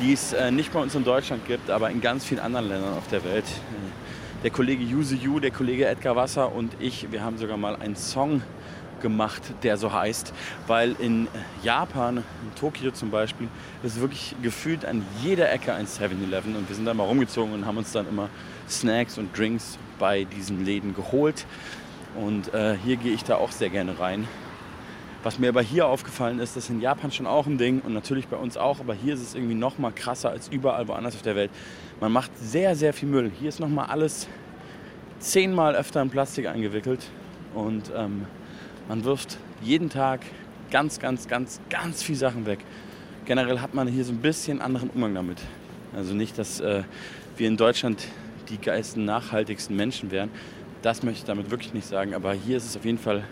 [0.00, 2.94] die es äh, nicht bei uns in Deutschland gibt, aber in ganz vielen anderen Ländern
[2.94, 3.44] auf der Welt.
[4.42, 7.96] Der Kollege Yuzu Yu, der Kollege Edgar Wasser und ich, wir haben sogar mal einen
[7.96, 8.42] Song
[9.00, 10.32] gemacht, der so heißt,
[10.66, 11.28] weil in
[11.62, 13.48] Japan, in Tokio zum Beispiel,
[13.82, 17.66] ist wirklich gefühlt an jeder Ecke ein 7-Eleven und wir sind da mal rumgezogen und
[17.66, 18.28] haben uns dann immer
[18.68, 21.46] Snacks und Drinks bei diesen Läden geholt
[22.14, 24.26] und äh, hier gehe ich da auch sehr gerne rein.
[25.22, 27.92] Was mir aber hier aufgefallen ist, das ist in Japan schon auch ein Ding und
[27.92, 31.14] natürlich bei uns auch, aber hier ist es irgendwie noch mal krasser als überall woanders
[31.14, 31.50] auf der Welt.
[32.00, 33.30] Man macht sehr, sehr viel Müll.
[33.38, 34.28] Hier ist noch mal alles
[35.18, 37.10] zehnmal öfter in Plastik eingewickelt
[37.54, 38.24] und ähm,
[38.90, 40.22] man wirft jeden Tag
[40.72, 42.58] ganz, ganz, ganz, ganz viel Sachen weg.
[43.24, 45.38] Generell hat man hier so ein bisschen anderen Umgang damit.
[45.94, 46.82] Also nicht, dass äh,
[47.36, 48.08] wir in Deutschland
[48.48, 50.28] die geilsten, nachhaltigsten Menschen wären.
[50.82, 52.14] Das möchte ich damit wirklich nicht sagen.
[52.14, 53.22] Aber hier ist es auf jeden Fall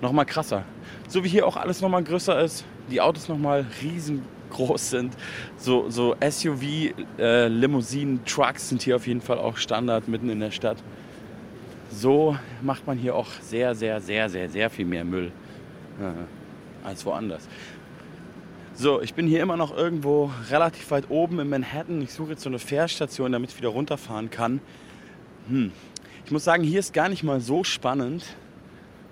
[0.00, 0.64] noch mal krasser.
[1.06, 5.14] So wie hier auch alles noch mal größer ist, die Autos noch mal riesengroß sind.
[5.58, 10.40] So, so SUV, äh, Limousinen, Trucks sind hier auf jeden Fall auch Standard mitten in
[10.40, 10.78] der Stadt
[11.90, 15.32] so macht man hier auch sehr, sehr, sehr, sehr, sehr viel mehr Müll
[16.00, 17.48] äh, als woanders.
[18.74, 22.00] So, ich bin hier immer noch irgendwo relativ weit oben in Manhattan.
[22.00, 24.60] Ich suche jetzt so eine Fährstation, damit ich wieder runterfahren kann.
[25.48, 25.72] Hm.
[26.24, 28.24] Ich muss sagen, hier ist gar nicht mal so spannend.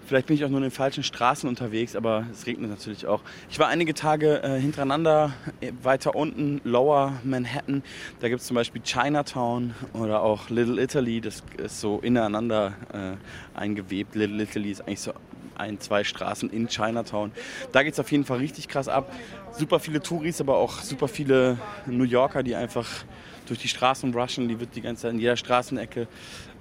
[0.06, 3.22] Vielleicht bin ich auch nur in den falschen Straßen unterwegs, aber es regnet natürlich auch.
[3.50, 7.82] Ich war einige Tage äh, hintereinander äh, weiter unten, Lower Manhattan.
[8.20, 11.20] Da gibt es zum Beispiel Chinatown oder auch Little Italy.
[11.20, 14.14] Das ist so ineinander äh, eingewebt.
[14.14, 15.12] Little Italy ist eigentlich so
[15.56, 17.32] ein, zwei Straßen in Chinatown.
[17.72, 19.12] Da geht es auf jeden Fall richtig krass ab.
[19.50, 22.86] Super viele Touris, aber auch super viele New Yorker, die einfach
[23.48, 24.48] durch die Straßen rushen.
[24.48, 26.06] Die wird die ganze Zeit in jeder Straßenecke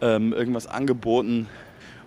[0.02, 1.48] ähm, irgendwas angeboten.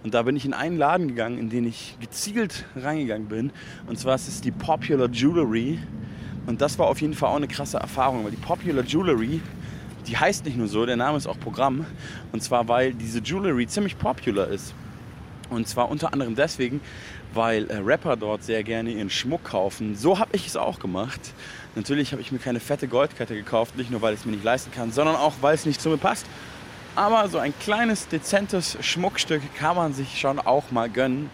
[0.05, 3.51] Und da bin ich in einen Laden gegangen, in den ich gezielt reingegangen bin.
[3.87, 5.79] Und zwar ist es die Popular Jewelry.
[6.47, 9.41] Und das war auf jeden Fall auch eine krasse Erfahrung, weil die Popular Jewelry,
[10.07, 11.85] die heißt nicht nur so, der Name ist auch Programm.
[12.33, 14.73] Und zwar, weil diese Jewelry ziemlich popular ist.
[15.51, 16.81] Und zwar unter anderem deswegen,
[17.35, 19.97] weil äh, Rapper dort sehr gerne ihren Schmuck kaufen.
[19.97, 21.21] So habe ich es auch gemacht.
[21.75, 24.45] Natürlich habe ich mir keine fette Goldkette gekauft, nicht nur weil ich es mir nicht
[24.45, 26.27] leisten kann, sondern auch weil es nicht zu mir passt.
[26.99, 31.31] Aber so ein kleines, dezentes Schmuckstück kann man sich schon auch mal gönnen,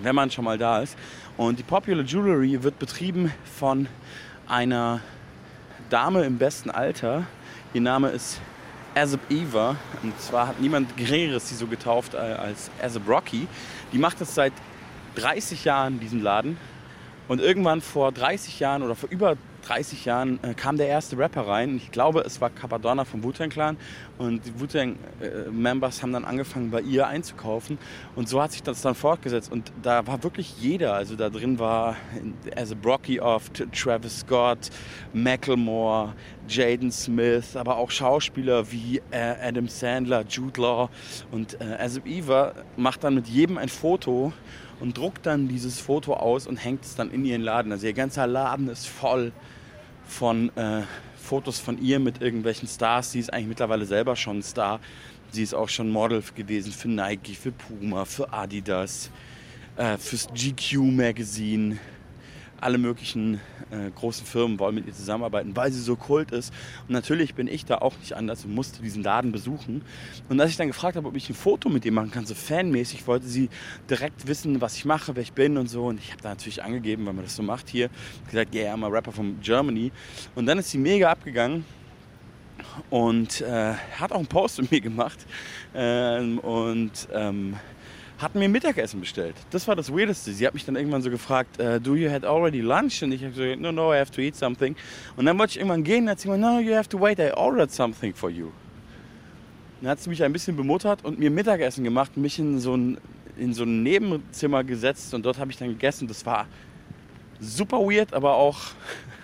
[0.00, 0.96] wenn man schon mal da ist.
[1.36, 3.88] Und die Popular Jewelry wird betrieben von
[4.46, 5.00] einer
[5.90, 7.26] Dame im besten Alter.
[7.74, 8.40] Ihr Name ist
[8.94, 9.74] Azeb Eva.
[10.04, 13.48] Und zwar hat niemand Geringeres sie so getauft äh, als Azeb Rocky.
[13.92, 14.52] Die macht das seit
[15.16, 16.58] 30 Jahren, diesen Laden.
[17.26, 21.46] Und irgendwann vor 30 Jahren oder vor über 30 Jahren äh, kam der erste Rapper
[21.46, 21.76] rein.
[21.76, 23.76] Ich glaube, es war Capadonna vom Wu-Tang Clan.
[24.16, 27.78] Und die Wu-Tang-Members haben dann angefangen, bei ihr einzukaufen.
[28.14, 29.50] Und so hat sich das dann fortgesetzt.
[29.50, 30.94] Und da war wirklich jeder.
[30.94, 31.96] Also da drin war
[32.54, 34.70] as a Brocky oft, Travis Scott,
[35.12, 36.14] Macklemore,
[36.48, 40.90] Jaden Smith, aber auch Schauspieler wie äh, Adam Sandler, Jude Law.
[41.32, 44.32] Und äh, Azeb Eva macht dann mit jedem ein Foto
[44.80, 47.72] und druckt dann dieses Foto aus und hängt es dann in ihren Laden.
[47.72, 49.32] Also ihr ganzer Laden ist voll
[50.06, 50.82] von äh,
[51.16, 53.12] Fotos von ihr mit irgendwelchen Stars.
[53.12, 54.80] Sie ist eigentlich mittlerweile selber schon Star.
[55.32, 59.10] Sie ist auch schon Model gewesen für Nike, für Puma, für Adidas,
[59.76, 61.78] äh, fürs GQ Magazine,
[62.60, 66.52] alle möglichen äh, großen Firmen wollen mit ihr zusammenarbeiten, weil sie so kult ist.
[66.88, 69.82] Und natürlich bin ich da auch nicht anders und musste diesen Laden besuchen.
[70.28, 72.34] Und als ich dann gefragt habe, ob ich ein Foto mit ihr machen kann, so
[72.34, 73.48] fanmäßig, wollte sie
[73.90, 75.86] direkt wissen, was ich mache, wer ich bin und so.
[75.86, 77.90] Und ich habe da natürlich angegeben, weil man das so macht hier,
[78.30, 79.92] gesagt, yeah, I'm a rapper from Germany.
[80.34, 81.64] Und dann ist sie mega abgegangen
[82.90, 85.26] und äh, hat auch einen Post mit mir gemacht
[85.74, 87.56] ähm, und ähm,
[88.18, 89.34] hat mir Mittagessen bestellt.
[89.50, 90.32] Das war das Weirdeste.
[90.32, 93.02] Sie hat mich dann irgendwann so gefragt, äh, do you had already lunch?
[93.02, 94.74] Und ich habe gesagt, no, no, I have to eat something.
[95.16, 97.18] Und dann wollte ich irgendwann gehen, und hat sie gesagt, no, you have to wait,
[97.18, 98.48] I ordered something for you.
[99.80, 102.98] Dann hat sie mich ein bisschen bemuttert und mir Mittagessen gemacht, mich in so ein,
[103.36, 106.08] in so ein Nebenzimmer gesetzt und dort habe ich dann gegessen.
[106.08, 106.46] Das war
[107.40, 108.58] super weird, aber auch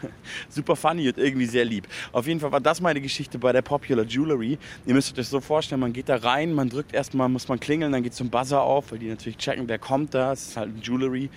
[0.49, 1.87] super funny und irgendwie sehr lieb.
[2.13, 4.59] Auf jeden Fall war das meine Geschichte bei der Popular Jewelry.
[4.87, 7.61] Ihr müsst euch das so vorstellen, man geht da rein, man drückt erstmal, muss man
[7.61, 10.33] klingeln, dann geht ein Buzzer auf, weil die natürlich checken, wer kommt da.
[10.33, 11.31] Es ist halt ein Jewelry.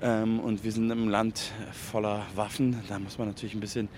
[0.00, 2.80] Ähm, und wir sind im Land voller Waffen.
[2.88, 3.88] Da muss man natürlich ein bisschen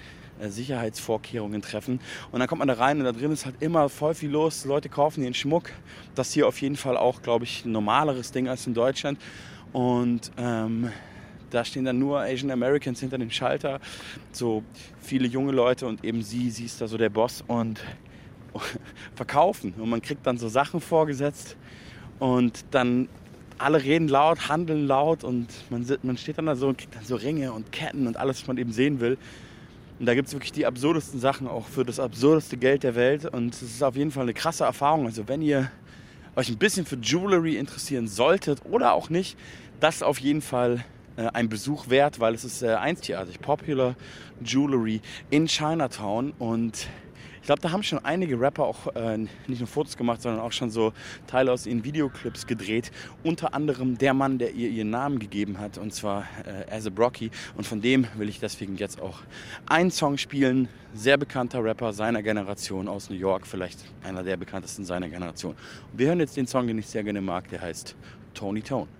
[0.41, 2.01] äh, Sicherheitsvorkehrungen treffen.
[2.33, 4.65] Und dann kommt man da rein und da drin ist halt immer voll viel los.
[4.65, 5.71] Leute kaufen ihren Schmuck.
[6.15, 9.19] Das hier auf jeden Fall auch, glaube ich, ein normaleres Ding als in Deutschland.
[9.73, 10.91] Und ähm,
[11.51, 13.81] da stehen dann nur Asian Americans hinter dem Schalter,
[14.33, 14.63] so
[15.01, 17.81] viele junge Leute und eben sie, sie ist da so der Boss und
[19.15, 19.75] verkaufen.
[19.79, 21.57] Und man kriegt dann so Sachen vorgesetzt
[22.19, 23.09] und dann
[23.59, 27.05] alle reden laut, handeln laut und man, man steht dann da so und kriegt dann
[27.05, 29.19] so Ringe und Ketten und alles, was man eben sehen will.
[29.99, 33.27] Und da gibt es wirklich die absurdesten Sachen, auch für das absurdeste Geld der Welt.
[33.27, 35.05] Und es ist auf jeden Fall eine krasse Erfahrung.
[35.05, 35.71] Also wenn ihr
[36.37, 39.37] euch ein bisschen für Jewelry interessieren solltet oder auch nicht,
[39.79, 40.85] das auf jeden Fall
[41.29, 43.41] ein Besuch wert, weil es ist äh, einzigartig.
[43.41, 43.95] Popular
[44.45, 46.89] Jewelry in Chinatown und
[47.41, 50.53] ich glaube, da haben schon einige Rapper auch äh, nicht nur Fotos gemacht, sondern auch
[50.53, 50.93] schon so
[51.27, 52.93] Teile aus ihren Videoclips gedreht.
[53.25, 56.91] Unter anderem der Mann, der ihr ihren Namen gegeben hat, und zwar äh, As a
[56.91, 57.31] Brocky.
[57.57, 59.21] Und von dem will ich deswegen jetzt auch
[59.67, 60.69] einen Song spielen.
[60.93, 65.53] Sehr bekannter Rapper seiner Generation aus New York, vielleicht einer der bekanntesten seiner Generation.
[65.93, 67.97] Und wir hören jetzt den Song, den ich sehr gerne mag, der heißt
[68.35, 69.00] Tony Tone.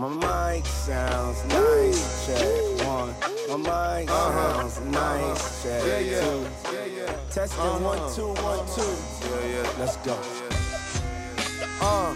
[0.00, 3.14] My mic sounds nice, check one.
[3.50, 6.20] My mic sounds nice, check Yeah, yeah.
[6.20, 6.46] two.
[6.72, 7.12] Yeah, yeah.
[7.30, 7.84] Testing Uh-huh.
[7.84, 8.94] one, two, one, two.
[9.28, 9.78] Yeah, yeah.
[9.78, 10.16] Let's go.
[11.82, 12.14] Uh,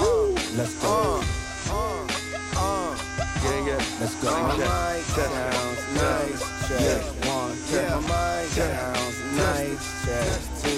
[0.00, 0.26] uh,
[0.56, 1.20] let's go.
[1.68, 2.06] Uh,
[2.56, 2.96] uh,
[3.44, 4.00] Yeah, yeah.
[4.00, 4.30] let's go.
[4.32, 7.52] My mic sounds nice, check one.
[7.68, 8.00] Yeah.
[8.08, 10.77] My mic sounds nice, check two.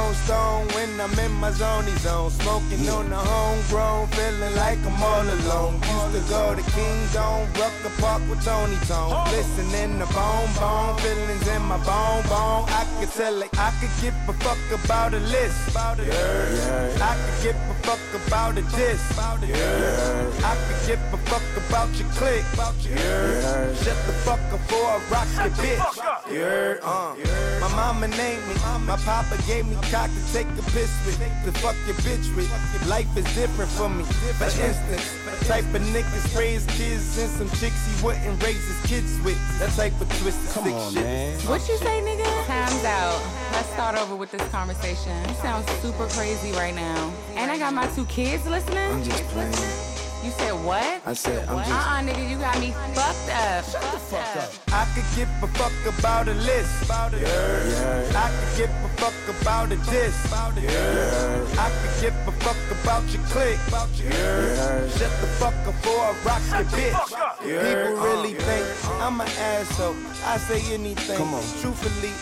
[0.00, 2.30] Stone, stone when I'm in my zony zone.
[2.30, 5.74] Smoking on the homegrown, feeling like I'm all alone.
[5.74, 9.12] Used to go to King Dome, Rucker Park with Tony Tone.
[9.30, 12.64] Listening to bone, bone, feelings in my bone, bone.
[12.72, 15.74] I could tell it, I could give a fuck about a list.
[15.74, 15.96] Yeah.
[16.00, 17.10] yeah, yeah.
[17.10, 19.02] I could give a fuck about a diss.
[19.16, 19.36] Yeah.
[19.44, 20.48] yeah.
[20.50, 22.48] I could give a fuck about your clique.
[22.88, 23.74] Yeah.
[23.84, 25.96] Shut the fuck up before I rock your bitch.
[26.32, 26.76] Yeah.
[26.82, 27.14] Uh.
[27.60, 28.54] My mama named me,
[28.86, 32.48] my papa gave me cock to take a piss with, to fuck your bitch with.
[32.88, 34.04] Life is different for me.
[34.04, 39.18] For instance, type of niggas raise kids and some chicks he wouldn't raise his kids
[39.24, 39.38] with.
[39.58, 41.42] That type of twisted sick shit.
[41.48, 42.46] What you say, nigga?
[42.46, 43.20] Time's out.
[43.52, 45.12] Let's start over with this conversation.
[45.28, 47.12] You sound super crazy right now.
[47.34, 48.78] And I got my two kids listening.
[48.78, 49.89] I'm just playing.
[50.22, 51.00] You said what?
[51.06, 51.70] I said I'm just.
[51.70, 53.64] Uh-uh, nigga, you got me fucked up.
[53.64, 54.52] Shut the fuck up.
[54.68, 56.84] I could give a fuck about a list.
[56.88, 58.12] Yeah.
[58.14, 60.14] I could give a fuck about a diss.
[60.60, 61.46] Yeah.
[61.56, 63.58] I could give a fuck about your clique.
[63.96, 64.88] Yeah.
[64.90, 67.10] Shut the fuck up before I rock your bitch.
[67.46, 67.62] Yeah.
[67.64, 68.66] People really think
[69.00, 69.96] I'm an asshole.
[70.26, 71.16] I say anything.
[71.16, 71.42] Come on.
[71.62, 72.12] Truthfully.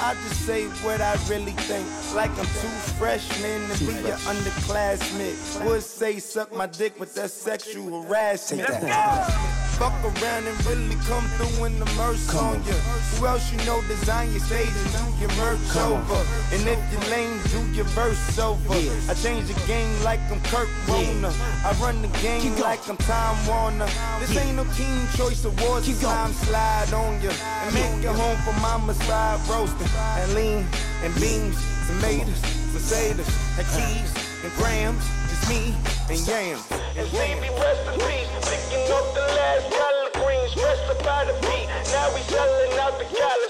[0.00, 1.86] I just say what I really think.
[2.14, 5.64] Like I'm too freshman to be your underclassman.
[5.66, 8.68] Would say suck my dick with that sexual harassment.
[9.78, 12.74] Fuck around and really come through in the merch on ya.
[13.14, 16.26] Who else you know design your stage and do your merch over?
[16.52, 18.74] And if you're lame, do your verse over.
[19.08, 21.32] I change the game like I'm Kurt Warner.
[21.64, 23.86] I run the game like I'm Tom Warner.
[24.18, 25.86] This ain't no Teen Choice Awards.
[26.02, 27.30] Time slide on ya
[27.62, 30.66] and make it home for mama side roasting and lean
[31.02, 31.56] and beans,
[31.86, 32.40] tomatoes,
[32.72, 33.28] potatoes,
[33.58, 34.10] and keys
[34.44, 35.04] and grams.
[35.28, 35.74] Just me
[36.10, 36.64] and yams.
[36.96, 38.28] And baby, rest in peace.
[38.48, 41.68] Picking up the last collard greens, stressed about the beat.
[41.92, 43.47] Now we selling out the Coliseum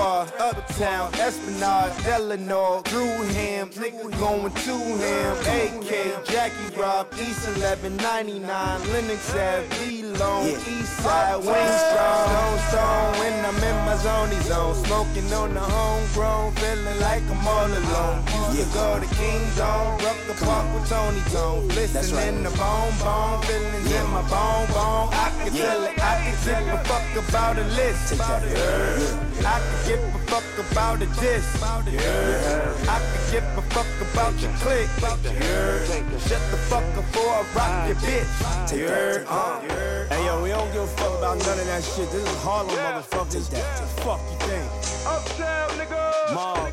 [0.00, 5.36] repertoire, uptown, Esplanade, Delano, Drew Ham, niggas going to him.
[5.40, 10.48] AK, Jackie Rob, East 1199, Lennox Ave, V alone.
[10.48, 12.28] East side wing strong.
[12.30, 14.74] Stone stone when I'm in my zone zone.
[14.84, 18.18] Smoking on the homegrown, feeling like I'm all alone.
[18.56, 21.68] Used to go to King Zone, rock the park with Tony Tone.
[21.68, 25.08] Listening to bone bone, feelings in my bone bone.
[25.12, 28.14] I can tell it, I can give a fuck about a list.
[28.18, 29.30] Yeah.
[29.46, 31.46] I can give a fuck about a diss.
[31.60, 32.74] Yeah.
[32.88, 34.88] I can give a fuck about your click.
[35.02, 36.18] Yeah.
[36.26, 38.30] Shut the fuck up before I rock your bitch.
[38.70, 39.24] Yeah.
[39.26, 39.60] Uh.
[40.08, 42.08] Hey yo, we don't give a fuck about none of that shit.
[42.10, 43.50] This is Harlem, motherfuckers.
[43.50, 44.68] That's the fuck you think?
[45.06, 46.34] Uptown, nigga.
[46.34, 46.72] Mob.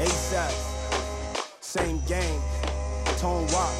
[0.00, 0.54] ASAP.
[1.60, 2.40] Same game.
[3.18, 3.74] Tone Rock.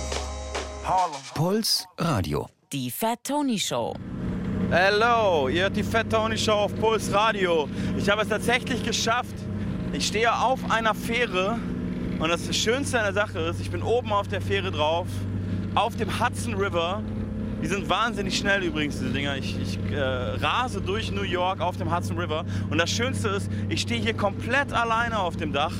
[0.85, 1.21] Harlem.
[1.35, 2.49] Puls Radio.
[2.71, 3.97] Die Fat Tony Show.
[4.73, 7.69] Hello, ihr hört die Fat Tony Show auf Puls Radio.
[7.99, 9.35] Ich habe es tatsächlich geschafft.
[9.93, 11.59] Ich stehe auf einer Fähre
[12.21, 15.09] und das Schönste an der Sache ist, ich bin oben auf der Fähre drauf,
[15.75, 17.03] auf dem Hudson River.
[17.61, 19.37] Die sind wahnsinnig schnell übrigens, diese Dinger.
[19.39, 22.45] Ich, ich äh, rase durch New York auf dem Hudson River.
[22.71, 25.75] Und das Schönste ist, ich stehe hier komplett alleine auf dem Dach.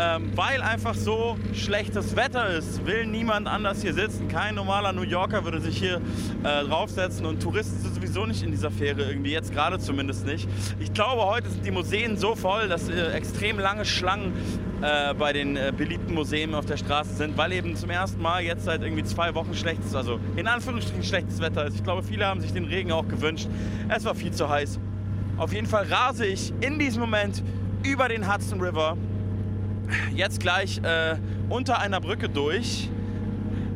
[0.00, 4.28] Ähm, weil einfach so schlechtes Wetter ist, will niemand anders hier sitzen.
[4.28, 6.00] Kein normaler New Yorker würde sich hier
[6.44, 10.48] äh, draufsetzen und Touristen sind sowieso nicht in dieser Fähre irgendwie, jetzt gerade zumindest nicht.
[10.78, 14.34] Ich glaube, heute sind die Museen so voll, dass äh, extrem lange Schlangen
[14.82, 18.44] äh, bei den äh, beliebten Museen auf der Straße sind, weil eben zum ersten Mal
[18.44, 21.74] jetzt seit irgendwie zwei Wochen schlechtes, also in Anführungsstrichen schlechtes Wetter ist.
[21.74, 23.48] Ich glaube, viele haben sich den Regen auch gewünscht.
[23.88, 24.78] Es war viel zu heiß.
[25.38, 27.42] Auf jeden Fall rase ich in diesem Moment
[27.82, 28.96] über den Hudson River
[30.14, 31.16] jetzt gleich äh,
[31.48, 32.88] unter einer Brücke durch.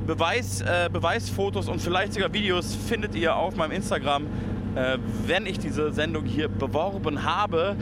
[0.07, 4.27] Beweis, äh, Beweisfotos und vielleicht sogar Videos findet ihr auf meinem Instagram,
[4.75, 7.77] äh, wenn ich diese Sendung hier beworben habe.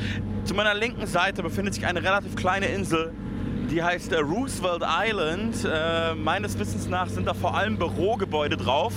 [0.45, 3.13] Zu meiner linken Seite befindet sich eine relativ kleine Insel,
[3.71, 5.65] die heißt äh, Roosevelt Island.
[5.65, 8.93] Äh, meines Wissens nach sind da vor allem Bürogebäude drauf.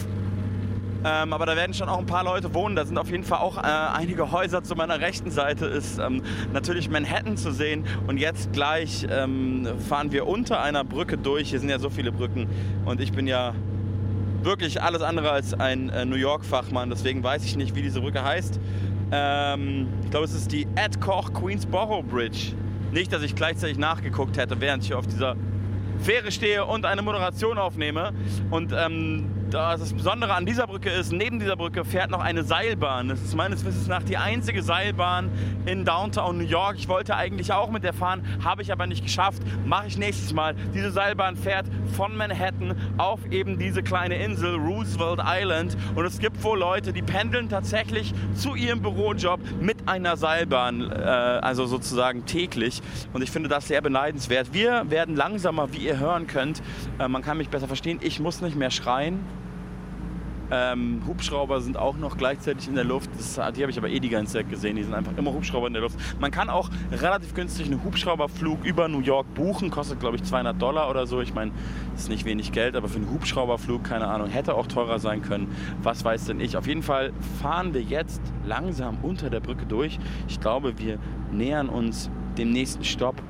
[1.05, 2.75] Ähm, aber da werden schon auch ein paar Leute wohnen.
[2.75, 4.63] Da sind auf jeden Fall auch äh, einige Häuser.
[4.63, 6.21] Zu meiner rechten Seite ist ähm,
[6.53, 7.85] natürlich Manhattan zu sehen.
[8.07, 11.49] Und jetzt gleich ähm, fahren wir unter einer Brücke durch.
[11.49, 12.47] Hier sind ja so viele Brücken.
[12.85, 13.53] Und ich bin ja
[14.43, 16.89] wirklich alles andere als ein äh, New York-Fachmann.
[16.89, 18.59] Deswegen weiß ich nicht, wie diese Brücke heißt.
[19.11, 22.53] Ähm, ich glaube, es ist die Ed Koch Queensboro Bridge.
[22.91, 25.35] Nicht, dass ich gleichzeitig nachgeguckt hätte, während ich auf dieser
[25.99, 28.13] Fähre stehe und eine Moderation aufnehme.
[28.51, 33.09] Und ähm, das Besondere an dieser Brücke ist, neben dieser Brücke fährt noch eine Seilbahn.
[33.09, 35.29] Das ist meines Wissens nach die einzige Seilbahn
[35.67, 36.75] in Downtown New York.
[36.77, 39.43] Ich wollte eigentlich auch mit der fahren, habe ich aber nicht geschafft.
[39.65, 40.55] Mache ich nächstes Mal.
[40.73, 45.77] Diese Seilbahn fährt von Manhattan auf eben diese kleine Insel Roosevelt Island.
[45.93, 50.95] Und es gibt wohl Leute, die pendeln tatsächlich zu ihrem Bürojob mit einer Seilbahn, äh,
[50.95, 52.81] also sozusagen täglich.
[53.13, 54.51] Und ich finde das sehr beneidenswert.
[54.51, 56.63] Wir werden langsamer, wie ihr hören könnt.
[56.97, 57.99] Äh, man kann mich besser verstehen.
[58.01, 59.42] Ich muss nicht mehr schreien.
[60.51, 63.09] Ähm, Hubschrauber sind auch noch gleichzeitig in der Luft.
[63.17, 64.75] Das, die habe ich aber eh die ganze Zeit gesehen.
[64.75, 65.97] Die sind einfach immer Hubschrauber in der Luft.
[66.19, 69.69] Man kann auch relativ günstig einen Hubschrauberflug über New York buchen.
[69.69, 71.21] Kostet, glaube ich, 200 Dollar oder so.
[71.21, 71.51] Ich meine,
[71.93, 75.21] das ist nicht wenig Geld, aber für einen Hubschrauberflug, keine Ahnung, hätte auch teurer sein
[75.21, 75.55] können.
[75.81, 76.57] Was weiß denn ich?
[76.57, 79.99] Auf jeden Fall fahren wir jetzt langsam unter der Brücke durch.
[80.27, 80.99] Ich glaube, wir
[81.31, 83.21] nähern uns dem nächsten Stopp.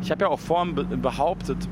[0.00, 1.68] Ich habe ja auch vorhin be behauptet,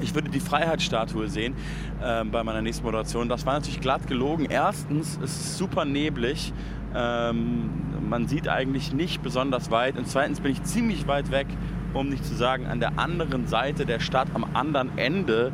[0.00, 1.54] ich würde die Freiheitsstatue sehen
[2.02, 3.28] äh, bei meiner nächsten Moderation.
[3.28, 4.46] Das war natürlich glatt gelogen.
[4.48, 6.52] Erstens ist es super neblig.
[6.94, 7.70] Ähm,
[8.08, 9.96] man sieht eigentlich nicht besonders weit.
[9.96, 11.46] Und zweitens bin ich ziemlich weit weg,
[11.94, 15.52] um nicht zu sagen, an der anderen Seite der Stadt, am anderen Ende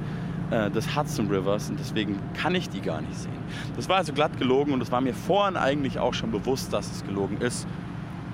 [0.50, 1.70] äh, des Hudson Rivers.
[1.70, 3.32] Und deswegen kann ich die gar nicht sehen.
[3.76, 6.90] Das war also glatt gelogen und es war mir vorhin eigentlich auch schon bewusst, dass
[6.90, 7.66] es gelogen ist.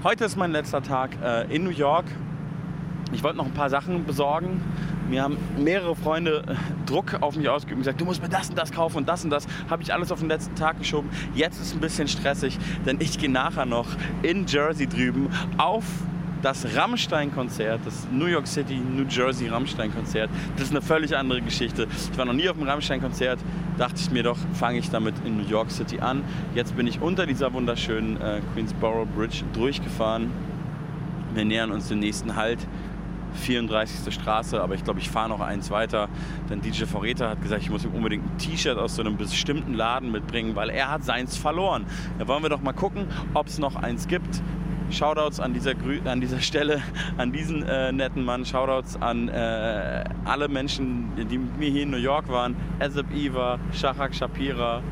[0.05, 2.05] Heute ist mein letzter Tag äh, in New York.
[3.13, 4.61] Ich wollte noch ein paar Sachen besorgen.
[5.09, 6.55] Mir haben mehrere Freunde äh,
[6.87, 9.25] Druck auf mich ausgeübt und gesagt, du musst mir das und das kaufen und das
[9.25, 9.47] und das.
[9.71, 11.09] Habe ich alles auf den letzten Tag geschoben.
[11.35, 13.89] Jetzt ist es ein bisschen stressig, denn ich gehe nachher noch
[14.23, 15.85] in Jersey drüben auf
[16.43, 20.31] das Rammstein-Konzert, das New York City, New Jersey Rammstein-Konzert.
[20.57, 21.89] Das ist eine völlig andere Geschichte.
[22.11, 23.41] Ich war noch nie auf einem Rammstein-Konzert.
[23.77, 26.23] Dachte ich mir doch, fange ich damit in New York City an.
[26.55, 30.31] Jetzt bin ich unter dieser wunderschönen äh, Queensboro Bridge durchgefahren.
[31.35, 32.59] Wir nähern uns dem nächsten Halt.
[33.39, 34.13] 34.
[34.13, 36.09] Straße, aber ich glaube, ich fahre noch eins weiter.
[36.51, 39.75] Denn DJ Foreta hat gesagt, ich muss ihm unbedingt ein T-Shirt aus so einem bestimmten
[39.75, 41.87] Laden mitbringen, weil er hat seins verloren.
[42.19, 44.43] Da wollen wir doch mal gucken, ob es noch eins gibt.
[44.91, 46.83] Shoutouts an dieser, Grü an dieser Stelle,
[47.19, 48.45] an diesen äh, netten Mann.
[48.45, 52.57] Shoutouts an äh, alle Menschen, die mit mir hier in New York waren.
[52.81, 54.83] Ezeb Iva, Shahak Shapira,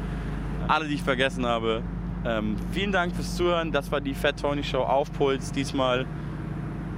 [0.69, 1.83] alle, die ich vergessen habe.
[2.25, 3.73] Ähm, vielen Dank fürs Zuhören.
[3.73, 5.53] Das war die Fat Tony Show auf Puls.
[5.53, 6.07] Diesmal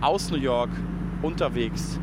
[0.00, 0.70] aus New York
[1.23, 1.99] unterwegs.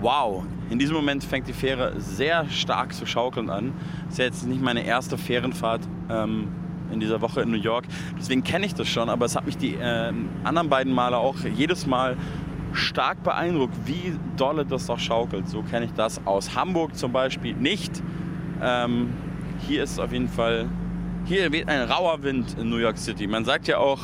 [0.00, 3.72] Wow, in diesem Moment fängt die Fähre sehr stark zu schaukeln an.
[4.04, 6.48] Das ist ja jetzt nicht meine erste Fährenfahrt ähm,
[6.92, 7.84] in dieser Woche in New York.
[8.18, 10.12] Deswegen kenne ich das schon, aber es hat mich die äh,
[10.44, 12.16] anderen beiden Male auch jedes Mal
[12.72, 15.48] stark beeindruckt, wie dolle das doch schaukelt.
[15.48, 18.02] So kenne ich das aus Hamburg zum Beispiel nicht.
[18.62, 19.10] Ähm,
[19.66, 20.68] hier ist auf jeden Fall,
[21.24, 23.26] hier weht ein rauer Wind in New York City.
[23.26, 24.00] Man sagt ja auch,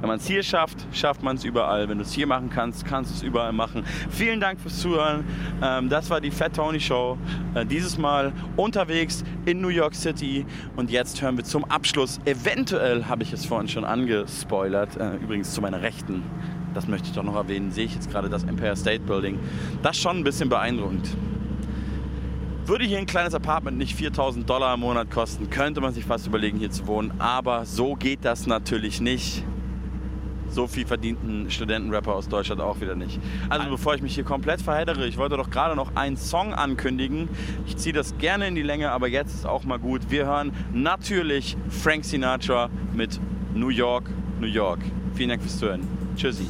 [0.00, 1.88] wenn man es hier schafft, schafft man es überall.
[1.88, 3.84] Wenn du es hier machen kannst, kannst du es überall machen.
[4.10, 5.24] Vielen Dank fürs Zuhören.
[5.62, 7.18] Ähm, das war die Fat Tony Show.
[7.54, 10.46] Äh, dieses Mal unterwegs in New York City.
[10.76, 12.18] Und jetzt hören wir zum Abschluss.
[12.24, 14.96] Eventuell habe ich es vorhin schon angespoilert.
[14.96, 16.22] Äh, übrigens zu meiner Rechten.
[16.72, 17.70] Das möchte ich doch noch erwähnen.
[17.70, 19.38] Sehe ich jetzt gerade das Empire State Building.
[19.82, 21.10] Das ist schon ein bisschen beeindruckend.
[22.64, 26.26] Würde hier ein kleines Apartment nicht 4000 Dollar im Monat kosten, könnte man sich fast
[26.26, 27.12] überlegen, hier zu wohnen.
[27.18, 29.42] Aber so geht das natürlich nicht
[30.50, 33.20] so viel verdienten Studentenrapper aus Deutschland auch wieder nicht.
[33.48, 37.28] Also bevor ich mich hier komplett verheddere, ich wollte doch gerade noch einen Song ankündigen.
[37.66, 40.10] Ich ziehe das gerne in die Länge, aber jetzt ist auch mal gut.
[40.10, 43.20] Wir hören natürlich Frank Sinatra mit
[43.54, 44.10] New York,
[44.40, 44.80] New York.
[45.14, 45.86] Vielen Dank fürs Zuhören.
[46.16, 46.46] Tschüssi.